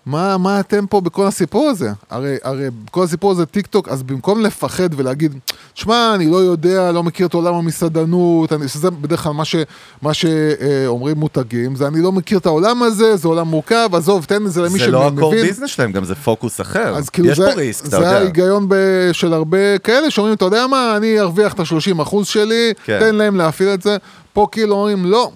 מה, 0.06 0.38
מה 0.38 0.60
אתם 0.60 0.86
פה 0.86 1.00
בכל 1.00 1.26
הסיפור 1.26 1.68
הזה? 1.68 1.90
הרי, 2.10 2.36
הרי 2.42 2.64
כל 2.90 3.04
הסיפור 3.04 3.30
הזה 3.30 3.46
טיק 3.46 3.66
טוק, 3.66 3.88
אז 3.88 4.02
במקום 4.02 4.40
לפחד 4.40 4.88
ולהגיד, 4.96 5.34
שמע, 5.74 6.12
אני 6.14 6.26
לא 6.26 6.36
יודע, 6.36 6.92
לא 6.92 7.02
מכיר 7.02 7.26
את 7.26 7.34
עולם 7.34 7.54
המסעדנות, 7.54 8.52
אני, 8.52 8.68
שזה 8.68 8.90
בדרך 8.90 9.22
כלל 9.22 9.32
מה, 9.32 9.44
ש, 9.44 9.56
מה 10.02 10.14
שאומרים 10.14 11.16
מותגים, 11.16 11.76
זה 11.76 11.86
אני 11.86 12.02
לא 12.02 12.12
מכיר 12.12 12.38
את 12.38 12.46
העולם 12.46 12.82
הזה, 12.82 13.16
זה 13.16 13.28
עולם 13.28 13.48
מורכב, 13.48 13.88
עזוב, 13.92 14.24
תן 14.24 14.46
את 14.46 14.52
זה 14.52 14.60
למי 14.60 14.70
זה 14.70 14.78
שמבין. 14.78 14.92
לא 14.92 15.06
ה 15.06 15.11
core 15.11 15.30
business 15.30 15.70
שלהם, 15.70 15.92
גם 15.92 16.04
זה 16.04 16.14
פוקוס 16.14 16.60
אחר. 16.60 16.96
אז 16.96 17.08
כאילו 17.10 17.28
יש 17.28 17.38
זה, 17.38 17.46
פה 17.46 17.54
risk, 17.60 17.82
אתה 17.86 17.90
זה 17.90 17.96
יודע. 17.96 18.16
ההיגיון 18.16 18.68
ב, 18.68 18.74
של 19.12 19.32
הרבה 19.32 19.78
כאלה 19.78 20.10
שאומרים, 20.10 20.34
אתה 20.34 20.44
יודע 20.44 20.66
מה, 20.66 20.96
אני 20.96 21.20
ארוויח 21.20 21.52
את 21.52 21.60
ה-30 21.60 22.02
אחוז 22.02 22.26
שלי, 22.26 22.72
כן. 22.84 22.98
תן 23.00 23.14
להם 23.14 23.36
להפעיל 23.36 23.68
את 23.68 23.82
זה. 23.82 23.96
פה 24.32 24.46
כאילו 24.52 24.74
אומרים, 24.74 25.04
לא, 25.04 25.30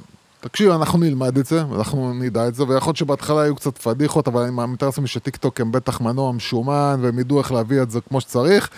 תקשיב, 0.45 0.71
אנחנו 0.71 0.99
נלמד 0.99 1.39
את 1.39 1.47
זה, 1.47 1.63
אנחנו 1.79 2.15
נדע 2.15 2.49
את 2.49 2.55
זה, 2.55 2.63
ויכול 2.63 2.89
להיות 2.89 2.97
שבהתחלה 2.97 3.43
היו 3.43 3.57
קצת 3.57 3.79
פדיחות, 3.79 4.29
אבל 4.29 4.43
אני 4.43 4.51
מתאר 4.73 4.89
לעצמי 4.89 5.07
שטיק 5.07 5.37
טוק 5.37 5.61
הם 5.61 5.73
בטח 5.73 6.01
מנוע 6.01 6.33
משומן, 6.33 7.01
והם 7.03 7.19
ידעו 7.19 7.39
איך 7.39 7.53
להביא 7.53 7.83
את 7.83 7.91
זה 7.91 8.01
כמו 8.09 8.21
שצריך. 8.21 8.69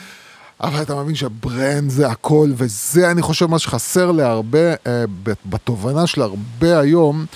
אבל 0.60 0.82
אתה 0.82 0.94
מבין 0.94 1.14
ש 1.14 1.36
brand 1.36 1.90
זה 1.90 2.08
הכל, 2.08 2.50
וזה 2.56 3.10
אני 3.10 3.22
חושב 3.22 3.46
מה 3.46 3.58
שחסר 3.58 4.10
להרבה, 4.12 4.70
אה, 4.86 5.04
בתובנה 5.46 6.06
של 6.06 6.22
הרבה 6.22 6.78
היום, 6.78 7.26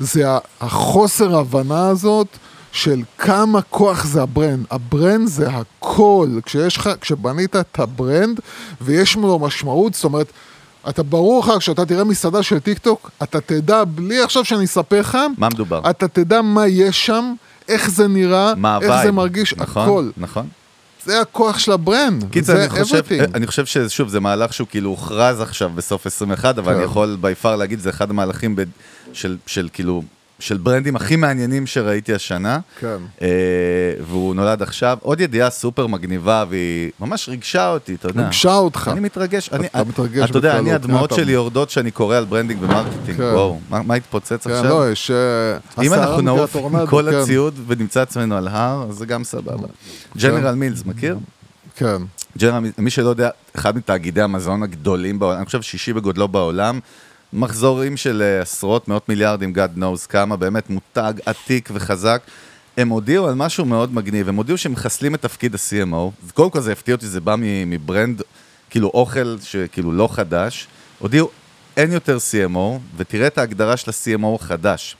זה 0.00 0.24
החוסר 0.60 1.36
הבנה 1.36 1.88
הזאת 1.88 2.28
של 2.72 3.02
כמה 3.18 3.62
כוח 3.62 4.04
זה 4.04 4.22
ה 4.22 4.28
brand. 4.28 4.66
ה 4.70 4.80
brand 4.80 5.28
זה 5.28 5.48
הכל. 5.48 6.28
כשיש 6.44 6.76
לך, 6.76 6.90
כשבנית 7.00 7.56
את 7.56 7.78
ה 7.78 7.88
brand 7.88 8.40
ויש 8.80 9.16
לו 9.16 9.38
משמעות, 9.38 9.94
זאת 9.94 10.04
אומרת, 10.04 10.32
אתה 10.88 11.02
ברור 11.02 11.44
לך, 11.44 11.52
כשאתה 11.58 11.86
תראה 11.86 12.04
מסעדה 12.04 12.42
של 12.42 12.58
טיק 12.58 12.78
טוק, 12.78 13.10
אתה 13.22 13.40
תדע, 13.40 13.84
בלי 13.84 14.20
עכשיו 14.22 14.44
שאני 14.44 14.64
אספר 14.64 15.00
לך, 15.00 15.18
מה 15.38 15.48
מדובר? 15.48 15.90
אתה 15.90 16.08
תדע 16.08 16.42
מה 16.42 16.66
יש 16.68 17.06
שם, 17.06 17.34
איך 17.68 17.90
זה 17.90 18.08
נראה, 18.08 18.54
מה 18.56 18.78
איך 18.82 19.02
זה? 19.02 19.12
מרגיש, 19.12 19.54
נכון, 19.56 19.82
הכל. 19.82 20.10
נכון. 20.16 20.48
זה 21.04 21.20
הכוח 21.20 21.58
של 21.58 21.72
ה 21.72 21.79
brand. 21.79 22.24
קיצר, 22.30 22.52
זה 22.56 22.64
אני 22.64 22.84
חושב, 22.84 23.02
everything. 23.04 23.30
אני 23.34 23.46
חושב 23.46 23.66
ששוב, 23.66 24.08
זה 24.08 24.20
מהלך 24.20 24.52
שהוא 24.52 24.66
כאילו 24.70 24.90
הוכרז 24.90 25.40
עכשיו 25.40 25.70
בסוף 25.74 26.06
21, 26.06 26.58
אבל 26.58 26.72
כן. 26.72 26.76
אני 26.78 26.84
יכול 26.84 27.16
by 27.20 27.34
far 27.34 27.56
להגיד, 27.56 27.80
זה 27.80 27.90
אחד 27.90 28.10
המהלכים 28.10 28.56
ב- 28.56 28.62
של, 29.12 29.36
של 29.46 29.68
כאילו, 29.72 30.02
של 30.40 30.56
brand 30.56 30.85
ים 30.85 30.96
הכי 30.96 31.16
מעניינים 31.16 31.66
שראיתי 31.66 32.14
השנה. 32.14 32.58
כן. 32.80 32.96
אה, 33.22 33.28
והוא 34.08 34.34
נולד 34.34 34.62
עכשיו. 34.62 34.98
עוד 35.02 35.20
ידיעה 35.20 35.50
סופר 35.50 35.86
מגניבה, 35.86 36.44
והיא 36.48 36.90
ממש 37.00 37.28
ריגשה 37.28 37.70
אותי, 37.72 37.94
אתה 37.94 38.08
יודע. 38.08 38.22
ריגשה 38.22 38.54
אותך. 38.54 38.90
אני 38.92 39.00
מתרגש, 39.00 39.50
אני, 39.52 39.66
אתה 39.66 39.84
מתרגש 39.84 40.30
אתה 40.30 40.38
יודע, 40.38 40.58
אני 40.58 40.72
הדמעות 40.72 41.12
אתה- 41.12 41.20
שלי 41.22 41.32
יורדות 41.32 41.68
כשאני 41.68 41.90
קורא 41.90 42.16
על 42.16 42.24
branding 42.24 42.62
ו 42.62 42.67
marketing, 42.67 43.16
כן. 43.16 43.22
וואו, 43.22 43.58
מה 43.70 43.82
מה 43.82 43.94
התפוצץ 43.94 44.46
כן, 44.46 44.50
עכשיו? 44.50 44.64
לא, 44.70 44.90
יש... 44.90 45.10
אה, 45.10 45.82
אם 45.84 45.94
אנחנו 45.94 46.20
נעוף 46.20 46.56
עם 46.56 46.86
כל 46.86 47.06
כן. 47.10 47.16
הציוד 47.16 47.54
ונמצא 47.66 48.00
עצמנו 48.02 48.36
על 48.36 48.48
הר, 48.48 48.86
אז 48.88 48.94
זה 48.96 49.06
גם 49.06 49.24
סבבה. 49.24 49.66
ג'נרל 50.16 50.54
מילס, 50.54 50.84
מכיר? 50.86 51.18
כן. 51.76 51.96
ג'נרל 52.38 52.58
מילס, 52.58 52.74
מי 52.78 52.90
שלא 52.90 53.08
יודע, 53.08 53.30
אחד 53.56 53.76
מתאגידי 53.76 54.22
המזון 54.22 54.62
הגדולים 54.62 55.18
בעולם, 55.18 55.36
אני 55.36 55.46
חושב 55.46 55.62
שישי 55.62 55.92
בגודלו 55.92 56.28
בעולם, 56.28 56.80
מחזורים 57.32 57.96
של 57.96 58.22
אה, 58.22 58.40
עשרות, 58.42 58.88
מאות 58.88 59.08
מיליארדים, 59.08 59.52
God 59.56 59.78
knows 59.78 60.06
כמה, 60.08 60.36
באמת 60.36 60.70
מותג 60.70 61.12
עתיק 61.26 61.68
וחזק. 61.72 62.22
הם 62.76 62.88
הודיעו 62.88 63.28
על 63.28 63.34
משהו 63.34 63.64
מאוד 63.64 63.94
מגניב, 63.94 64.28
הם 64.28 64.36
הודיעו 64.36 64.58
שהם 64.58 64.72
מחסלים 64.72 65.14
את 65.14 65.22
תפקיד 65.22 65.54
ה-CMO, 65.54 66.32
קודם 66.34 66.50
כל 66.50 66.60
זה 66.60 66.72
הפתיע 66.72 66.94
אותי, 66.94 67.06
זה 67.06 67.20
בא 67.20 67.36
מברנד, 67.38 68.22
כאילו 68.70 68.88
אוכל 68.88 69.36
שכאילו 69.42 69.92
לא 69.92 70.08
חדש, 70.12 70.66
הודיעו 70.98 71.30
אין 71.76 71.92
יותר 71.92 72.16
CMO, 72.16 72.78
ותראה 72.96 73.26
את 73.26 73.38
ההגדרה 73.38 73.76
של 73.76 73.90
ה-CMO 73.90 74.34
החדש, 74.34 74.96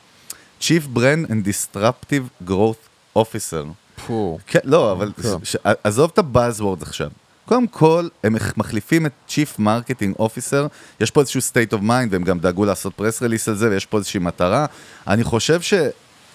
Chief 0.61 0.97
Brand 0.97 1.31
and 1.31 1.49
Disruptive 1.49 2.49
Growth 2.49 3.17
Officer. 3.19 3.67
פו. 4.07 4.39
כן, 4.47 4.59
לא, 4.65 4.93
אבל. 4.93 5.13
ש... 5.43 5.57
עזוב 5.85 6.11
את 6.13 6.19
ה 6.19 6.26
buzzword 6.26 6.83
עכשיו. 6.83 7.11
קודם 7.45 7.67
כל, 7.67 8.09
הם 8.25 8.33
מח- 8.33 8.57
מחליפים 8.57 9.07
את 9.07 9.13
Chief 9.29 9.59
Marketing 9.61 10.19
Officer, 10.21 10.69
יש 11.01 11.11
פה 11.11 11.21
איזשהו 11.21 11.41
state 11.41 11.73
of 11.75 11.81
mind, 11.83 12.09
והם 12.11 12.23
גם 12.25 12.39
דאגו 12.39 12.65
לעשות 12.65 12.95
press 12.95 13.23
release 13.23 13.49
על 13.49 13.55
זה, 13.55 13.71
ויש 13.71 13.87
פה 13.87 13.99
איזושהי 13.99 14.21
מטרה. 14.21 14.67
אני 15.07 15.25
חושב 15.25 15.61
ש... 15.61 15.75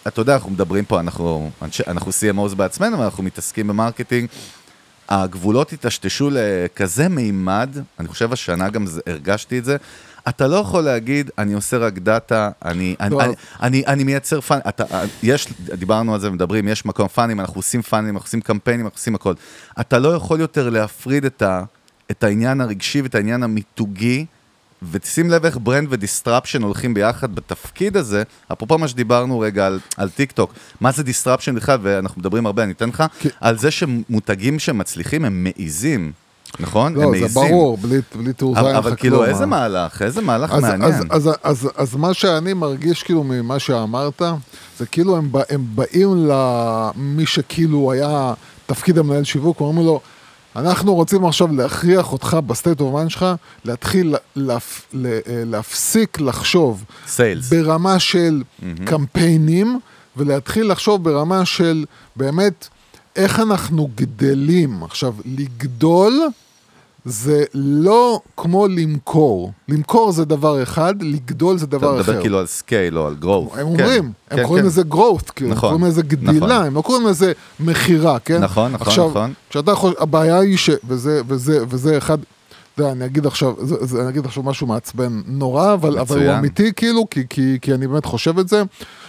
אתה 0.08 0.22
יודע, 0.22 0.34
אנחנו 0.36 0.52
מדברים 0.52 0.86
פה, 0.86 1.00
אנחנו, 1.00 1.52
אנחנו 1.88 2.12
CMOs 2.12 2.56
בעצמנו, 2.56 3.00
ואנחנו 3.00 3.24
מתעסקים 3.24 3.68
ב 3.68 3.73
marketing. 3.73 4.28
הגבולות 5.10 5.70
היטשטשו 5.70 6.30
לכזה 6.32 7.10
מימד, 7.10 7.70
אני 8.00 8.08
חושב 8.08 8.34
השנה 8.34 8.70
גם 8.70 8.86
הרגשתי 9.08 9.60
את 9.60 9.66
זה. 9.66 9.78
אתה 10.30 10.48
לא 10.48 10.56
יכול 10.56 10.84
להגיד, 10.84 11.32
אני 11.38 11.54
עושה 11.54 11.78
רק 11.78 11.94
דאטה, 11.98 12.50
אני, 12.66 12.96
אני. 13.00 13.16
אני, 13.20 13.34
אני, 13.62 13.84
אני 13.88 14.04
מייצר 14.04 14.42
funn... 14.42 14.60
אתה, 14.70 14.84
יש, 15.24 15.48
דיברנו 15.60 16.14
על 16.14 16.20
זה 16.20 16.30
ומדברים, 16.30 16.68
יש 16.68 16.86
מקום 16.86 17.08
funnel 17.08 17.29
ים, 17.29 17.40
אנחנו 17.40 17.56
עושים 17.56 17.82
funnel 17.82 18.04
ים, 18.04 18.16
אנחנו 18.16 18.28
עושים 18.28 18.42
קמפיינים, 18.42 18.86
אנחנו 18.86 18.98
עושים 18.98 19.16
הכל. 19.16 19.34
אתה 19.80 20.00
לא 20.00 20.16
יכול 20.16 20.40
יותר 20.40 20.70
להפריד 20.70 21.26
את, 21.26 21.42
ה, 21.42 21.64
את 22.12 22.24
העניין 22.24 22.62
הרגשי 22.62 23.02
ואת 23.02 23.16
העניין 23.16 23.44
המיתוגי, 23.44 24.26
ותשים 24.92 25.30
לב 25.30 25.46
איך 25.46 25.58
brand 25.64 25.88
ו 25.92 25.98
disruption 25.98 26.62
הולכים 26.64 26.94
ביחד 26.94 27.36
בתפקיד 27.36 27.98
הזה, 27.98 28.24
אפרופו 28.54 28.78
מה 28.78 28.88
שדיברנו 28.88 29.40
רגע 29.40 29.68
על, 29.68 29.80
על 29.98 30.10
טיק 30.10 30.32
טוק, 30.32 30.54
מה 30.82 30.92
זה 30.92 31.04
disruption 31.04 31.56
בכלל, 31.56 31.80
ואנחנו 31.82 32.20
מדברים 32.22 32.46
הרבה, 32.46 32.64
אני 32.64 32.72
אתן 32.72 32.90
לך, 32.90 33.04
כי- 33.20 33.30
על 33.42 33.58
זה 33.58 33.72
שמותגים 33.72 34.60
שמצליחים 34.60 35.26
הם 35.26 35.44
מעיזים, 35.44 36.12
נכון? 36.60 36.96
הם 36.96 37.02
לא, 37.02 37.02
זה 37.02 37.08
מעיזים. 37.12 37.44
ברור, 37.50 37.78
בלי, 37.78 38.00
בלי 38.16 38.34
תעוזה 38.34 38.60
אין 38.60 38.68
אבל, 38.68 38.80
לך 38.80 38.86
אבל 38.86 38.96
כאילו, 38.96 39.18
כלום, 39.18 39.30
איזה 39.30 39.42
אה. 39.42 39.46
מהלך, 39.46 40.02
איזה 40.02 40.22
מהלך 40.22 40.52
אז, 40.52 40.62
מעניין. 40.62 40.84
אז, 40.92 41.04
אז, 41.10 41.30
אז, 41.44 41.70
אז 41.76 41.96
מה 41.96 42.14
שאני 42.14 42.54
מרגיש 42.54 43.04
כאילו 43.04 43.24
ממה 43.24 43.60
שאמרת, 43.60 44.22
זה 44.80 44.86
כאילו 44.86 45.18
הם, 45.18 45.32
הם 45.50 45.66
באים 45.76 46.28
למי 46.28 47.26
שכאילו 47.26 47.92
היה 47.92 48.34
תפקיד 48.66 48.98
המנהל 48.98 49.24
שיווק, 49.24 49.60
אומרים 49.60 49.86
לו, 49.86 50.00
אנחנו 50.56 50.96
רוצים 50.96 51.26
עכשיו 51.26 51.48
להכריח 51.54 52.12
אותך 52.12 52.38
ב 52.48 52.53
state 52.53 52.82
of 52.82 52.94
mind 52.94 53.10
שלך, 53.10 53.26
להתחיל 53.66 54.16
להפ, 54.36 54.82
ל- 54.94 55.06
אה, 55.06 55.20
להפסיק 55.46 56.20
לחשוב 56.22 56.84
sales. 57.08 57.50
ברמה 57.54 58.00
של 58.00 58.44
קמפיינים, 58.86 59.80
ולהתחיל 60.18 60.72
לחשוב 60.72 61.04
ברמה 61.04 61.46
של 61.46 61.86
באמת 62.16 62.68
איך 63.16 63.40
אנחנו 63.40 63.90
גדלים. 63.96 64.84
עכשיו, 64.84 65.14
לגדול 65.26 66.22
זה 67.06 67.44
לא 67.54 68.20
כמו 68.38 68.68
למכור. 68.68 69.52
למכור 69.70 70.12
זה 70.12 70.26
דבר 70.26 70.64
אחד, 70.64 71.02
לגדול 71.02 71.58
זה 71.58 71.66
אתה 71.66 71.78
דבר 71.78 72.02
אחר. 72.02 72.12
מדבר 72.12 72.22
כאילו 72.22 72.40
על 72.40 72.46
scale 72.46 72.98
או 72.98 73.08
על 73.08 73.16
growth. 73.22 73.60
הם 73.60 73.68
אומרים, 73.68 74.04
כן, 74.04 74.10
הם 74.32 74.38
כן, 74.38 74.44
קוראים 74.44 74.64
כן. 74.64 74.68
לזה 74.68 74.82
growth, 74.92 75.32
כאילו, 75.36 75.52
הם 75.52 75.58
נכון, 75.58 75.70
קוראים 75.70 75.86
לזה 75.88 76.02
גדילה, 76.02 76.46
נכון. 76.46 76.52
הם 76.52 76.76
לא 76.76 76.82
קוראים 76.82 77.08
לזה 77.08 77.32
מכירה, 77.60 78.20
כן? 78.20 78.42
נכון, 78.42 78.72
נכון, 78.72 78.88
עכשיו, 78.88 79.10
נכון. 79.10 79.34
כשאתה 79.50 79.76
חושב, 79.76 79.96
הבעיה 80.00 80.40
היא 80.40 80.58
ש... 80.58 80.70
וזה, 80.88 81.22
וזה, 81.28 81.60
וזה 81.70 81.98
אחד... 81.98 82.18
אתה 82.76 82.84
יודע, 82.84 82.92
אני 82.92 83.06
אגיד 83.06 83.26
עכשיו, 83.26 83.54
זה, 83.62 83.76
זה, 83.86 84.02
אני 84.02 84.10
אגיד 84.10 84.26
עכשיו 84.26 84.44
משהו 84.44 84.68
מעצבן 84.68 85.22
נורא, 85.26 85.74
אבל, 85.74 86.00
אבל 86.00 86.28
הוא. 86.28 86.38
אמיתי 86.38 86.74
כאילו, 86.74 87.10
כי, 87.10 87.24
כי, 87.30 87.58
כי 87.62 87.74
אני 87.74 87.88
באמת 87.88 88.06
חושב 88.06 88.40
את 88.40 88.48
זה. 88.48 88.64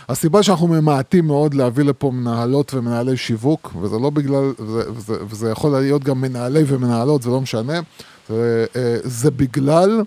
הסיבה 0.09 0.42
שאנחנו 0.42 0.66
ממעטים 0.66 1.26
מאוד 1.26 1.55
להביא 1.55 1.85
לפה 1.85 2.11
מנהלות 2.11 2.74
ומנהלי 2.74 3.16
שיווק, 3.16 3.72
וזה 3.81 3.98
לא 3.98 4.11
בגלל, 4.11 4.52
וזה, 4.59 4.90
וזה, 4.90 5.14
וזה 5.29 5.50
יכול 5.50 5.70
להיות 5.70 6.05
גם 6.05 6.20
מנהלי 6.20 6.62
ומנהלות, 6.66 7.22
זה 7.22 7.31
לא 7.31 7.40
משנה, 7.40 7.81
זה, 8.29 8.66
אה, 8.76 8.96
זה 9.02 9.31
בגלל 9.31 10.02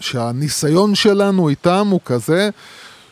שהניסיון 0.00 0.94
שלנו 0.94 1.48
איתם 1.48 1.86
הוא 1.90 2.00
כזה, 2.04 2.50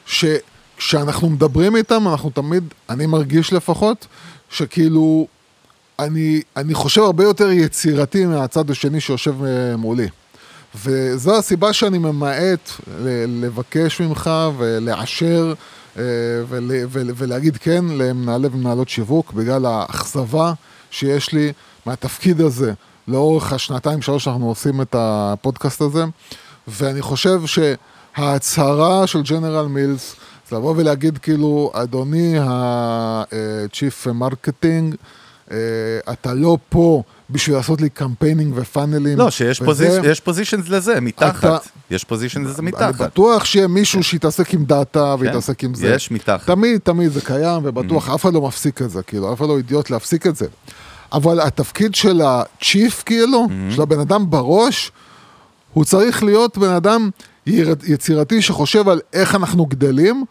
שכשאנחנו 0.07 1.31
מדברים 1.31 1.77
איתם, 1.77 2.09
אנחנו 2.09 2.31
תמיד, 2.31 2.65
אני 2.91 3.07
מרגיש 3.07 3.53
לפחות, 3.53 4.07
שכאילו, 4.51 5.27
אני, 6.05 6.43
אני 6.57 6.75
חושב 6.75 7.03
הרבה 7.03 7.25
יותר 7.25 7.51
יצירתי 7.51 8.27
מהצד 8.27 8.71
השני 8.71 9.01
שיושב 9.01 9.45
אה, 9.45 9.77
מולי. 9.77 10.09
וזו 10.85 11.39
הסיבה 11.39 11.73
שאני 11.73 11.99
ממעט 11.99 12.71
לבקש 13.29 14.01
ממך 14.01 14.31
ולאשר 14.59 15.55
אה, 15.99 16.03
ול, 16.49 16.71
ול, 16.91 17.11
ולהגיד 17.17 17.57
כן 17.57 17.85
למנהלי 17.89 18.49
ומנהלות 18.53 18.89
שיווק, 18.89 19.33
בגלל 19.33 19.67
האכזבה 19.67 20.53
שיש 20.91 21.33
לי 21.33 21.53
מהתפקיד 21.87 22.41
הזה 22.41 22.73
לאורך 23.09 23.53
השנתיים 23.53 24.03
שלוש 24.03 24.25
שאנחנו 24.25 24.49
עושים 24.49 24.81
את 24.81 24.95
הפודקאסט 24.99 25.81
הזה. 25.81 26.05
ואני 26.69 27.03
חושב 27.03 27.41
שההצהרה 27.47 29.07
של 29.07 29.23
ג'נרל 29.23 29.67
מילס 29.67 30.17
זה 30.51 30.57
לבוא 30.57 30.75
ולהגיד 30.77 31.19
כאילו, 31.19 31.71
אדוני 31.75 32.39
ה-chief 32.39 34.13
marketing, 34.13 34.95
אתה 36.13 36.35
לא 36.35 36.59
פה 36.69 37.03
בשביל 37.31 37.57
לעשות 37.57 37.81
לי 37.81 37.89
campaigning 37.91 38.53
ו 38.57 38.63
funnel 38.63 39.00
ים. 39.00 39.19
לא, 39.19 39.31
שיש 39.31 39.63
וזה- 39.63 39.67
posi- 40.03 40.21
positions 40.21 40.69
לזה, 40.69 41.01
מתחת. 41.01 41.39
אתה- 41.39 41.59
יש 41.91 42.05
positions 42.05 42.49
לזה 42.49 42.59
אני 42.63 42.67
מתחת. 42.71 42.95
בטוח 42.95 43.45
שיהיה 43.45 43.67
מישהו 43.67 44.03
שיתעסק 44.03 44.55
עם 44.55 44.65
דאטה 44.65 45.15
ויתעסק 45.19 45.65
עם 45.65 45.75
זה. 45.75 45.87
כן, 45.89 45.95
יש 45.95 46.11
מתחת. 46.11 46.47
תמיד, 46.47 46.81
תמיד 46.81 47.13
זה 47.13 47.21
קיים, 47.21 47.61
ובטוח 47.65 48.11
אף 48.11 48.23
אחד 48.23 48.33
לא 48.35 48.41
מפסיק 48.41 48.83
את 48.83 48.91
זה, 48.91 49.03
כאילו, 49.03 49.33
אף 49.33 49.39
אחד 49.39 49.49
לא 49.49 49.57
אידיוט 49.57 49.91
להפסיק 49.91 50.27
את 50.27 50.37
זה. 50.37 50.47
אבל 51.13 51.41
התפקיד 51.41 51.95
של 51.95 52.21
ה 52.25 52.36
chief, 52.36 53.03
כאילו, 53.07 53.47
של 53.71 53.83
הבן 53.83 54.01
אדם 54.01 54.31
בראש, 54.31 54.93
הוא 55.73 55.85
צריך 55.85 56.23
להיות 56.23 56.59
בן 56.59 56.71
אדם 56.71 57.11
יר- 57.47 57.75
יצירתי 57.87 58.43
שחושב 58.43 58.89
על 58.89 59.01
איך 59.13 59.35
אנחנו 59.35 59.67
גדלים, 59.67 60.25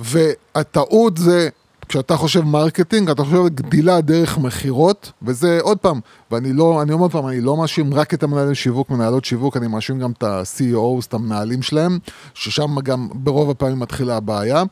והטעות 0.00 1.16
זה, 1.16 1.48
כשאתה 1.88 2.16
חושב 2.16 2.40
marketing, 2.40 3.10
אתה 3.10 3.24
חושב 3.24 3.36
על 3.36 3.48
גדילה 3.48 4.00
דרך 4.00 4.38
מכירות, 4.38 5.12
וזה 5.22 5.58
עוד 5.62 5.78
פעם, 5.78 6.00
ואני 6.30 6.52
לא, 6.52 6.82
אני 6.82 6.92
אומר 6.92 7.02
עוד 7.04 7.12
פעם, 7.12 7.26
אני 7.28 7.40
לא 7.40 7.56
מאשים 7.56 7.94
רק 7.94 8.14
את 8.14 8.22
המנהלי 8.22 8.54
שיווק, 8.54 8.90
מנהלות 8.90 9.24
שיווק, 9.24 9.56
אני 9.56 9.66
מאשים 9.66 9.98
גם 9.98 10.12
את 10.12 10.22
ה-CEOs, 10.22 11.06
את 11.08 11.14
המנהלים 11.14 11.62
שלהם, 11.62 11.98
ששם 12.34 12.80
גם 12.80 13.08
ברוב 13.14 13.50
הפעמים 13.50 13.78
מתחילה 13.78 14.16
הבעיה, 14.16 14.62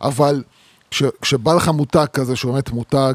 אבל 0.00 0.42
כש, 0.90 1.02
כשבא 1.22 1.54
לך 1.54 1.68
מותג 1.68 2.06
כזה, 2.12 2.36
שהוא 2.36 2.52
באמת 2.52 2.70
מותג 2.70 3.14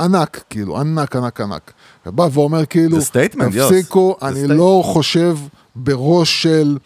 ענק, 0.00 0.44
כאילו, 0.50 0.80
ענק, 0.80 1.16
ענק, 1.16 1.40
ענק, 1.40 1.72
ובא 2.06 2.28
ואומר 2.32 2.66
כאילו. 2.66 2.98
תפסיקו, 3.68 4.16
זה 4.20 4.28
אני. 4.28 4.46
לא 4.46 4.82
חושב 4.84 5.36
בראש 5.76 6.42
של 6.42 6.78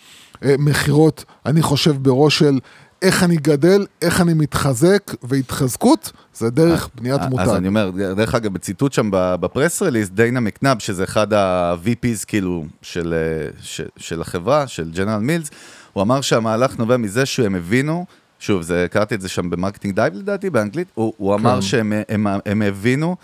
אה, 0.44 0.54
מכירות, 0.58 1.24
אני 1.46 1.62
חושב 1.62 2.02
בראש 2.02 2.38
של 2.38 2.58
איך 3.02 3.22
אני 3.22 3.36
גדל, 3.36 3.86
איך 4.02 4.20
אני 4.20 4.34
מתחזק, 4.34 5.14
והתחזקות 5.22 6.12
זה 6.34 6.50
דרך 6.50 6.88
בניית 6.94 7.20
מותג. 7.22 7.38
אה, 7.38 7.44
אז 7.44 7.56
אני 7.56 7.68
אומר, 7.68 7.90
דרך 8.16 8.34
אגב, 8.34 8.52
בציטוט 8.52 8.92
שם 8.92 9.08
ב 9.12 9.24
press 9.24 9.82
release, 9.82 10.08
דיינה 10.08 10.40
מקנאב, 10.40 10.78
שזה 10.78 11.04
אחד 11.04 11.32
ה-VPs 11.32 12.24
כאילו 12.26 12.64
של, 12.82 13.14
אה, 13.14 13.50
ש- 13.62 13.80
של 13.96 14.20
החברה, 14.20 14.66
של 14.66 14.90
ג'נרל 14.94 15.20
מילס, 15.20 15.50
הוא 15.92 16.02
אמר 16.02 16.20
שהמהלך 16.20 16.78
נובע 16.78 16.96
מזה 16.96 17.26
שהם 17.26 17.54
הבינו, 17.54 18.06
שוב, 18.38 18.62
זה, 18.62 18.86
קראתי 18.90 19.14
את 19.14 19.20
זה 19.20 19.28
שם 19.28 19.50
ב 19.50 19.55
Marketing 19.55 19.94
Dive 19.94 20.14
לדעתי, 20.14 20.50
באנגלית, 20.50 20.88
הוא, 20.94 21.12
הוא 21.16 21.34
אמר 21.34 21.54
כן. 21.54 21.62
שהם 21.62 21.92
הם, 22.08 22.26
הם 22.46 22.62
הבינו 22.62 23.16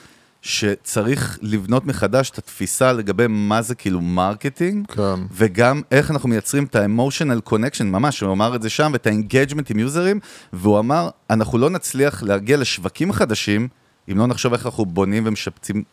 שצריך 0.44 1.38
לבנות 1.42 1.87
מחדש 1.87 2.30
את 2.30 2.38
התפיסה 2.38 2.92
לגבי 2.92 3.26
מה 3.28 3.62
זה 3.62 3.74
כאילו 3.74 4.00
marketing, 4.00 4.87
כן. 4.87 5.20
וגם 5.33 5.83
איך 5.90 6.11
אנחנו 6.11 6.28
מייצרים 6.28 6.64
את 6.64 6.76
ה-emotional 6.76 7.50
connection, 7.50 7.85
ממש, 7.85 8.20
הוא 8.20 8.33
אמר 8.33 8.57
את 8.57 8.62
זה 8.62 8.70
שם, 8.70 8.90
ואת 8.92 9.07
ה-engagement 9.07 9.64
עם 9.70 9.78
יוזרים, 9.78 10.20
והוא 10.52 10.78
אמר, 10.78 11.09
אנחנו 11.30 11.59
לא 11.59 11.70
נצליח 11.70 12.22
להגיע 12.22 12.57
לשווקים 12.57 13.12
חדשים, 13.12 13.68
אם 14.12 14.18
לא 14.18 14.26
נחשוב 14.26 14.52
איך 14.52 14.66
אנחנו 14.66 14.87
בונים 14.87 15.26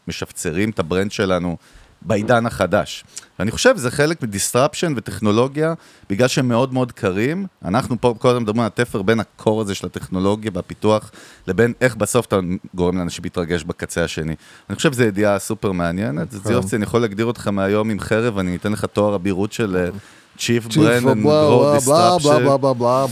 ומשפצרים 0.07 0.69
את 0.69 0.79
ה 0.79 0.84
brand 0.84 1.11
שלנו 1.11 1.57
בעידן 2.01 2.45
החדש. 2.45 3.03
ואני 3.39 3.51
חושב 3.51 3.77
שזה 3.77 3.91
חלק 3.91 4.23
מ 4.23 4.29
disruption 4.29 4.93
וטכנולוגיה, 4.95 5.73
בגלל 6.09 6.27
שהם 6.27 6.47
מאוד 6.47 6.73
מאוד 6.73 6.91
קרים. 6.91 7.45
אנחנו 7.65 8.01
פה 8.01 8.15
כל 8.17 8.27
הזמן 8.29 8.41
מדברים 8.41 8.59
על 8.59 8.65
התפר 8.65 9.01
בין 9.01 9.19
הקור 9.19 9.61
הזה 9.61 9.75
של 9.75 9.87
הטכנולוגיה 9.87 10.51
והפיתוח, 10.53 11.11
לבין 11.47 11.73
איך 11.81 11.95
בסוף 11.95 12.25
אתה 12.25 12.39
גורם 12.75 12.97
לאנשים 12.97 13.23
להתרגש 13.23 13.63
בקצה 13.63 14.03
השני. 14.03 14.35
אני 14.69 14.75
חושב 14.75 14.93
שזו 14.93 15.03
ידיעה 15.03 15.39
סופר 15.39 15.71
מעניינת. 15.71 16.31
זה 16.31 16.53
יופי, 16.53 16.75
אני 16.75 16.83
יכול 16.83 17.01
להגדיר 17.01 17.25
אותך 17.25 17.47
מהיום 17.47 17.89
עם 17.89 17.99
חרב, 17.99 18.37
אני 18.37 18.55
אתן 18.55 18.71
לך 18.71 18.85
תואר 18.85 19.15
אבירות 19.15 19.53
של 19.53 19.89
צ'יף 20.37 20.41
צ'יפ, 20.69 20.77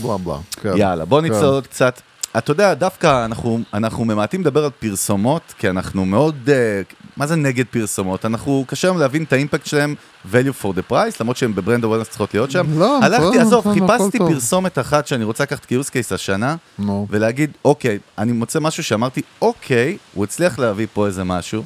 בלה, 0.02 0.18
בלה. 0.18 0.38
כן. 0.50 0.72
יאללה, 0.76 1.04
בוא 1.04 1.20
כן. 1.20 1.26
נצלול 1.26 1.60
קצת. 1.60 2.00
אתה 2.38 2.50
יודע, 2.50 2.74
דווקא 2.74 3.24
אנחנו, 3.24 3.60
אנחנו 3.74 4.04
ממעטים 4.04 4.40
לדבר 4.40 4.64
על 4.64 4.70
פרסומות, 4.70 5.54
כי 5.58 5.70
אנחנו 5.70 6.04
מאוד, 6.06 6.34
uh, 6.46 6.94
מה 7.16 7.26
זה 7.26 7.36
נגד 7.36 7.64
פרסומות? 7.70 8.24
אנחנו, 8.24 8.64
קשה 8.66 8.88
לנו 8.88 8.98
להבין 8.98 9.22
את 9.22 9.32
האימפקט 9.32 9.66
שלהם, 9.66 9.94
value 10.32 10.62
for 10.62 10.66
the 10.66 10.92
price, 10.92 11.16
למרות 11.20 11.36
שהם 11.36 11.54
ב 11.54 11.59
brand 11.59 11.84
awareness 11.84 12.08
צריכות 12.08 12.34
להיות 12.34 12.50
שם. 12.50 12.78
לא, 12.78 12.98
הלכתי, 13.02 13.26
בסדר, 13.28 13.40
עזוב, 13.40 13.68
הכל 13.68 13.80
חיפשתי 13.80 14.18
טוב. 14.18 14.32
פרסומת 14.32 14.78
אחת 14.78 15.06
שאני 15.06 15.24
רוצה 15.24 15.44
לקחת 15.44 15.64
כ 15.64 15.74
use 15.74 15.90
case 15.90 16.12
השנה, 16.12 16.56
נו. 16.78 17.06
ולהגיד, 17.10 17.50
אוקיי, 17.64 17.98
אני 18.18 18.32
מוצא 18.32 18.60
משהו 18.60 18.84
שאמרתי, 18.84 19.22
אוקיי, 19.42 19.96
הוא 20.14 20.24
הצליח 20.24 20.58
להביא 20.58 20.86
פה 20.92 21.06
איזה 21.06 21.24
משהו, 21.24 21.64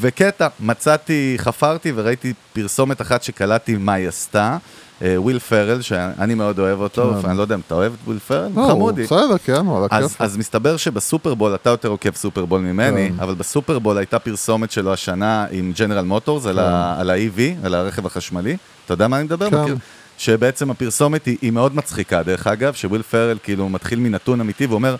וקטע, 0.00 0.48
מצאתי, 0.60 1.34
חפרתי 1.38 1.92
וראיתי 1.94 2.32
פרסומת 2.52 3.00
אחת 3.00 3.22
שקלטתי 3.22 3.76
מה 3.76 3.92
היא 3.92 4.08
עשתה, 4.08 4.56
וויל 5.02 5.38
פרל, 5.38 5.80
שאני 5.82 6.34
מאוד 6.34 6.58
אוהב 6.58 6.80
אותו, 6.80 7.14
כן. 7.22 7.28
אני 7.28 7.38
לא 7.38 7.42
יודע 7.42 7.54
אם 7.54 7.60
אתה 7.66 7.74
אוהב 7.74 7.92
את 7.92 7.98
וויל 8.06 8.18
פרל, 8.18 8.50
חמודי. 8.54 9.02
בסדר, 9.02 9.38
כן, 9.44 9.66
וואלה, 9.66 9.86
אז, 9.90 10.12
כיף. 10.12 10.20
אז 10.20 10.36
מסתבר 10.36 10.76
שבסופרבול, 10.76 11.54
אתה 11.54 11.70
יותר 11.70 11.88
עוקב 11.88 12.14
סופרבול 12.14 12.60
ממני, 12.60 13.08
כן. 13.16 13.22
אבל 13.22 13.34
בסופרבול 13.34 13.98
הייתה 13.98 14.18
פרסומת 14.18 14.70
שלו 14.70 14.92
השנה 14.92 15.46
עם 15.50 15.72
ג'נרל 15.78 16.04
מוטורס 16.04 16.46
על, 16.46 16.58
על 16.98 17.10
ה-EV, 17.10 17.66
על 17.66 17.74
הרכב 17.74 18.06
החשמלי. 18.06 18.56
אתה 18.84 18.94
יודע 18.94 19.08
מה 19.08 19.16
אני 19.16 19.24
מדבר? 19.24 19.50
כן. 19.50 19.62
מכיר? 19.62 19.76
שבעצם 20.18 20.70
הפרסומת 20.70 21.26
היא, 21.26 21.50
מאוד 21.52 21.76
מצחיקה, 21.76 22.22
דרך 22.22 22.46
אגב, 22.46 22.74
שוויל 22.74 23.02
פרל 23.02 23.38
כאילו 23.42 23.68
מתחיל 23.68 23.98
מנתון 23.98 24.40
אמיתי 24.40 24.66
ואומר, 24.66 24.96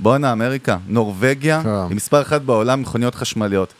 בואנה 0.00 0.32
אמריקה, 0.32 0.76
נורבגיה 0.86 1.60
כן. 1.62 1.68
היא 1.68 1.96
מספר 1.96 2.22
אחת 2.22 2.40
בעולם 2.40 2.80
מכוניות 2.80 3.14
חשמליות. 3.14 3.72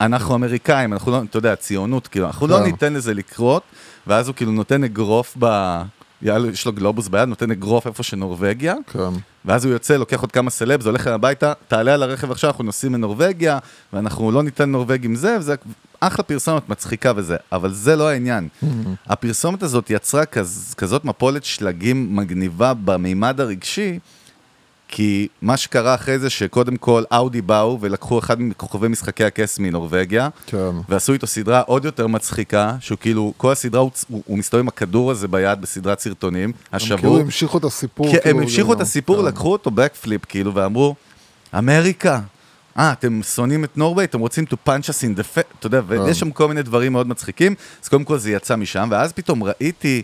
אנחנו 0.00 0.34
אמריקאים, 0.34 0.92
אנחנו 0.92 1.12
לא, 1.12 1.22
אתה 1.30 1.38
יודע, 1.38 1.56
ציונות, 1.56 2.08
כאילו, 2.08 2.26
אנחנו 2.26 2.46
לא 2.46 2.56
כן. 2.56 2.62
ניתן 2.62 2.92
לזה 2.92 3.14
לקרות, 3.14 3.62
ואז 4.06 4.28
הוא 4.28 4.34
כאילו 4.34 4.52
נותן 4.52 4.84
אגרוף 4.84 5.36
ב... 5.38 5.82
יש 6.22 6.66
לו 6.66 6.72
גלובוס 6.72 7.08
ביד, 7.08 7.28
נותן 7.28 7.50
אגרוף 7.50 7.86
איפה 7.86 8.02
שנורבגיה, 8.02 8.74
כן. 8.92 8.98
ואז 9.44 9.64
הוא 9.64 9.72
יוצא, 9.72 9.96
לוקח 9.96 10.20
עוד 10.20 10.32
כמה 10.32 10.50
סלבס, 10.50 10.86
הולך 10.86 11.06
הביתה, 11.06 11.52
תעלה 11.68 11.94
על 11.94 12.02
הרכב 12.02 12.30
עכשיו, 12.30 12.50
אנחנו 12.50 12.64
נוסעים 12.64 12.94
לנורבגיה, 12.94 13.58
ואנחנו 13.92 14.32
לא 14.32 14.42
ניתן 14.42 14.70
נורבגים 14.70 15.14
זה, 15.14 15.36
וזה 15.38 15.54
אחלה 16.00 16.24
פרסומת, 16.24 16.68
מצחיקה 16.68 17.12
וזה, 17.16 17.36
אבל 17.52 17.72
זה 17.72 17.96
לא 17.96 18.08
העניין. 18.08 18.48
הפרסומת 19.06 19.62
הזאת 19.62 19.90
יצרה 19.90 20.26
כז, 20.26 20.74
כזאת 20.76 21.04
מפולת 21.04 21.44
שלגים 21.44 22.16
מגניבה 22.16 22.74
במימד 22.74 23.40
הרגשי, 23.40 23.98
כי 24.88 25.28
מה 25.42 25.56
שקרה 25.56 25.94
אחרי 25.94 26.18
זה, 26.18 26.30
שקודם 26.30 26.76
כל 26.76 27.04
אאודי 27.12 27.42
באו 27.42 27.78
ולקחו 27.80 28.18
אחד 28.18 28.40
מכוכבי 28.40 28.88
משחקי 28.88 29.24
הכס 29.24 29.58
מנורבגיה, 29.58 30.28
כן. 30.46 30.70
ועשו 30.88 31.12
איתו 31.12 31.26
סדרה 31.26 31.60
עוד 31.60 31.84
יותר 31.84 32.06
מצחיקה, 32.06 32.76
שהוא 32.80 32.98
כאילו, 32.98 33.32
כל 33.36 33.52
הסדרה 33.52 33.80
הוא, 33.80 33.90
הוא, 34.08 34.22
הוא 34.26 34.38
מסתובב 34.38 34.62
עם 34.62 34.68
הכדור 34.68 35.10
הזה 35.10 35.28
ביד 35.28 35.60
בסדרת 35.60 36.00
סרטונים, 36.00 36.52
הם 36.72 36.78
כאילו 36.78 36.94
השבור. 36.94 37.18
המשיכו 37.18 37.58
את 37.58 37.64
הסיפור. 37.64 38.12
כן, 38.12 38.18
כאילו, 38.22 38.36
הם 38.36 38.42
המשיכו 38.42 38.72
את 38.72 38.80
הסיפור, 38.80 39.16
כן. 39.16 39.24
לקחו 39.24 39.52
אותו 39.52 39.70
בקפליפ, 39.70 40.24
כאילו, 40.24 40.54
ואמרו, 40.54 40.94
אמריקה, 41.58 42.20
אה, 42.78 42.92
אתם 42.92 43.20
שונאים 43.22 43.64
את 43.64 43.78
נורבי, 43.78 44.04
אתם 44.04 44.20
רוצים 44.20 44.44
to 44.44 44.68
punch 44.68 44.82
us 44.82 45.02
in 45.02 45.18
the 45.18 45.36
face, 45.36 45.56
אתה 45.58 45.66
יודע, 45.66 45.80
כן. 45.88 46.00
ויש 46.00 46.20
שם 46.20 46.30
כל 46.30 46.48
מיני 46.48 46.62
דברים 46.62 46.92
מאוד 46.92 47.08
מצחיקים, 47.08 47.54
אז 47.82 47.88
קודם 47.88 48.04
כל 48.04 48.18
זה 48.18 48.30
יצא 48.30 48.56
משם, 48.56 48.88
ואז 48.90 49.12
פתאום 49.12 49.42
ראיתי 49.44 50.02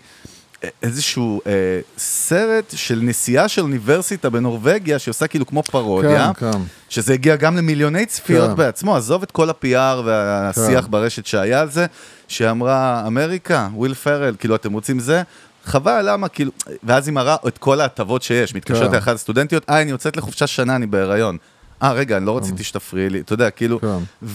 איזשהו 0.83 1.41
אה, 1.47 1.53
סרט 1.99 2.73
של 2.77 3.01
נסיעה 3.03 3.49
של 3.49 3.63
אוניברסיטה 3.63 4.31
בנורבגיה, 4.31 4.99
שעושה 4.99 5.27
כאילו 5.27 5.47
כמו 5.47 5.63
פרודיה, 5.63 6.33
כן, 6.35 6.53
כן. 6.53 6.59
שזה 6.89 7.13
הגיע 7.13 7.37
גם 7.37 7.57
למיליוני 7.57 8.07
צפיות 8.07 8.51
כן. 8.51 8.57
בעצמו, 8.57 8.97
עזוב 8.97 9.23
את 9.23 9.31
כל 9.31 9.51
ה-PR 9.51 10.01
והשיח 10.05 10.85
כן. 10.85 10.91
ברשת 10.91 11.27
שהיה 11.27 11.61
על 11.61 11.71
זה, 11.71 11.87
שאמרה, 12.29 13.05
אמריקה, 13.07 13.69
וויל 13.75 13.95
פרל, 13.95 14.35
כאילו, 14.39 14.55
אתם 14.55 14.73
רוצים 14.73 14.99
זה? 14.99 15.23
חבל, 15.65 16.11
למה, 16.13 16.29
כאילו, 16.29 16.51
ואז 16.83 17.09
היא 17.09 17.15
מראה 17.15 17.37
את 17.49 17.59
כל 17.59 17.81
ההטבות 17.81 18.23
שיש, 18.23 18.55
מתקשרת 18.55 18.89
כן. 18.89 18.95
לאחת 18.95 19.15
הסטודנטיות, 19.15 19.71
אה, 19.71 19.83
אני 19.83 19.91
יוצאת 19.91 20.17
לחופשה 20.17 20.47
שנה, 20.47 20.77
אני 20.77 20.87
בהיריון. 20.87 21.37
אה, 21.83 21.93
רגע, 21.93 22.17
אני 22.17 22.27
לא 22.27 22.37
רציתי 22.37 22.65
שתפריעי 22.65 23.11
לי, 23.11 23.21
אתה 23.21 23.33
יודע, 23.33 23.51
כאילו, 23.51 23.81
כן. 23.81 23.87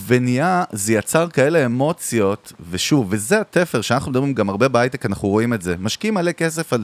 ונהיה, 0.08 0.64
זה 0.72 0.94
יצר 0.94 1.28
כאלה 1.30 1.66
אמוציות, 1.66 2.54
ושוב, 2.70 3.08
וזה 3.10 3.42
התפר, 3.42 3.82
שאנחנו 3.82 4.12
מדברים 4.12 4.34
גם 4.34 4.50
הרבה 4.50 4.68
בהייטק, 4.68 5.06
אנחנו 5.06 5.30
רואים 5.30 5.54
את 5.54 5.62
זה. 5.62 5.76
משקיעים 5.80 6.14
מלא 6.14 6.32
כסף 6.32 6.74
על, 6.74 6.84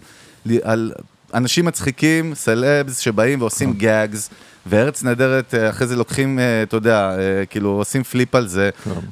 על 0.62 0.92
אנשים 1.34 1.66
מצחיקים, 1.66 2.36
סלבס, 2.36 2.98
שבאים 2.98 3.42
ועושים 3.42 3.74
gags, 3.74 4.30
וארץ 4.66 5.04
נהדרת, 5.04 5.54
אה, 5.56 5.70
אחרי 5.70 5.88
זה 5.88 5.96
לוקחים, 5.96 6.40
אה, 6.40 6.64
אתה 6.64 6.78
יודע, 6.78 7.12
אה, 7.12 7.46
כאילו, 7.50 7.70
עושים 7.70 8.04
flip 8.04 8.36
על 8.36 8.48
זה, 8.48 8.70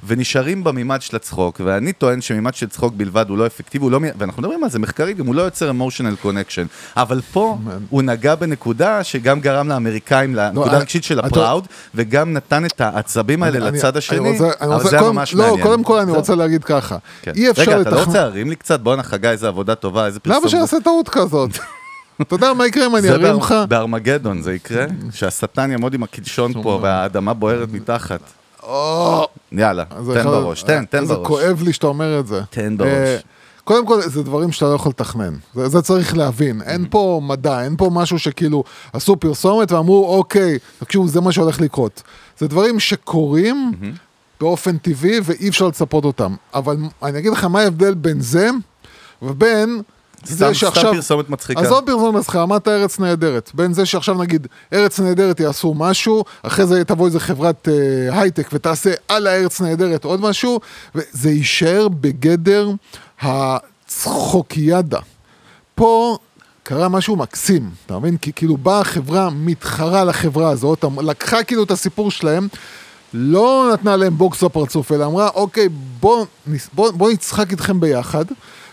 ונשארים 0.07 0.63
במימד 0.63 1.01
של 1.01 1.15
הצחוק, 1.15 1.61
ואני 1.63 1.93
טוען 1.93 2.21
שמימד 2.21 2.53
של 2.53 2.67
צחוק 2.69 2.93
בלבד 2.97 3.29
הוא 3.29 3.37
לא 3.37 3.45
אפקטיבי, 3.47 3.83
הוא 3.83 3.91
לא, 3.91 3.99
ואנחנו 4.17 4.41
מדברים 4.41 4.63
על 4.63 4.69
זה 4.69 4.79
מחקרית, 4.79 5.17
גם 5.17 5.25
הוא 5.27 5.35
לא 5.35 5.41
יוצר 5.41 5.69
emotional 5.69 6.15
connection, 6.15 6.65
אבל 6.97 7.21
פה 7.33 7.57
הוא 7.89 8.01
נגע 8.01 8.35
בנקודה 8.35 9.03
שגם 9.03 9.39
גרם 9.39 9.67
לאמריקאים, 9.69 10.35
לנקודה 10.35 10.69
אני- 10.69 10.75
הרגשית 10.77 11.03
של 11.03 11.19
ה 11.19 11.26
proud, 11.26 11.67
וגם 11.95 12.33
נתן 12.33 12.65
את 12.65 12.81
העצבים 12.81 13.43
האלה 13.43 13.59
לצד 13.71 13.97
השני, 13.97 14.39
אבל 14.61 14.83
זה 14.89 14.99
היה 14.99 15.11
ממש 15.11 15.33
לא, 15.33 15.43
מעניין. 15.47 15.63
קודם 15.67 15.83
כל 15.83 15.99
אני. 15.99 16.11
רוצה 16.11 16.35
להגיד 16.35 16.63
ככה. 16.63 16.97
כן. 17.21 17.31
אי 17.35 17.49
אפשר 17.49 17.61
רגע, 17.61 17.81
אתה 17.81 17.89
לא 17.89 17.99
רוצה 18.03 18.17
להרים 18.21 18.49
לי 18.49 18.55
קצת? 18.55 18.79
בואנה 18.79 19.03
חגי, 19.03 19.27
איזה 19.29 19.47
עבודה 19.47 19.75
טובה, 19.75 20.05
איזה 20.05 20.19
פרסום. 20.19 20.39
למה 20.41 20.49
שיעשה 20.49 20.77
טעות 20.83 21.09
כזאת? 21.09 21.49
אתה 22.21 22.35
יודע 22.35 22.53
מה 22.53 22.67
יקרה 22.67 22.85
אם 22.85 22.95
אני 22.95 23.01
זה 23.01 23.13
ארים 23.13 23.37
לך? 23.37 23.55
בארמגדון 23.69 24.41
זה 24.41 24.53
יקרה, 24.53 24.85
שהשטן 25.11 25.71
יעמוד 25.71 25.93
עם 25.93 26.03
הקדשון 26.03 26.63
פה 26.63 26.79
והאדמה 26.81 27.33
בוערת 27.33 27.69
מתחת. 27.71 28.19
יאללה, 29.51 29.83
זה 30.03 30.13
תן 30.13 30.23
בראש, 30.23 30.63
תן, 30.63 30.85
תן 30.85 31.05
זה 31.05 31.13
בראש. 31.13 31.27
כואב 31.27 31.61
לי 31.63 31.73
שאתה 31.73 31.87
אומר 31.87 32.19
את 32.19 32.27
זה. 32.27 32.41
תן 32.49 32.77
בראש. 32.77 32.89
אה, 32.89 33.17
קודם 33.63 33.87
כל, 33.87 34.01
זה 34.01 34.23
דברים 34.23 34.51
שאתה 34.51 34.65
לא 34.65 34.75
יכול 34.75 34.89
לתכנן. 34.89 35.33
זה, 35.53 35.67
זה 35.67 35.81
צריך 35.81 36.17
להבין. 36.17 36.61
אין 36.61 36.85
פה 36.89 37.21
מדע, 37.23 37.63
אין 37.63 37.75
פה 37.77 37.89
משהו 37.93 38.19
שכאילו 38.19 38.63
עשו 38.93 39.15
פרסומת 39.15 39.71
ואמרו, 39.71 40.17
אוקיי, 40.17 40.59
תקשיבו, 40.79 41.07
זה 41.07 41.21
מה 41.21 41.31
שהולך 41.31 41.61
לקרות. 41.61 42.03
זה 42.37 42.47
דברים 42.47 42.79
שקורים 42.79 43.71
באופן 44.39 44.77
טבעי 44.77 45.19
ואי 45.23 45.49
אפשר 45.49 45.67
לצפות 45.67 46.05
אותם. 46.05 46.35
אבל 46.53 46.77
אני 47.03 47.19
אגיד 47.19 47.31
לך 47.31 47.43
מה 47.43 47.61
ההבדל 47.61 47.93
בין 47.93 48.21
זה 48.21 48.49
ובין... 49.21 49.81
סתם- 50.25 50.53
שעכשיו... 50.53 50.93
פרסומת 50.93 51.29
מצחיקה. 51.29 51.59
עזוב 51.61 51.85
פרסומת 51.85 52.13
מצחיקה, 52.15 52.43
אמרת 52.43 52.67
ארץ 52.67 52.99
נהדרת. 52.99 53.51
בין 53.53 53.73
זה 53.73 53.85
שעכשיו 53.85 54.15
נגיד 54.15 54.47
ארץ 54.73 54.99
נהדרת 54.99 55.39
יעשו 55.39 55.73
משהו, 55.73 56.23
אחרי 56.43 56.65
זה 56.65 56.83
תבוא 56.85 57.05
איזה 57.05 57.19
חברת 57.19 57.67
אה, 57.67 57.73
הייטק 58.21 58.49
ותעשה 58.53 58.93
על 59.07 59.27
הארץ 59.27 59.61
נהדרת 59.61 60.05
עוד 60.05 60.21
משהו, 60.21 60.59
וזה 60.95 61.29
יישאר 61.29 61.87
בגדר 61.87 62.69
הצחוקיאדה. 63.21 64.99
פה 65.75 66.17
קרה 66.63 66.89
משהו 66.89 67.15
מקסים, 67.15 67.69
אתה 67.85 67.99
מבין? 67.99 68.17
כי 68.17 68.31
כאילו 68.35 68.57
באה 68.57 68.83
חברה 68.83 69.29
מתחרה 69.29 70.03
לחברה 70.03 70.49
הזאת, 70.49 70.85
לקחה 71.01 71.43
כאילו 71.43 71.63
את 71.63 71.71
הסיפור 71.71 72.11
שלהם, 72.11 72.47
לא 73.13 73.69
נתנה 73.73 73.95
להם 73.95 74.17
בוקס 74.17 74.43
בפרצוף, 74.43 74.91
אלא 74.91 75.05
אמרה, 75.05 75.27
אוקיי, 75.35 75.69
בוא, 75.99 76.25
נס- 76.47 76.69
בוא, 76.73 76.91
בוא 76.91 77.11
נצחק 77.11 77.51
איתכם 77.51 77.79
ביחד. 77.79 78.25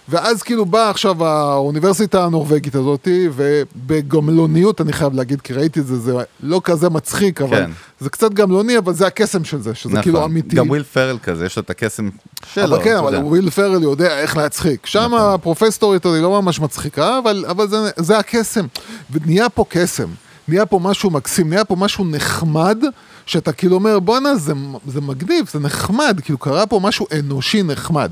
ואז 0.08 0.42
כאילו 0.42 0.66
באה 0.66 0.90
עכשיו 0.90 1.24
האוניברסיטה 1.24 2.24
הנורבגית 2.24 2.74
הזאת, 2.74 3.08
ובגמלוניות, 3.34 4.80
אני 4.80 4.92
חייב 4.92 5.14
להגיד, 5.14 5.40
כי 5.40 5.52
ראיתי 5.52 5.80
את 5.80 5.86
זה, 5.86 5.98
זה 5.98 6.12
לא 6.42 6.60
כזה 6.64 6.88
מצחיק, 6.88 7.40
אבל 7.42 7.56
כן. 7.56 7.70
זה 8.00 8.10
קצת 8.10 8.32
גמלוני, 8.32 8.78
אבל 8.78 8.94
זה 8.94 9.06
הקסם 9.06 9.44
של 9.44 9.60
זה, 9.60 9.74
שזה 9.74 9.88
נכון. 9.90 10.02
כאילו 10.02 10.24
אמיתי. 10.24 10.56
גם 10.56 10.68
וויל 10.70 10.82
פרל 10.82 11.18
כזה, 11.22 11.46
יש 11.46 11.56
לו 11.56 11.62
את 11.62 11.70
הקסם 11.70 12.08
שלו. 12.52 12.64
אבל 12.64 12.84
כן, 12.84 12.96
אבל. 12.96 13.16
וויל 13.16 13.50
פרל 13.50 13.82
יודע 13.82 14.18
איך 14.18 14.36
להצחיק. 14.36 14.86
שם 14.86 15.14
הפרופסטורית 15.14 16.06
הזאת 16.06 16.16
היא 16.16 16.22
לא 16.22 16.42
ממש 16.42 16.60
מצחיקה, 16.60 17.18
אבל, 17.18 17.44
אבל 17.48 17.68
זה, 17.68 17.76
זה 17.96 18.18
הקסם. 18.18 18.66
ונהיה 19.10 19.48
פה 19.48 19.64
קסם, 19.68 20.08
נהיה 20.48 20.66
פה 20.66 20.78
משהו 20.82 21.10
מקסים, 21.10 21.48
נהיה 21.50 21.64
פה 21.64 21.76
משהו 21.76 22.04
נחמד, 22.04 22.78
שאתה 23.26 23.52
כאילו 23.52 23.74
אומר, 23.74 23.98
בואנה, 23.98 24.36
זה, 24.36 24.52
זה 24.86 25.00
מגניב, 25.00 25.48
זה 25.52 25.58
נחמד, 25.60 26.20
כאילו 26.24 26.38
קרה 26.38 26.66
פה 26.66 26.80
משהו 26.82 27.06
אנושי 27.18 27.62
נחמד. 27.62 28.10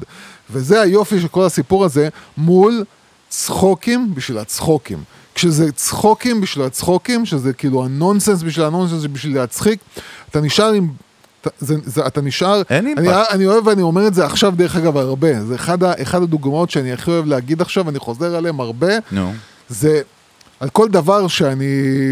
וזה 0.51 0.81
היופי 0.81 1.21
של 1.21 1.29
כל 1.29 1.45
הסיפור 1.45 1.85
הזה, 1.85 2.09
מול 2.37 2.85
צחוקים 3.29 4.15
בשביל 4.15 4.39
הצחוקים. 4.39 4.99
כשזה 5.35 5.73
צחוקים 5.73 6.41
בשביל 6.41 6.65
הצחוקים, 6.65 7.27
שזה 7.27 7.53
כאילו 7.53 7.85
הנונסנס 7.85 8.43
בשביל 8.43 8.65
הנונסנס 8.67 9.03
בשביל 9.13 9.35
להצחיק, 9.35 9.79
אתה 10.31 10.41
נשאר 10.41 10.73
עם... 10.73 10.89
זה, 11.61 11.75
זה, 11.85 12.07
אתה 12.07 12.21
נשאר, 12.21 12.63
אני. 12.71 12.95
אני 13.31 13.47
אוהב 13.47 13.67
ואני 13.67 13.83
אומר 13.83 14.07
את 14.07 14.15
זה 14.15 14.25
עכשיו 14.25 14.53
דרך 14.57 14.77
אגב 14.77 14.97
הרבה, 14.97 15.45
זה 15.45 15.55
אחד, 15.55 15.83
ה- 15.85 16.03
אחד 16.03 16.23
הדוגמאות 16.23 16.71
שאני 16.71 16.93
הכי 16.93 17.11
אוהב 17.11 17.27
להגיד 17.27 17.61
עכשיו, 17.61 17.89
אני 17.89 17.99
חוזר 17.99 18.37
עליהם 18.37 18.61
הרבה, 18.61 18.93
נו. 19.13 19.33
זה 19.69 20.01
על 20.61 20.69
כל 20.69 20.89
דבר 20.89 21.29
שאני, 21.29 21.67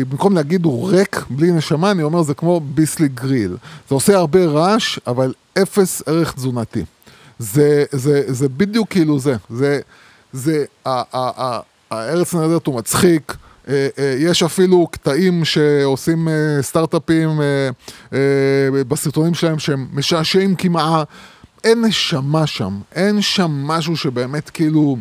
במקום 0.08 0.34
להגיד 0.34 0.64
הוא 0.64 0.90
ריק, 0.90 1.24
בלי 1.30 1.52
נשמה, 1.52 1.90
אני 1.90 2.02
אומר 2.02 2.22
זה 2.22 2.34
כמו 2.34 2.60
ביסלי 2.60 3.08
גריל. 3.08 3.56
זה 3.88 3.94
עושה 3.94 4.16
הרבה 4.16 4.46
רעש, 4.46 4.98
אבל 5.06 5.32
אפס 5.62 6.02
ערך 6.06 6.32
תזונתי. 6.32 6.84
זה, 7.38 7.84
זה, 7.92 8.22
זה 8.26 8.48
בדיוק 8.48 8.90
כאילו 8.90 9.18
זה. 9.18 9.36
זה, 9.50 9.80
זה, 10.32 10.64
הארץ 11.90 12.34
נהדרת 12.34 12.66
הוא 12.66 12.74
מצחיק. 12.74 13.36
אה, 13.68 13.88
אה, 13.98 14.16
יש 14.18 14.42
אפילו 14.42 14.86
קטעים 14.86 15.44
שעושים 15.44 16.28
אה, 16.28 16.62
סטארט-אפים 16.62 17.40
בסרטונים 18.88 19.34
שלהם 19.34 19.58
שהם 19.58 19.86
משעשעים 19.92 20.56
כמעה. 20.56 21.02
אין 21.64 21.84
נשמה 21.84 22.46
שם, 22.46 22.80
אין 22.94 23.22
שם 23.22 23.50
משהו 23.50 23.96
שבאמת 23.96 24.50
כאילו 24.50 24.96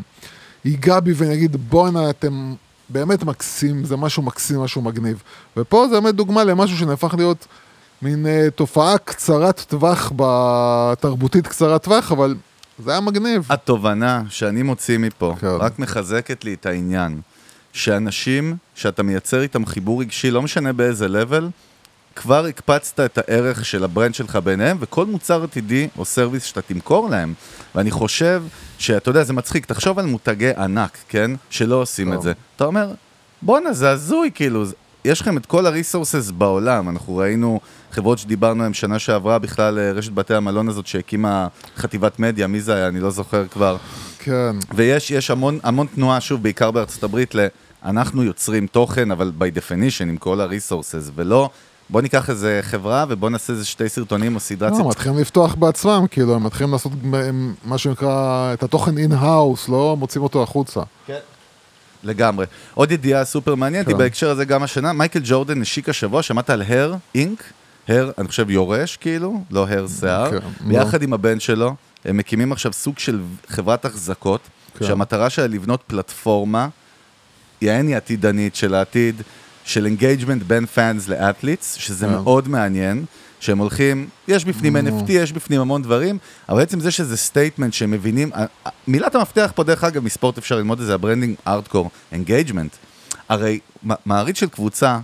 ייגע 0.65 0.99
בי 0.99 1.13
ואני 1.15 1.33
אגיד 1.33 1.55
בואנה 1.69 2.09
אתם 2.09 2.53
באמת 2.89 3.23
מקסים, 3.23 3.85
זה 3.85 3.97
משהו 3.97 4.23
מקסים, 4.23 4.59
משהו 4.59 4.81
מגניב. 4.81 5.23
ופה 5.57 5.87
זה 5.89 6.01
באמת 6.01 6.15
דוגמה 6.15 6.43
למשהו 6.43 6.77
שנהפך 6.77 7.13
להיות 7.17 7.47
מין 8.01 8.25
אה, 8.25 8.47
תופעה 8.55 8.97
קצרת 8.97 9.65
טווח, 9.67 10.11
בתרבותית 10.15 11.47
קצרת 11.47 11.83
טווח, 11.83 12.11
אבל 12.11 12.35
זה 12.79 12.91
היה 12.91 12.99
מגניב. 12.99 13.47
התובנה 13.49 14.23
שאני 14.29 14.63
מוציא 14.63 14.97
מפה, 14.97 15.35
כן. 15.39 15.47
רק 15.47 15.79
מחזקת 15.79 16.45
לי 16.45 16.53
את 16.53 16.65
העניין, 16.65 17.21
שאנשים 17.73 18.55
שאתה 18.75 19.03
מייצר 19.03 19.41
איתם 19.41 19.65
חיבור 19.65 20.01
רגשי, 20.01 20.31
לא 20.31 20.41
משנה 20.41 20.73
באיזה 20.73 21.07
level, 21.07 21.49
כבר 22.15 22.45
הקפצת 22.45 22.99
את 22.99 23.17
הערך 23.17 23.65
של 23.65 23.83
ה 23.83 23.89
brand 23.89 24.15
שלך 24.15 24.35
ביניהם, 24.35 24.77
וכל 24.79 25.05
מוצר 25.05 25.43
עתידי 25.43 25.87
או 25.97 26.05
service 26.05 26.43
שאתה 26.43 26.61
תמכור 26.61 27.09
להם. 27.09 27.33
ואני 27.75 27.91
חושב 27.91 28.43
שאתה 28.77 29.09
יודע, 29.09 29.23
זה 29.23 29.33
מצחיק, 29.33 29.65
תחשוב 29.65 29.99
על 29.99 30.05
מותגי 30.05 30.51
ענק, 30.57 30.97
כן? 31.09 31.31
שלא 31.49 31.75
עושים 31.75 32.07
טוב. 32.07 32.15
את 32.15 32.21
זה. 32.21 32.33
אתה 32.55 32.65
אומר, 32.65 32.91
בואנה, 33.41 33.73
זה 33.73 33.89
הזוי, 33.89 34.31
כאילו, 34.35 34.65
יש 35.05 35.21
לכם 35.21 35.37
את 35.37 35.45
כל 35.45 35.65
הריסורסס 35.65 36.31
בעולם. 36.31 36.89
אנחנו 36.89 37.15
ראינו 37.15 37.59
חברות 37.91 38.17
שדיברנו 38.17 38.59
עליהן 38.59 38.73
שנה 38.73 38.99
שעברה, 38.99 39.39
בכלל 39.39 39.79
אה, 39.79 39.91
רשת 39.91 40.11
בתי 40.11 40.33
המלון 40.33 40.69
הזאת 40.69 40.87
שהקימה 40.87 41.47
חטיבת 41.77 42.19
מדיה, 42.19 42.47
מי 42.47 42.61
זה 42.61 42.75
היה? 42.75 42.87
אני 42.87 42.99
לא 42.99 43.11
זוכר 43.11 43.47
כבר. 43.47 43.77
כן. 44.19 44.55
ויש 44.75 45.11
יש 45.11 45.31
המון, 45.31 45.59
המון 45.63 45.87
תנועה, 45.95 46.21
שוב, 46.21 46.43
בעיקר 46.43 46.71
בארצות 46.71 47.03
הברית, 47.03 47.35
ל... 47.35 47.47
אנחנו 47.85 48.23
יוצרים 48.23 48.67
תוכן, 48.67 49.11
אבל 49.11 49.31
by 49.39 49.57
definition, 49.57 50.03
עם 50.03 50.17
כל 50.17 50.41
ה-resources, 50.41 51.11
ולא 51.15 51.49
בוא 51.89 52.01
ניקח 52.01 52.29
איזה 52.29 52.59
חברה 52.63 53.05
ובוא 53.09 53.29
נעשה 53.29 53.53
איזה 53.53 53.65
שתי 53.65 53.89
סרטונים 53.89 54.35
או 54.35 54.39
סדרת 54.39 54.61
לא, 54.61 54.75
סרטונים. 54.75 54.89
מתחילים 54.89 55.17
לפתוח 55.17 55.55
בעצמם, 55.55 56.05
כאילו, 56.11 56.35
הם 56.35 56.43
מתחילים 56.43 56.71
לעשות 56.71 56.91
מה 57.65 57.77
שנקרא, 57.77 58.53
את 58.53 58.63
התוכן 58.63 58.97
in-house, 58.97 59.69
לא 59.69 59.95
מוצאים 59.99 60.23
אותו 60.23 60.43
החוצה. 60.43 60.81
לגמרי. 62.03 62.45
עוד 62.73 62.91
ידיעה 62.91 63.25
סופר 63.25 63.55
מעניינת 63.55 63.87
היא 63.87 63.93
כן. 63.93 63.99
בהקשר 63.99 64.29
הזה 64.29 64.45
גם 64.45 64.63
השנה, 64.63 64.93
מייקל 64.93 65.19
ג'ורדן 65.23 65.61
השיק 65.61 65.89
השבוע, 65.89 66.23
שמעת 66.23 66.49
על 66.49 66.61
Heir 66.61 66.95
Inc? 67.15 67.43
Heir, 67.87 68.11
אני 68.17 68.27
חושב 68.27 68.49
יורש 68.49 68.97
כאילו, 68.97 69.41
לא 69.51 69.67
הר 69.69 69.85
שיער, 69.99 70.39
כן, 70.39 70.47
ביחד 70.67 71.01
עם 71.01 71.13
הבן 71.13 71.39
שלו, 71.39 71.75
הם 72.05 72.17
מקימים 72.17 72.51
עכשיו 72.51 72.73
סוג 72.73 72.99
של 72.99 73.21
חברת 73.47 73.85
החזקות, 73.85 74.41
כן. 74.77 74.85
שהמטרה 74.85 75.29
שלה 75.29 75.47
לבנות 75.47 75.83
פלטפורמה, 75.87 76.67
יעני 77.61 77.95
עתידנית 77.95 78.55
של 78.55 78.73
העתיד, 78.73 79.21
של 79.65 79.85
engagement 79.85 80.43
בין 80.43 80.65
fans 80.65 81.07
ל 81.07 81.14
athletes, 81.14 81.73
שזה 81.73 82.05
כן. 82.05 82.11
מאוד 82.11 82.47
מעניין. 82.49 83.05
שהם 83.39 83.57
הולכים, 83.57 84.07
יש 84.27 84.45
בפנים 84.45 84.75
NFT, 84.77 85.11
יש 85.11 85.31
בפנים 85.31 85.61
המון 85.61 85.81
דברים, 85.81 86.17
אבל 86.49 86.57
בעצם 86.59 86.79
זה 86.79 86.91
שזה 86.91 87.17
statement 87.17 87.73
שהם 87.73 87.91
מבינים, 87.91 88.31
ה- 88.33 88.37
ה- 88.65 88.69
מילת 88.87 89.15
המפתח 89.15 89.51
פה 89.55 89.63
דרך 89.63 89.83
אגב, 89.83 90.03
מספורט 90.03 90.37
אפשר 90.37 90.55
ללמוד 90.55 90.79
את 90.79 90.85
זה, 90.85 90.93
ה 90.93 90.98
branding 90.98 91.35
hardcore, 91.47 91.89
engagement. 92.11 92.71
הרי 93.29 93.59
מעריץ 94.05 94.39
של 94.39 94.47
קבוצה, 94.49 94.99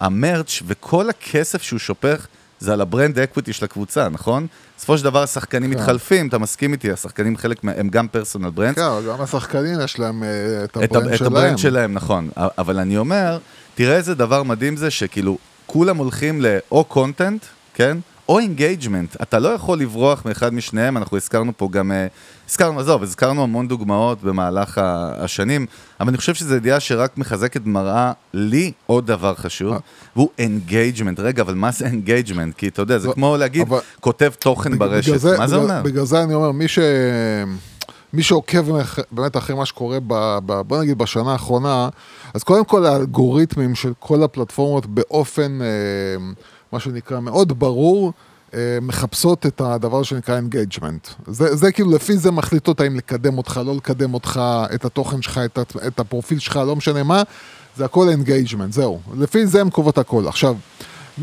ה 0.00 0.10
merch 0.10 0.62
וכל 0.66 1.10
הכסף 1.10 1.62
שהוא 1.62 1.78
שופך, 1.78 2.26
זה 2.60 2.72
על 2.72 2.80
ה 2.80 2.86
brand 2.86 3.18
equity 3.18 3.52
של 3.52 3.64
הקבוצה, 3.64 4.08
נכון? 4.08 4.46
בסופו 4.76 4.98
של 4.98 5.04
דבר 5.04 5.22
השחקנים 5.22 5.72
כן. 5.74 5.78
מתחלפים, 5.80 6.28
אתה 6.28 6.38
מסכים 6.38 6.72
איתי, 6.72 6.92
השחקנים 6.92 7.36
חלק, 7.36 7.64
מה- 7.64 7.72
הם 7.76 7.88
גם 7.88 8.08
personal 8.08 8.50
brands. 8.50 8.78
כן, 8.78 9.08
גם 9.08 9.20
השחקנים 9.20 9.80
יש 9.84 9.98
להם 9.98 10.22
אה, 10.22 10.28
את 10.64 10.70
את, 10.70 10.76
ה 10.96 10.99
brand 10.99 11.12
את 11.12 11.18
שלהם. 11.18 11.32
ה 11.36 11.40
brand 11.40 11.58
שלהם, 11.58 11.94
נכון. 11.94 12.30
אבל 12.36 12.78
אני 12.78 12.96
אומר, 12.96 13.38
תראה 13.74 13.96
איזה 13.96 14.14
דבר 14.14 14.42
מדהים 14.42 14.76
זה 14.76 14.90
שכאילו, 14.90 15.38
כולם 15.66 15.96
הולכים 15.96 16.40
לאו 16.40 16.84
content, 16.84 17.44
כן? 17.74 17.98
או 18.28 18.38
engagement. 18.38 19.16
אתה 19.22 19.38
לא 19.38 19.48
יכול 19.48 19.80
לברוח 19.80 20.22
מאחד 20.24 20.54
משניהם, 20.54 20.96
אנחנו 20.96 21.16
הזכרנו 21.16 21.52
פה 21.56 21.68
גם, 21.72 21.92
אה, 21.92 22.06
הזכרנו, 22.48 22.80
עזוב, 22.80 23.02
הזכרנו 23.02 23.42
המון 23.42 23.68
דוגמאות 23.68 24.22
במהלך 24.22 24.80
השנים, 25.18 25.66
אבל 26.00 26.08
אני 26.08 26.18
חושב 26.18 26.34
שזו 26.34 26.54
ידיעה 26.54 26.80
שרק 26.80 27.18
מחזקת 27.18 27.60
מראה 27.64 28.12
לי 28.34 28.72
עוד 28.86 29.06
דבר 29.06 29.34
חשוב, 29.34 29.72
אה. 29.72 29.78
והוא 30.16 30.28
engagement. 30.38 31.20
רגע, 31.20 31.42
אבל 31.42 31.54
מה 31.54 31.70
זה 31.70 31.86
engagement? 31.86 32.54
כי 32.56 32.68
אתה 32.68 32.82
יודע, 32.82 32.98
זה 32.98 33.08
לא, 33.08 33.12
כמו 33.12 33.36
להגיד, 33.36 33.68
כותב 34.00 34.30
תוכן 34.38 34.78
ברשת, 34.78 35.24
מה 35.38 35.48
זה 35.48 35.56
אומר? 35.56 35.82
בגלל 35.82 36.04
זה 36.04 36.22
אני 36.22 36.34
אומר, 36.34 36.52
מי 36.52 36.68
ש... 36.68 36.78
מי 38.12 38.22
שעוקב 38.22 38.78
באמת 39.12 39.36
אחרי 39.36 39.56
מה 39.56 39.66
שקורה, 39.66 39.98
ב, 40.06 40.38
ב, 40.46 40.60
בוא 40.60 40.82
נגיד 40.82 40.98
בשנה 40.98 41.32
האחרונה, 41.32 41.88
אז 42.34 42.42
קודם 42.42 42.64
כל 42.64 42.86
האלגוריתמים 42.86 43.74
של 43.74 43.92
כל 43.98 44.22
הפלטפורמות 44.22 44.86
באופן, 44.86 45.58
אה, 45.62 45.66
מה 46.72 46.80
שנקרא, 46.80 47.20
מאוד 47.20 47.58
ברור, 47.58 48.12
אה, 48.54 48.78
מחפשות 48.82 49.46
את 49.46 49.60
הדבר 49.60 50.02
שנקרא 50.02 50.36
engagement. 50.36 51.08
זה, 51.26 51.56
זה 51.56 51.72
כאילו, 51.72 51.90
לפי 51.90 52.16
זה 52.16 52.30
מחליטות 52.30 52.80
האם 52.80 52.96
לקדם 52.96 53.38
אותך, 53.38 53.60
לא 53.66 53.74
לקדם 53.76 54.14
אותך, 54.14 54.40
את 54.74 54.84
התוכן 54.84 55.22
שלך, 55.22 55.40
את, 55.44 55.58
את 55.86 56.00
הפרופיל 56.00 56.38
שלך, 56.38 56.56
לא 56.56 56.76
משנה 56.76 57.02
מה, 57.02 57.22
זה 57.76 57.84
הכל 57.84 58.08
engagement, 58.08 58.72
זהו. 58.72 59.00
לפי 59.18 59.46
זה 59.46 59.60
הן 59.60 59.70
קובעות 59.70 59.98
הכל. 59.98 60.28
עכשיו, 60.28 60.56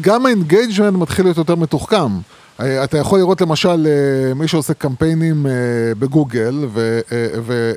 גם 0.01 0.25
ה 0.25 0.32
engagement 0.32 0.97
מתחיל 0.97 1.25
להיות 1.25 1.37
יותר 1.37 1.55
מתוחכם. 1.55 2.11
אה, 2.59 2.83
אתה 2.83 2.97
יכול 2.97 3.19
לראות 3.19 3.41
למשל 3.41 3.87
אה, 3.87 4.33
מי 4.33 4.47
שעושה 4.47 4.73
קמפיינים 4.73 5.45
אה, 5.47 5.51
בגוגל, 5.99 6.65
ו, 6.73 6.99
ו, 7.45 7.71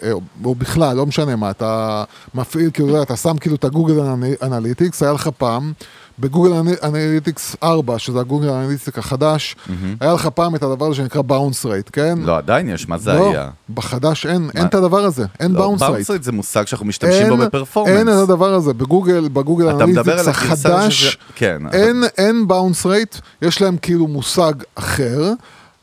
או 0.45 0.55
בכלל, 0.55 0.97
לא 0.97 1.07
משנה 1.07 1.37
מה, 1.37 1.51
אתה 1.51 2.05
מפעיל, 2.35 2.71
כאילו, 2.75 3.03
אתה 3.03 3.17
שם 3.17 3.37
כאילו 3.39 3.57
את 3.57 3.65
ה 3.65 3.70
Google 3.70 4.01
An- 4.01 4.23
Analytics, 4.43 5.03
היה 5.03 5.13
לך 5.13 5.31
פעם, 5.39 5.73
ב 6.19 6.24
Google 6.24 6.53
An- 6.53 6.85
Analytics 6.85 7.57
4, 7.63 7.99
שזה 7.99 8.21
ה 8.21 8.25
Google 8.25 8.49
Analytics 8.51 8.99
החדש, 8.99 9.57
היה 10.01 10.13
לך 10.15 10.27
פעם 10.27 10.55
את 10.55 10.63
הדבר 10.63 10.87
הזה 10.87 10.95
שנקרא 10.95 11.23
bounce 11.23 11.67
rate, 11.67 11.91
כן? 11.93 12.19
לא, 12.23 12.37
עדיין 12.39 12.69
יש, 12.69 12.89
מה 12.89 12.99
זה 12.99 13.13
לא, 13.13 13.31
היה? 13.31 13.51
בחדש 13.75 14.27
אין, 14.27 14.51
אין 14.55 14.63
מה? 14.63 14.69
את 14.69 14.75
הדבר 14.75 15.05
הזה, 15.05 15.25
אין 15.41 15.53
bounce 15.55 15.83
rate. 15.83 15.93
bounce 15.93 16.11
rate 16.11 16.23
זה 16.23 16.33
מושג 16.33 16.67
שאנחנו 16.67 16.87
משתמשים 16.87 17.29
בו 17.29 17.37
ב 17.37 17.41
performance. 17.41 17.97
אין 17.99 18.09
את 18.09 18.23
הדבר 18.23 18.55
הזה, 18.55 18.73
בגוגל, 18.73 19.29
ב 19.33 19.38
Google 19.38 19.69
Analytics 19.69 20.29
החדש, 20.29 21.01
שזה- 21.05 21.17
כן, 21.35 21.67
אבל- 21.67 21.75
אין, 21.77 22.03
אין 22.19 22.49
bounce 22.49 22.87
rate, 22.87 23.17
יש 23.43 23.63
להם 23.63 23.77
כאילו 23.83 24.07
מושג 24.07 24.53
אחר, 24.75 25.33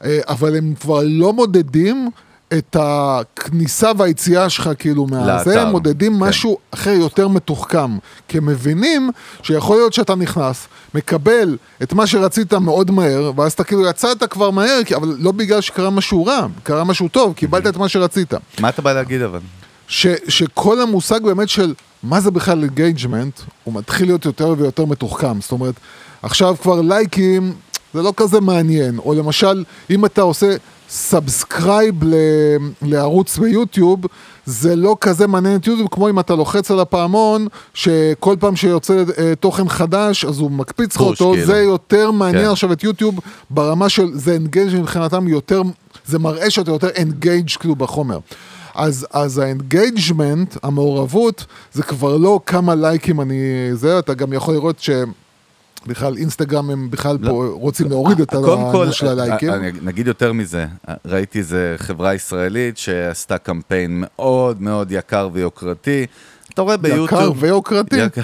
אה, 0.04 0.20
אבל 0.30 0.56
הם 0.58 0.74
כבר 0.80 1.02
לא 1.06 1.34
מודדים 1.34 2.10
את 2.54 2.76
הכניסה 2.80 3.92
והיציאה 3.98 4.50
שלך 4.50 4.70
כאילו 4.80 5.06
מהזה, 5.06 5.62
הם 5.62 5.68
מודדים 5.68 6.14
כן. 6.14 6.20
משהו 6.20 6.58
אחר 6.72 6.90
יותר 6.90 7.28
מתוחכם, 7.28 7.98
כי 8.28 8.38
הם 8.38 8.46
מבינים 8.46 9.12
שיכול 9.44 9.78
להיות 9.78 9.94
שאתה 9.94 10.16
נכנס, 10.16 10.68
מקבל 10.94 11.58
את 11.84 11.94
מה 11.94 12.08
שרצית 12.08 12.54
מאוד 12.54 12.92
מהר, 12.92 13.32
ואז 13.36 13.52
אתה 13.54 13.64
כאילו 13.64 13.86
יצאת 13.86 14.24
כבר 14.24 14.52
מהר, 14.52 14.80
אבל 14.96 15.16
לא 15.20 15.32
בגלל 15.32 15.62
שקרה 15.62 15.90
משהו 15.90 16.26
רע, 16.26 16.48
קרה 16.64 16.84
משהו 16.84 17.08
טוב, 17.08 17.34
קיבלת 17.34 17.68
את 17.68 17.78
מה 17.78 17.90
שרצית. 17.90 18.34
מה 18.60 18.70
אתה 18.70 18.82
בא 18.82 18.94
להגיד 18.94 19.22
אבל? 19.22 19.40
ש, 19.88 20.08
שכל 20.28 20.82
המושג 20.82 21.24
באמת 21.24 21.50
של 21.50 21.74
מה 22.04 22.22
זה 22.22 22.32
בכלל 22.32 22.64
engagement, 22.63 23.39
הוא 23.64 23.74
מתחיל 23.74 24.08
להיות 24.08 24.26
יותר 24.26 24.56
ויותר 24.58 24.86
מתוחכם. 24.86 25.42
זאת 25.42 25.52
אומרת, 25.52 25.76
עכשיו 26.22 26.56
כבר 26.62 26.82
לייקים, 26.82 27.54
זה 27.94 28.02
לא 28.02 28.14
כזה 28.18 28.42
מעניין. 28.42 29.00
או 29.00 29.14
למשל, 29.14 29.64
אם 29.90 30.06
אתה 30.06 30.22
עושה 30.22 30.56
subscribe 30.89 32.04
ל, 32.04 32.15
לערוץ 32.82 33.38
ביוטיוב, 33.38 34.00
זה 34.45 34.76
לא 34.76 34.97
כזה 35.02 35.28
מעניין 35.28 35.56
את 35.56 35.67
יוטיוב, 35.67 35.88
כמו 35.91 36.10
אם 36.10 36.19
אתה 36.19 36.36
לוחץ 36.36 36.71
על 36.71 36.80
הפעמון, 36.80 37.47
שכל 37.73 38.36
פעם 38.39 38.56
שיוצא 38.56 39.04
אה, 39.17 39.34
תוכן 39.39 39.69
חדש, 39.69 40.26
אז 40.26 40.39
הוא 40.39 40.52
מקפיץ 40.52 40.95
לך 40.95 41.02
אותו, 41.02 41.32
כאילו. 41.32 41.45
זה 41.47 41.58
יותר 41.58 42.12
מעניין 42.12 42.45
כן. 42.45 42.52
עכשיו 42.52 42.73
את 42.73 42.84
יוטיוב 42.84 43.19
ברמה 43.50 43.89
של, 43.89 44.08
זה 44.13 44.34
engage 44.34 44.76
מבחינתם 44.80 45.28
יותר, 45.28 45.62
זה 46.06 46.19
מראה 46.19 46.50
שאתה 46.50 46.71
יותר 46.71 46.89
engaged 46.89 47.50
כאילו 47.60 47.76
בחומר. 47.76 48.19
אז, 48.76 49.08
אז 49.12 49.38
ה 49.38 49.48
engagement, 49.48 50.58
המעורבות, 50.63 51.45
זה 51.73 51.84
כבר 51.84 52.17
לא 52.17 52.39
כמה 52.45 52.76
לייקים 52.76 53.21
אני... 53.21 53.36
זה, 53.73 54.00
אתה 54.00 54.13
גם 54.13 54.34
יכול 54.34 54.54
לראות 54.54 54.80
שבכלל 55.88 56.17
אינסטגרם 56.17 56.69
הם 56.69 56.89
בכלל 56.89 57.17
לא. 57.21 57.30
פה 57.30 57.47
רוצים 57.54 57.89
להוריד 57.89 58.19
את 58.21 58.34
העניין 58.34 58.91
של 58.91 59.08
הלייקים. 59.08 59.54
אני 59.54 59.71
נגיד 59.82 60.08
יותר 60.08 60.34
מזה, 60.34 60.65
ראיתי 61.06 61.39
איזה 61.39 61.76
חברה 61.78 62.13
ישראלית 62.13 62.78
שעשתה 62.78 63.38
קמפיין 63.38 64.04
מאוד 64.06 64.62
מאוד 64.62 64.91
יקר 64.91 65.30
ויוקרתי. 65.34 66.06
אתה 66.54 66.62
רואה 66.62 66.78
ביוטיוב... 66.78 67.06
יקר 67.08 67.32
ויוקרתי. 67.39 67.95
יקר-. 67.97 68.21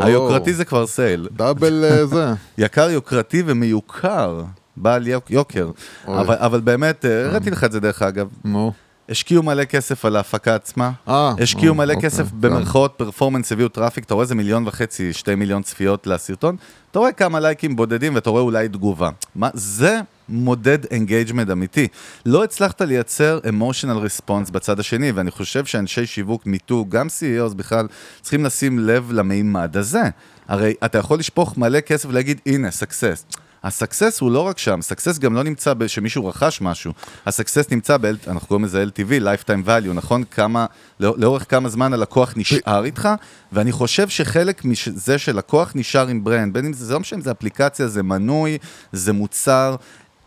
היוקרתי 0.00 0.54
זה 0.54 0.64
כבר 0.64 0.86
סייל. 0.86 1.28
דאבל 1.36 1.84
אה, 1.84 2.06
זה. 2.06 2.26
יקר, 2.58 2.90
יוקרתי 2.90 3.42
ומיוקר, 3.46 4.42
בעל 4.76 5.06
יוק- 5.06 5.30
יוקר. 5.30 5.70
אבל 6.06 6.34
אבל 6.38 6.60
באמת, 6.60 7.04
אה, 7.04 7.26
הראיתי 7.26 7.50
לך 7.50 7.64
את 7.64 7.72
זה 7.72 7.80
דרך 7.80 8.02
אגב. 8.02 8.28
נו. 8.44 8.72
השקיעו 9.08 9.42
מלא 9.42 9.64
כסף 9.64 10.04
על 10.04 10.16
ההפקה 10.16 10.54
עצמה, 10.54 10.90
אה, 11.08 11.32
השקיעו 11.40 11.74
מלא 11.74 11.94
אוקיי, 11.94 12.10
כסף. 12.10 12.26
במרכאות 12.32 12.94
performance, 12.96 13.52
הביאו 13.52 13.68
traffic, 13.68 14.04
אתה 14.04 14.14
רואה 14.14 14.22
איזה 14.22 14.34
מיליון 14.34 14.66
וחצי, 14.66 15.12
שתי 15.12 15.34
מיליון 15.34 15.62
צפיות 15.62 16.06
לסרטון, 16.06 16.56
אתה 16.90 16.98
רואה 16.98 17.12
כמה 17.12 17.40
לייקים 17.40 17.76
בודדים 17.76 18.14
ואתה 18.14 18.30
רואה 18.30 18.42
אולי 18.42 18.68
תגובה. 18.68 19.10
מה, 19.34 19.50
זה 19.54 20.00
מודד 20.28 20.78
engagement 20.90 21.50
אמיתי. 21.50 21.88
לא 22.26 22.44
הצלחת 22.44 22.80
לייצר 22.80 23.40
emotional 23.48 23.98
response 23.98 24.50
בצד 24.50 24.80
השני, 24.80 25.12
ואני 25.12 25.30
חושב 25.30 25.64
שאנשי 25.64 26.06
שיווק, 26.06 26.46
מיתוג, 26.46 26.90
גם 26.90 27.06
CEOs 27.06 27.54
בכלל, 27.54 27.86
צריכים 28.20 28.44
לשים 28.44 28.78
לב 28.78 29.12
למימד 29.12 29.76
הזה. 29.76 30.02
הרי 30.48 30.74
אתה 30.84 30.98
יכול 30.98 31.18
לשפוך 31.18 31.58
מלא 31.58 31.80
כסף 31.80 32.08
ולהגיד, 32.08 32.40
הנה, 32.46 32.70
success. 32.70 33.24
ה 33.68 33.75
success 33.75 34.20
הוא 34.20 34.30
לא 34.30 34.40
רק 34.40 34.58
שם, 34.58 34.82
סקסס 34.82 35.18
גם 35.18 35.34
לא 35.34 35.42
נמצא 35.42 35.72
שמישהו 35.86 36.26
רכש 36.26 36.60
משהו. 36.60 36.92
הסקסס 37.26 37.70
נמצא, 37.70 37.96
ב 37.96 38.04
אנחנו 38.04 38.48
קוראים 38.48 38.64
לזה 38.64 38.84
LTV, 38.84 39.22
Lifetime 39.22 39.66
Value, 39.66 39.92
נכון? 39.94 40.24
כמה, 40.24 40.66
לא- 41.00 41.14
לאורך 41.18 41.44
כמה 41.48 41.68
זמן 41.68 41.92
הלקוח 41.92 42.34
נשאר 42.36 42.84
איתך, 42.84 43.08
ואני 43.52 43.72
חושב 43.72 44.08
שחלק 44.08 44.64
מזה 44.64 45.18
שלקוח 45.18 45.72
נשאר 45.74 46.08
עם 46.08 46.24
brand, 46.24 46.54
בין 46.54 46.66
אם 46.66 46.72
זה, 46.72 46.84
זה 46.84 46.94
לא 46.94 47.00
משנה 47.00 47.18
אם 47.18 47.22
זה 47.22 47.30
אפליקציה, 47.30 47.88
זה 47.88 48.02
מנוי, 48.02 48.58
זה 48.92 49.12
מוצר, 49.12 49.76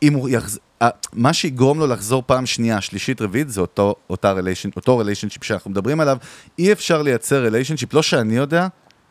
אם 0.04 0.14
הוא 0.14 0.30
יחז... 0.30 0.60
מה 1.14 1.34
שיגרום 1.34 1.80
לו 1.80 1.88
לחזור 1.88 2.24
פעם 2.26 2.46
שנייה, 2.46 2.82
שלישית, 2.82 3.22
רביעית, 3.22 3.50
זה 3.50 3.62
אותו, 3.62 3.96
אותה 4.10 4.32
relation, 4.32 4.70
אותו 4.76 4.98
relationship 4.98 5.44
שאנחנו 5.44 5.72
מדברים 5.72 6.00
עליו. 6.00 6.18
אי 6.60 6.72
אפשר 6.72 7.02
לייצר 7.02 7.42
relationship, 7.42 7.94
לא 7.94 8.02
שאני 8.02 8.36
יודע, 8.36 8.68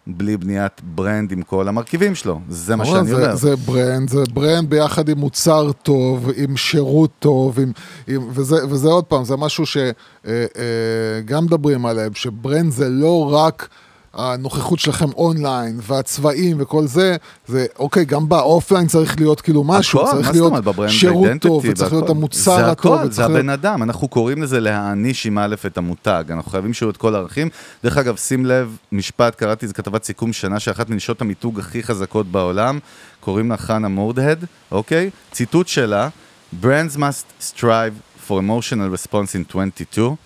בלי 0.07 0.37
בניית 0.37 0.81
brand 0.83 1.33
עם 1.33 1.43
כל 1.43 1.69
המרכיבים 1.69 2.15
שלו. 2.15 2.41
זה 2.49 2.77
מה 2.77 2.85
שאני 2.85 3.09
זה, 3.09 3.15
אומר. 3.15 3.37
זה 3.37 3.57
brand, 3.57 4.09
זה 4.09 4.23
brand 4.33 4.71
ביחד 4.71 5.09
עם 5.09 5.19
מוצר 5.19 5.73
טוב, 5.73 6.31
עם 6.37 6.57
שירות 6.57 7.11
טוב, 7.19 7.61
עם, 7.61 7.73
עם, 8.09 8.29
וזה, 8.31 8.57
וזה 8.69 8.89
עוד 8.89 9.05
פעם, 9.05 9.25
זה 9.25 9.37
משהו 9.37 9.65
שגם 9.67 11.45
מדברים 11.45 11.87
עליהם, 11.87 12.15
ש 12.15 12.31
brand 12.31 12.73
זה 12.73 12.89
לא 12.89 13.35
רק 13.35 13.69
הנוכחות 14.15 14.79
שלכם 14.79 15.13
אונליין, 15.13 15.81
והצבעים 15.83 16.57
וכל 16.61 16.87
זה, 16.87 17.17
זה 17.47 17.67
אוקיי, 17.79 18.05
גם 18.05 18.29
ב 18.29 18.36
offline 18.36 18.87
צריך 18.87 19.21
להיות 19.21 19.41
כאילו 19.41 19.65
משהו, 19.65 20.01
הכל, 20.01 20.11
צריך 20.11 20.31
להיות 20.31 20.53
אומרת, 20.67 20.91
שירות 20.91 21.29
טוב, 21.41 21.65
וצריך 21.69 21.93
להיות. 21.93 22.11
המוצר 22.11 22.57
זה 22.57 22.71
הטוב, 22.71 22.93
הכל, 22.93 23.03
זה 23.03 23.09
וצריך 23.09 23.29
להיות... 23.29 23.41
הבן 23.41 23.49
אדם, 23.49 23.83
אנחנו 23.83 24.09
קוראים 24.09 24.43
לזה 24.43 24.61
להעניש 24.61 25.27
עם 25.27 25.39
א' 25.39 25.55
את 25.67 25.79
המותג, 25.79 26.25
אנחנו 26.31 26.51
חייבים 26.51 26.73
שיהיו 26.73 26.91
את 26.91 26.97
כל 26.97 27.15
הערכים. 27.15 27.49
דרך 27.85 27.97
אגב, 27.97 28.17
שים 28.17 28.47
לב, 28.47 28.77
משפט, 28.93 29.35
קראתי 29.35 29.65
איזה 29.65 29.75
כתבת 29.75 30.05
סיכום 30.05 30.33
שנה 30.33 30.61
שאחת 30.61 30.91
מנשות 30.91 31.21
המיתוג 31.21 31.61
הכי 31.61 31.83
חזקות 31.83 32.27
בעולם, 32.27 32.79
קוראים 33.21 33.51
לה 33.51 33.57
חנה 33.57 33.89
מורדהד, 33.89 34.45
אוקיי? 34.73 35.11
ציטוט 35.33 35.69
שלה, 35.69 36.09
Brands 36.63 36.97
must 36.97 37.27
strive 37.41 37.95
for 38.27 38.39
emotional 38.39 38.91
response 38.91 39.35
in 39.35 39.45
22. 39.45 40.17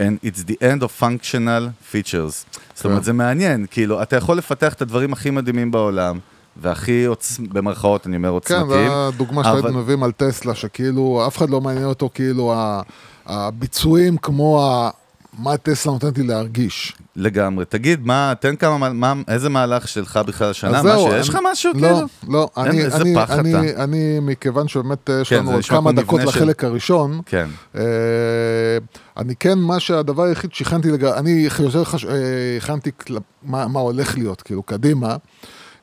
And 0.00 0.26
it's 0.28 0.40
the 0.50 0.56
end 0.62 0.82
of 0.82 1.02
functional 1.02 1.92
features. 1.92 2.58
זאת 2.74 2.84
אומרת, 2.84 3.04
זה 3.04 3.12
מעניין, 3.12 3.66
כאילו, 3.70 4.02
אתה 4.02 4.16
יכול 4.16 4.38
לפתח 4.38 4.72
את 4.74 4.82
הדברים 4.82 5.12
הכי 5.12 5.30
מדהימים 5.30 5.70
בעולם, 5.70 6.18
והכי 6.56 7.04
עוצ... 7.04 7.38
במרכאות, 7.38 8.06
אני 8.06 8.16
אומר, 8.16 8.28
כן, 8.28 8.34
עוצמתיים. 8.34 8.88
זו 8.88 9.08
הדוגמה 9.08 9.40
אבל- 9.40 9.60
שהייתם 9.60 9.78
מביאים 9.78 10.02
על 10.02 10.12
טסלה, 10.12 10.54
שכאילו 10.54 11.24
אף 11.26 11.36
אחד 11.36 11.50
לא 11.50 11.60
מעניין 11.60 11.84
אותו 11.84 12.10
כאילו 12.14 12.54
הביצועים 13.26 14.16
כמו. 14.16 14.60
מה 15.38 15.56
טסלה 15.56 15.92
נותנת 15.92 16.18
לי 16.18 16.24
להרגיש. 16.26 16.92
לגמרי. 17.16 17.64
תגיד, 17.64 18.06
מה, 18.06 18.32
תן 18.40 18.56
כמה, 18.56 18.92
מה- 18.92 19.12
איזה 19.28 19.48
מהלך 19.48 19.88
שלך 19.88 20.20
בכלל 20.26 20.50
השנה, 20.50 20.82
משהו, 20.82 21.12
יש 21.14 21.28
לך 21.28 21.34
אני- 21.34 21.44
משהו 21.52 21.72
לא, 21.74 21.80
כאילו? 21.80 22.06
לא, 22.28 22.48
אין, 22.56 22.66
אני, 22.66 22.82
איזה 22.84 22.96
אני, 22.96 23.14
פח 23.14 23.30
אני, 23.30 23.50
אתה. 23.70 23.84
אני, 23.84 24.18
מכיוון 24.22 24.68
שבאמת 24.68 25.10
יש 25.22 25.28
כן, 25.28 25.36
לנו 25.36 25.52
עוד 25.52 25.64
כמה 25.64 25.92
דקות 25.92 26.20
של- 26.20 26.28
לחלק 26.28 26.64
הראשון, 26.64 27.20
כן. 27.26 27.46
אה, 27.76 27.82
אני 29.16 29.34
כן, 29.36 29.58
מה 29.58 29.80
שהדבר 29.80 30.22
היחיד 30.22 30.52
שהכנתי, 30.52 30.90
לג... 30.90 31.04
אני 31.04 31.30
יותר 31.60 31.84
חש... 31.84 32.04
אה, 32.04 32.10
הכנתי 32.56 32.90
כל- 33.06 33.16
מה, 33.42 33.68
מה 33.68 33.80
הולך 33.80 34.18
להיות, 34.18 34.42
כאילו, 34.42 34.62
קדימה, 34.62 35.16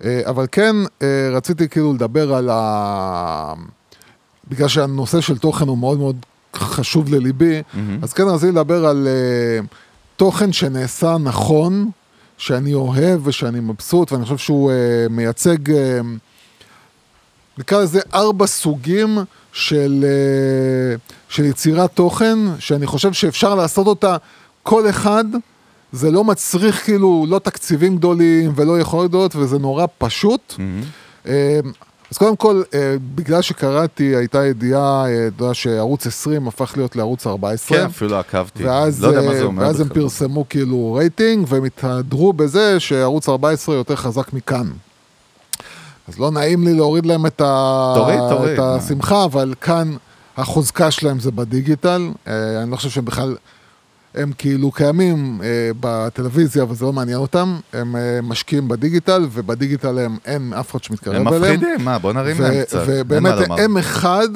אה, 0.03 0.21
אבל 0.25 0.45
כן 0.51 0.75
אה, 1.01 1.07
רציתי 1.31 1.69
כאילו 1.69 1.93
לדבר 1.93 2.33
על 2.33 2.49
ה... 2.51 3.53
בגלל 4.47 4.67
שהנושא 4.67 5.21
של 5.21 5.37
תוכן 5.37 5.67
הוא 5.67 5.77
מאוד 5.77 5.97
מאוד 5.99 6.15
חשוב 6.55 7.13
לליבי, 7.13 7.61
אז 8.01 8.13
כן 8.13 8.23
רציתי 8.23 8.51
לדבר 8.51 8.85
על 8.85 9.07
אה, 9.07 9.65
תוכן 10.15 10.53
שנעשה 10.53 11.17
נכון, 11.17 11.89
שאני 12.37 12.73
אוהב 12.73 13.27
ושאני 13.27 13.59
מבסוט, 13.59 14.11
ואני 14.11 14.23
חושב 14.23 14.37
שהוא 14.37 14.71
אה, 14.71 14.75
מייצג, 15.09 15.71
אה, 15.71 15.99
נקרא 17.57 17.81
לזה 17.81 17.99
ארבע 18.13 18.47
סוגים 18.47 19.17
של, 19.53 20.05
אה, 20.07 20.95
של 21.29 21.45
יצירת 21.45 21.91
תוכן, 21.93 22.37
שאני 22.59 22.87
חושב 22.87 23.13
שאפשר 23.13 23.55
לעשות 23.55 23.87
אותה. 23.87 24.17
כל 24.63 24.89
אחד, 24.89 25.25
זה 25.91 26.11
לא 26.11 26.23
מצריך 26.23 26.85
כאילו 26.85 27.25
לא 27.29 27.39
תקציבים 27.39 27.97
גדולים 27.97 28.51
ולא 28.55 28.79
יכולות 28.79 29.09
גדולות, 29.09 29.35
וזה 29.35 29.59
נורא 29.59 29.85
פשוט. 29.97 30.53
אה, 31.27 31.59
אז 32.13 32.17
קודם 32.17 32.35
כל, 32.35 32.61
אה, 32.73 32.95
בגלל 33.15 33.41
שקראתי, 33.41 34.15
הייתה 34.15 34.45
ידיעה, 34.45 35.05
אה, 35.05 35.27
אתה 35.27 35.43
יודע, 35.43 35.53
שערוץ 35.53 36.07
20 36.07 36.47
הפך 36.47 36.73
להיות 36.77 36.95
לערוץ 36.95 37.27
14. 37.27 37.77
כן, 37.77 37.85
אפילו 37.85 38.19
עקבתי. 38.19 38.65
ואז, 38.65 39.03
לא 39.03 39.07
יודע 39.07 39.21
מה 39.21 39.31
אה, 39.31 39.37
זה 39.37 39.43
אומר 39.43 39.63
ואז 39.63 39.79
הם. 39.79 39.89
פרסמו 39.89 40.49
כאילו 40.49 40.93
רייטינג, 40.93 41.45
והם 41.49 41.63
התהדרו 41.63 42.33
בזה 42.33 42.79
שערוץ 42.79 43.29
14 43.29 43.75
יותר 43.75 43.95
חזק 43.95 44.33
מכאן. 44.33 44.71
אז 46.07 46.19
לא 46.19 46.31
נעים 46.31 46.63
לי 46.63 46.73
להוריד 46.73 47.05
להם 47.05 47.25
את, 47.25 47.41
ה... 47.41 47.93
תוריד, 47.95 48.19
תוריד, 48.29 48.53
את. 48.53 48.59
השמחה, 48.59 49.25
אבל 49.25 49.53
כאן 49.61 49.95
החוזקה 50.37 50.91
שלהם 50.91 51.19
זה 51.19 51.31
בדיגיטל. 51.31 52.09
אה, 52.27 52.61
אני 52.63 52.71
לא 52.71 52.75
חושב 52.75 52.89
שהם 52.89 53.05
בכלל, 53.05 53.35
הם 54.15 54.31
כאילו 54.37 54.71
קיימים 54.71 55.41
אה, 55.43 55.47
בטלוויזיה, 55.79 56.63
אבל 56.63 56.75
זה 56.75 56.85
לא 56.85 56.93
מעניין 56.93 57.17
אותם. 57.17 57.59
הם 57.73 57.95
אה, 57.95 58.19
משקיעים 58.23 58.67
בדיגיטל, 58.67 59.27
ובדיגיטל 59.31 59.97
הם, 59.99 60.17
אין 60.25 60.53
אף 60.59 60.71
אחד 60.71 60.83
שמתקרב 60.83 61.15
הם 61.15 61.27
אליהם. 61.27 61.41
מפחידים, 61.41 61.85
מה, 61.85 61.99
בוא 61.99 62.13
נרים 62.13 62.41
להם 62.41 62.63
קצת. 62.63 62.83
ובאמת. 62.87 63.33
הם 63.57 63.77
אחד 63.77 64.27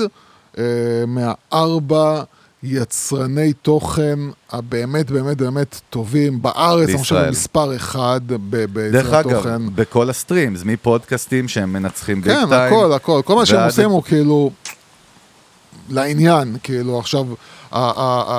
אה, 0.57 0.63
מהארבע 1.07 2.23
יצרני 2.63 3.53
תוכן 3.53 4.19
הבאמת 4.51 5.11
באמת 5.11 5.37
באמת 5.37 5.81
טובים 5.89 6.41
בארץ, 6.41 6.89
אני 6.89 6.97
חושב 6.97 7.15
בישראל. 7.15 7.31
מספר 7.31 7.75
אחד 7.75 8.21
ב- 8.27 8.55
דרך 8.55 8.69
ביצירת 8.73 9.25
אגב, 9.25 9.37
תוכן. 9.37 9.75
בכל 9.75 10.09
ה 10.09 10.15
streams, 10.15 10.61
מפודקאסטים 10.65 11.47
שהם 11.47 11.73
מנצחים 11.73 12.21
big 12.21 12.33
כן. 12.33 12.53
הכל, 12.53 12.93
הכל. 12.93 13.21
כל 13.25 13.35
מה 13.35 13.45
שהם 13.45 13.65
עושים 13.65 13.89
הוא 13.89 14.03
כאילו 14.03 14.51
לעניין, 15.89 16.57
כאילו 16.63 16.99
עכשיו, 16.99 17.25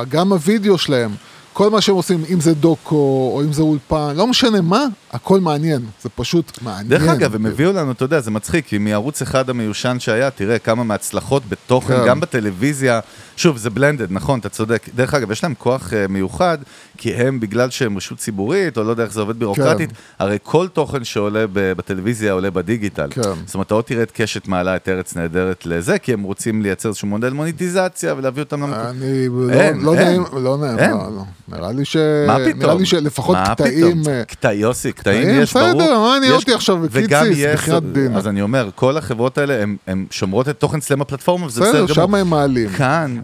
גם 0.09 0.33
הווידאו 0.33 0.79
שלהם, 0.79 1.11
כל 1.59 1.71
מה 1.71 1.81
שהם 1.81 1.95
עושים, 1.95 2.25
אם 2.33 2.41
זה 2.41 2.55
דוקו 2.55 3.31
או 3.35 3.43
אם 3.45 3.53
זה 3.53 3.63
אולפן, 3.63 4.13
לא 4.17 4.27
משנה 4.27 4.61
מה, 4.61 4.85
הכל 5.13 5.41
מעניין, 5.41 5.87
זה 6.03 6.09
פשוט 6.09 6.59
מעניין. 6.63 6.89
דרך 6.89 7.09
אגב, 7.09 7.35
הם 7.35 7.47
הביאו 7.47 7.73
לנו, 7.73 7.93
אתה 7.93 8.05
יודע, 8.05 8.21
זה 8.21 8.31
מצחיק, 8.31 8.67
כי 8.67 8.79
מערוץ 8.79 9.23
אחד 9.23 9.51
המיושן 9.51 9.97
שהיה, 10.01 10.31
תראה 10.31 10.59
כמה 10.59 10.85
מהצלחות 10.85 11.43
בתוכן, 11.49 11.97
כן. 11.97 12.07
גם 12.07 12.21
בטלוויזיה, 12.21 13.01
שוב, 13.37 13.57
זה 13.57 13.71
blended, 13.71 14.13
נכון, 14.13 14.39
אתה 14.39 14.49
צודק. 14.49 14.89
דרך 14.95 15.15
אגב, 15.15 15.31
יש 15.31 15.43
להם 15.43 15.55
כוח 15.59 15.93
אה, 15.93 16.07
מיוחד, 16.09 16.59
כי 16.99 17.15
הם, 17.15 17.41
בגלל 17.41 17.71
שהם 17.71 17.97
רשות 17.97 18.19
ציבורית, 18.19 18.79
או 18.79 18.85
לא 18.85 18.91
יודע 18.91 19.03
איך 19.05 19.13
זה 19.13 19.21
עובד 19.21 19.39
בירוקרטית, 19.39 19.91
הרי 20.19 20.39
כל 20.43 20.69
תוכן 20.69 21.05
שעולה 21.05 21.45
בטלוויזיה 21.53 22.33
עולה 22.33 22.51
בדיגיטל. 22.51 23.09
כן. 23.11 23.23
זאת 23.47 23.55
אומרת, 23.55 23.67
אתה 23.67 23.75
עוד 23.75 23.85
תראה 23.85 24.03
את 24.03 24.11
קשת 24.15 24.49
מעלה 24.49 24.77
את 24.77 24.89
ארץ 24.89 25.17
נהדרת 25.17 25.67
לזה, 25.67 25.99
כי 25.99 26.13
הם 26.13 26.23
רוצים 26.23 26.63
לייצר 26.63 26.89
איזשהו 26.89 27.09
מודל 27.09 27.33
מוניטיזציה 27.33 28.15
ולהביא 28.15 28.43
אותם 28.43 28.63
למקום. 28.63 28.75
אני 28.91 29.29
לא, 29.29 29.51
אין, 29.53 29.81
לא 29.81 29.95
אין. 29.95 30.07
נעים, 30.09 30.23
לא 30.33 30.57
נעים, 30.59 30.79
אין. 30.79 30.91
לא, 30.91 30.97
לא. 31.17 31.23
נראה 31.57 31.73
לי 31.73 31.85
ש... 31.85 31.97
מה 32.27 32.37
פתאום? 32.47 32.59
נראה 32.63 32.75
לי 32.75 32.87
שלפחות 32.87 33.37
מה 33.37 33.55
קטעים... 33.55 34.03
אה, 34.09 34.25
קטע, 34.25 34.53
יוסי, 34.53 34.93
קטעים 34.93 35.29
יש, 35.43 35.53
ברור. 35.55 35.69
בסדר, 35.69 35.99
מה 36.01 36.19
יש- 36.27 36.33
אותי 36.33 36.53
עכשיו, 36.55 36.79
וגם 36.91 37.23
קיציס, 37.25 37.39
יש- 37.39 37.55
בחייאת 37.55 37.93
דין. 37.93 38.17
אז 38.17 38.27
אני 38.29 38.43
אומר, 38.43 38.69
כל 38.75 38.97
החברות 38.97 39.39
האלה, 39.39 39.65
הן 39.87 40.07
שומרות 40.11 40.49
את 40.49 40.59
תוכן 40.61 40.79
אצלם 40.79 40.99
בפלטפורמה, 40.99 41.47
וזה 41.47 41.61
בסדר 41.61 41.85
בסדר, 41.85 41.95
גמור. 41.95 42.09
שם 42.09 42.15
הם 42.15 42.31
מעלים. 42.31 42.69
כאן, 42.71 43.19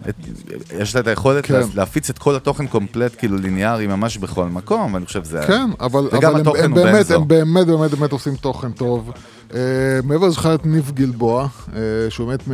יש 0.79 0.95
לה 0.95 1.01
את 1.01 1.07
היכולת 1.07 1.45
כן. 1.45 1.53
לה- 1.53 1.65
להפיץ 1.75 2.09
את 2.09 2.17
כל 2.17 2.35
התוכן 2.35 2.67
קומפלט, 2.67 3.15
כאילו 3.17 3.37
ליניארי 3.37 3.64
ממש 3.73 4.17
בכל 4.17 4.45
מקום, 4.45 4.93
ואני 4.93 5.05
חושב 5.05 5.23
שזה... 5.23 5.41
כן, 5.47 5.69
אבל, 5.79 6.07
אבל 6.11 6.39
הם, 6.39 6.47
הם, 6.63 6.73
באמת. 6.73 7.11
הם 7.11 7.27
באמת 7.27 7.67
באמת 7.67 7.91
באמת 7.91 8.11
עושים 8.11 8.35
תוכן 8.35 8.71
טוב. 8.71 9.11
Uh, 9.49 9.53
מעבר 10.03 10.27
לזה 10.27 10.55
את 10.55 10.65
ניב 10.65 10.91
גלבוע, 10.95 11.47
uh, 11.67 11.71
שהוא 12.09 12.27
באמת, 12.27 12.39
uh, 12.41 12.51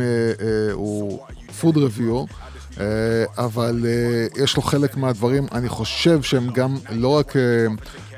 הוא 0.72 1.20
פוד 1.60 1.76
רביו, 1.76 2.24
uh, 2.24 2.78
אבל 3.38 3.84
uh, 4.34 4.42
יש 4.42 4.56
לו 4.56 4.62
חלק 4.62 4.96
מהדברים, 4.96 5.46
אני 5.52 5.68
חושב 5.68 6.22
שהם 6.22 6.50
גם, 6.54 6.76
לא 6.90 7.08
רק, 7.08 7.30
uh, 7.32 7.36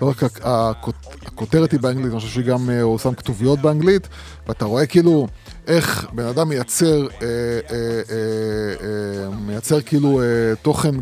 לא 0.02 0.08
רק 0.08 0.22
הכ- 0.22 0.40
הכות- 0.44 0.94
הכותרת 1.26 1.72
היא 1.72 1.80
באנגלית, 1.80 2.12
אני 2.12 2.20
חושב 2.20 2.40
שגם 2.42 2.70
הוא 2.82 2.98
שם 2.98 3.14
כתוביות 3.14 3.58
באנגלית, 3.58 4.08
ואתה 4.48 4.64
רואה 4.64 4.86
כאילו 4.86 5.26
איך 5.66 6.06
בן 6.12 6.24
אדם 6.26 6.48
מייצר, 6.48 7.06
מייצר 9.46 9.80
כאילו 9.80 10.20
תוכן 10.62 10.94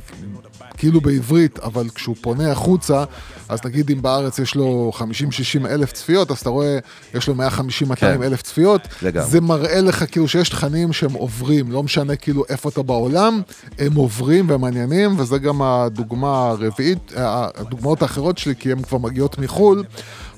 כאילו 0.77 1.01
בעברית, 1.01 1.59
אבל 1.59 1.89
כשהוא 1.95 2.17
פונה 2.21 2.53
החוצה, 2.53 3.05
אז 3.49 3.61
נגיד 3.65 3.91
אם 3.91 4.03
בארץ 4.03 4.39
יש 4.39 4.55
לו 4.55 4.93
50-60 4.99 5.67
אלף 5.67 5.93
צפיות, 5.93 6.31
אז 6.31 6.39
אתה 6.39 6.51
רואה, 6.51 6.79
יש 7.15 7.29
לו 7.29 7.35
150-200 7.35 7.95
כן. 7.95 8.23
אלף 8.23 8.43
צפיות. 8.43 8.81
לגמרי. 9.03 9.31
זה 9.31 9.41
מראה 9.41 9.81
לך 9.81 10.05
כאילו 10.11 10.29
שיש 10.29 10.49
תכנים 10.49 10.93
שהם 10.93 11.13
עוברים, 11.13 11.73
לא 11.73 11.83
משנה 11.83 12.17
כאילו 12.17 12.45
איפה 12.49 12.69
אתה 12.69 12.83
בעולם, 12.83 13.41
הם 13.79 13.95
עוברים 13.95 14.51
והם 14.51 14.61
מעניינים, 14.61 15.21
וזה 15.21 15.39
גם 15.39 15.63
הדוגמה 15.63 16.49
הרביעית, 16.49 17.13
אה, 17.17 17.49
הדוגמאות 17.57 18.03
האחרות 18.03 18.39
שלי, 18.39 18.55
כי 18.59 18.73
הן 18.73 18.83
כבר 18.83 18.99
מגיעות 18.99 19.39
מחו"ל. 19.39 19.85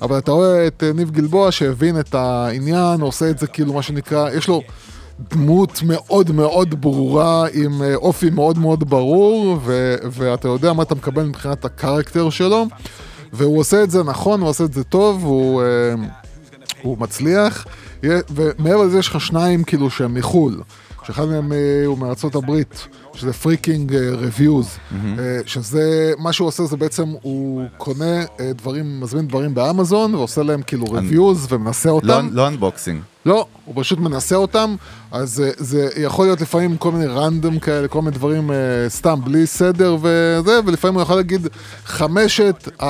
אבל 0.02 0.18
אתה 0.18 0.32
רואה 0.32 0.66
את 0.66 0.82
אה, 0.86 0.92
ניב 0.92 1.10
גלבוע 1.10 1.52
שהבין 1.52 2.00
את 2.00 2.14
העניין, 2.14 3.00
עושה 3.00 3.30
את 3.30 3.38
זה 3.38 3.46
כאילו 3.46 3.72
מה 3.72 3.82
שנקרא, 3.82 4.30
יש 4.30 4.48
לו 4.48 4.62
דמות 5.20 5.82
מאוד 5.82 6.30
מאוד 6.30 6.80
ברורה, 6.80 7.46
עם 7.52 7.82
אה, 7.82 7.94
אופי 7.94 8.30
מאוד 8.30 8.58
מאוד 8.58 8.90
ברור, 8.90 9.58
ו- 9.64 9.96
ואתה 10.10 10.48
יודע 10.48 10.72
מה 10.72 10.82
אתה 10.82 10.94
מקבל 10.94 11.22
מבחינת 11.22 11.64
ה 11.64 11.71
character 11.71 12.30
שלו, 12.30 12.66
והוא 13.32 13.58
עושה 13.58 13.82
את 13.82 13.90
זה 13.90 14.02
נכון, 14.02 14.40
הוא 14.40 14.48
עושה 14.48 14.64
את 14.64 14.72
זה 14.72 14.84
טוב, 14.84 15.24
הוא, 15.24 15.62
אה, 15.62 15.66
הוא 16.82 16.98
מצליח, 16.98 17.66
ומעבר 18.30 18.82
לזה 18.82 18.98
יש 18.98 19.08
לך 19.08 19.20
שניים 19.20 19.64
כאילו 19.64 19.90
שהם 19.90 20.14
מחו"ל, 20.14 20.62
שאחד 21.06 21.24
מהם 21.24 21.52
אה, 21.52 21.82
הוא 21.86 21.98
מארצות 21.98 22.34
הברית, 22.34 22.88
שזה 23.14 23.32
freaking 23.32 23.96
reviews, 23.96 24.78
שזה, 25.46 26.12
מה 26.18 26.32
שהוא 26.32 26.48
עושה 26.48 26.64
זה 26.64 26.76
בעצם, 26.76 27.14
הוא 27.22 27.62
קונה 27.76 28.24
אה, 28.40 28.52
דברים, 28.52 29.00
מזמין 29.00 29.28
דברים 29.28 29.54
באמזון, 29.54 30.14
ועושה 30.14 30.42
להם 30.42 30.62
כאילו 30.62 30.86
reviews 30.86 31.46
ומנסה 31.48 31.90
אותם. 31.90 32.28
לא, 32.32 32.42
לא 32.42 32.48
אנבוקסינג. 32.48 33.00
לא, 33.26 33.46
הוא 33.64 33.74
פשוט 33.78 33.98
מנסה 33.98 34.36
אותם, 34.36 34.76
אז 35.12 35.40
אה, 35.40 35.50
זה 35.56 35.88
יכול 35.96 36.26
להיות 36.26 36.40
לפעמים 36.40 36.76
כל 36.76 36.92
מיני 36.92 37.06
רנדום 37.06 37.58
כאלה, 37.58 37.88
כל 37.88 38.02
מיני 38.02 38.16
דברים 38.16 38.50
אה, 38.50 38.56
סתם, 38.88 39.20
בלי 39.24 39.46
סדר 39.46 39.96
וזה, 40.00 40.60
ולפעמים 40.66 40.94
הוא 40.94 41.02
יכול 41.02 41.16
להגיד 41.16 41.48
חמשת 41.84 42.82
ה... 42.82 42.86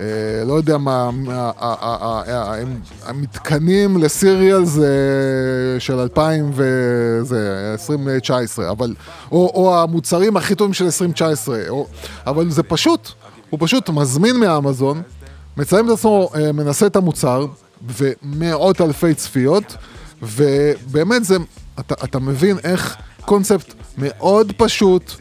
אה, 0.00 0.06
לא 0.44 0.54
יודע 0.54 0.78
מה, 0.78 1.10
מה- 1.10 1.32
ה- 1.34 1.52
ה- 1.58 1.76
ה- 1.80 2.22
ה- 2.32 2.60
הם- 2.60 2.80
המתקנים 3.04 3.98
לסיריאל 4.02 4.64
זה 4.64 4.88
של 5.78 5.98
2000 5.98 6.50
וזה, 6.54 7.70
2019, 7.72 8.70
אבל, 8.70 8.94
או, 9.32 9.78
המוצרים 9.82 10.36
הכי 10.36 10.54
טובים 10.54 10.74
של 10.74 10.84
2019, 10.84 11.58
או, 11.68 11.86
אבל 12.26 12.50
זה 12.50 12.62
פשוט, 12.62 13.08
הוא 13.50 13.58
פשוט 13.62 13.88
מזמין 13.90 14.36
מאמזון, 14.36 15.02
מצלם 15.56 15.86
את 15.86 15.92
עצמו, 15.92 16.30
אה, 16.34 16.52
מנסה 16.52 16.86
את 16.86 16.96
המוצר, 16.96 17.46
ומאות 17.96 18.80
אלפי 18.80 19.14
צפיות, 19.14 19.76
ובאמת 20.22 21.24
זה, 21.24 21.36
אתה, 21.80 21.94
אתה 22.04 22.18
מבין 22.18 22.56
איך 22.64 22.96
קונספט 23.20 23.74
מאוד 23.98 24.52
פשוט, 24.56 25.12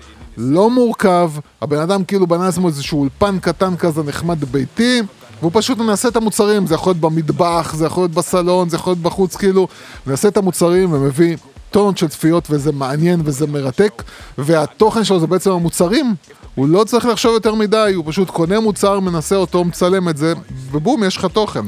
לא 0.41 0.69
מורכב, 0.69 1.31
הבן 1.61 1.79
אדם 1.79 2.03
כאילו 2.03 2.27
בנה 2.27 2.45
לעצמו 2.45 2.67
איזשהו 2.67 2.99
אולפן 2.99 3.39
קטן 3.39 3.75
כזה 3.75 4.03
נחמד 4.03 4.43
ביתי, 4.43 5.01
והוא 5.39 5.51
פשוט 5.53 5.77
מנסה 5.77 6.07
את 6.07 6.15
המוצרים, 6.15 6.67
זה 6.67 6.75
יכול 6.75 6.89
להיות 6.89 7.01
במטבח, 7.01 7.73
זה 7.75 7.85
יכול 7.85 8.03
להיות 8.03 8.11
בסלון, 8.11 8.69
זה 8.69 8.75
יכול 8.75 8.91
להיות 8.91 8.99
בחוץ, 9.03 9.35
כאילו, 9.35 9.67
מנסה 10.07 10.27
את 10.27 10.37
המוצרים 10.37 10.93
ומביא 10.93 11.37
טונות 11.71 11.97
של 11.97 12.07
צפיות 12.07 12.47
וזה 12.49 12.71
מעניין 12.71 13.21
וזה 13.23 13.47
מרתק, 13.47 14.03
והתוכן 14.37 15.03
שלו 15.03 15.19
זה 15.19 15.27
בעצם 15.27 15.51
המוצרים, 15.51 16.15
הוא 16.55 16.67
לא 16.67 16.83
צריך 16.83 17.05
לחשוב 17.05 17.33
יותר 17.33 17.55
מדי, 17.55 17.91
הוא 17.95 18.05
פשוט 18.07 18.29
קונה 18.29 18.59
מוצר, 18.59 18.99
מנסה 18.99 19.35
אותו, 19.35 19.63
מצלם 19.63 20.09
את 20.09 20.17
זה, 20.17 20.33
ובום, 20.71 21.03
יש 21.03 21.17
לך 21.17 21.25
תוכן. 21.25 21.63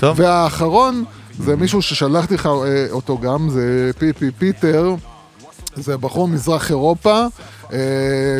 טוב. 0.00 0.20
והאחרון, 0.20 1.04
זה 1.38 1.56
מישהו 1.56 1.82
ששלחתי 1.82 2.34
לך 2.34 2.46
אה, 2.46 2.86
אותו 2.90 3.18
גם, 3.18 3.50
זה 3.50 3.90
פיפי 3.98 4.30
פיטר, 4.38 4.94
זה 5.76 5.96
בחור 5.96 6.28
מזרח 6.28 6.70
אירופה, 6.70 7.26
אה, 7.72 7.78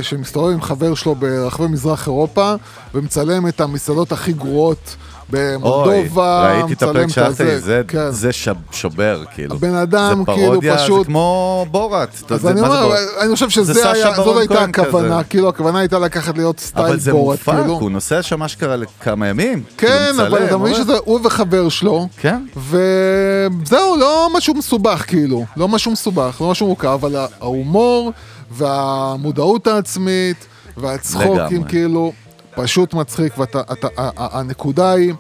שמסתובב 0.03 0.53
עם 0.53 0.63
חבר 0.63 0.95
שלו 0.95 1.15
ברחבי 1.15 1.67
מזרח 1.67 2.07
אירופה, 2.07 2.55
ומצלם 2.95 3.49
את 3.49 3.61
המסעדות 3.61 4.13
הכי 4.13 4.33
גרועות 4.33 4.97
במולדובה, 5.31 6.53
ראיתי 6.53 6.73
את 6.73 6.83
הפרק 6.83 7.09
שלחת 7.09 7.41
לי, 7.41 7.59
זה, 7.61 7.83
כן. 7.89 8.11
זה 8.11 8.33
שב, 8.33 8.55
שובר, 8.71 9.23
כאילו. 9.35 9.55
הבן 9.55 9.75
אדם, 9.75 10.23
זה 10.27 10.33
כאילו, 10.35 10.51
פרודיה, 10.53 10.77
פשוט- 10.79 10.99
זה 10.99 11.05
כמו 11.07 11.67
בורת. 11.71 12.09
אז 12.15 12.45
יודע, 12.45 12.51
אני 12.51 12.61
זה 12.61 12.67
אומר, 12.67 12.83
בורת? 12.87 12.99
אני 13.21 13.35
חושב 13.35 13.47
זה 13.47 13.53
שזה 13.53 13.75
סשה 13.75 13.93
היה, 13.93 14.07
זאת 14.15 14.17
ברון 14.17 14.39
הייתה 14.39 14.61
הכוונה. 14.63 15.23
כאילו 15.25 15.49
הכוונה 15.49 15.79
הייתה 15.79 15.99
לקחת 15.99 16.37
להיות 16.37 16.61
סטייל 16.61 16.87
אבל 16.87 16.99
זה 16.99 17.13
בורת, 17.13 17.39
מופק, 17.39 17.53
כאילו. 17.61 17.73
הוא 17.79 17.91
נוסע 17.91 18.23
שם 18.23 18.43
אשכרה 18.43 18.77
לכמה 18.77 19.29
ימים. 19.29 19.63
כן, 19.79 19.87
כאילו, 20.17 20.27
אבל 20.27 20.45
אתה 20.47 20.57
מבין. 20.57 20.75
שזה 20.75 20.93
הוא 21.05 21.21
וחבר 21.25 21.69
שלו, 21.69 22.09
כן. 22.17 22.43
וזהו, 22.57 23.97
לא 23.97 24.29
משהו 24.37 24.55
מסובך 24.55 25.05
כאילו, 25.09 25.45
לא 25.57 25.69
משהו 25.69 25.93
מסובך, 25.93 26.37
לא 26.41 26.51
משהו 26.51 26.67
מורכב, 26.67 26.89
אבל 26.89 27.17
ההומור 27.41 28.13
והמודעות 28.51 29.67
העצמית 29.67 30.47
והצחוקים. 30.77 31.65
כאילו, 31.65 32.13
פשוט 32.55 32.95
מצחיק, 32.95 33.33
והנקודה 33.39 34.93
היא, 34.93 35.15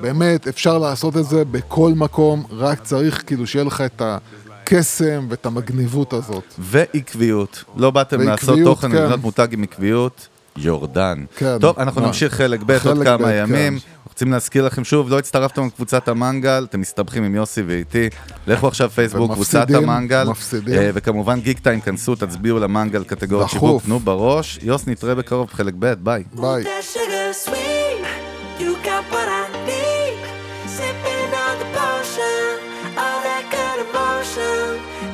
באמת, 0.00 0.48
אפשר 0.48 0.78
לעשות 0.78 1.16
את 1.16 1.24
זה 1.24 1.44
בכל 1.44 1.92
מקום, 1.96 2.44
רק 2.50 2.82
צריך 2.82 3.22
כאילו 3.26 3.46
שיהיה 3.46 3.64
לך 3.64 3.80
את 3.80 4.02
הקסם 4.04 5.26
ואת 5.28 5.46
המגניבות 5.46 6.12
הזאת. 6.12 6.54
ועקביות. 6.58 7.64
לא 7.76 7.90
באתם 7.90 8.20
לעשות 8.20 8.58
תוכן 8.64 8.90
כן. 8.90 8.96
לבנות 8.96 9.22
מותג 9.22 9.48
עם 9.52 9.62
עקביות, 9.62 10.28
יורדן. 10.56 11.24
כן. 11.36 11.58
טוב, 11.60 11.78
אנחנו? 11.78 12.00
נמשיך 12.00 12.34
חלק 12.34 12.60
ב' 12.66 12.78
עוד 12.86 13.02
כמה 13.04 13.32
ימים. 13.32 13.78
רוצים 14.16 14.32
להזכיר 14.32 14.66
לכם 14.66 14.84
שוב, 14.84 15.10
לא 15.10 15.18
הצטרפתם 15.18 15.66
לקבוצת 15.66 16.08
המנגל, 16.08 16.66
אתם 16.70 16.80
מסתבכים 16.80 17.24
עם 17.24 17.34
יוסי 17.34 17.62
ואיתי. 17.62 18.08
לכו 18.46 18.68
עכשיו 18.68 18.90
פייסבוק, 18.90 19.32
קבוצת 19.32 19.70
המנגל. 19.70 20.24
מפסידים. 20.24 20.78
אה, 20.78 20.90
וכמובן 20.94 21.40
גיק 21.40 21.58
טיים, 21.58 21.80
כנסו, 21.80 22.14
תצביעו 22.14 22.58
למנגל, 22.58 23.04
קטגוריית. 23.04 23.50
שיווק, 23.50 23.82
תנו 23.82 23.98
בראש. 23.98 24.58
יוס, 24.62 24.86
נתראה 24.86 25.14
בקרוב 25.14 25.48
בחלק 25.48 25.74
ב', 25.78 25.92
ביי. 25.92 26.24
ביי. 26.32 26.64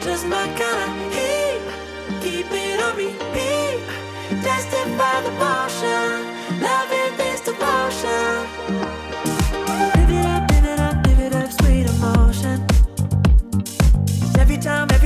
Just 0.07 0.24
my 0.34 0.46
kind 0.61 0.80
of 0.86 0.92
heat. 1.14 1.62
Keep 2.22 2.48
it 2.64 2.78
on 2.86 2.92
repeat, 3.03 3.80
tested 4.44 4.88
by 5.00 5.16
the 5.26 5.32
time 14.63 15.01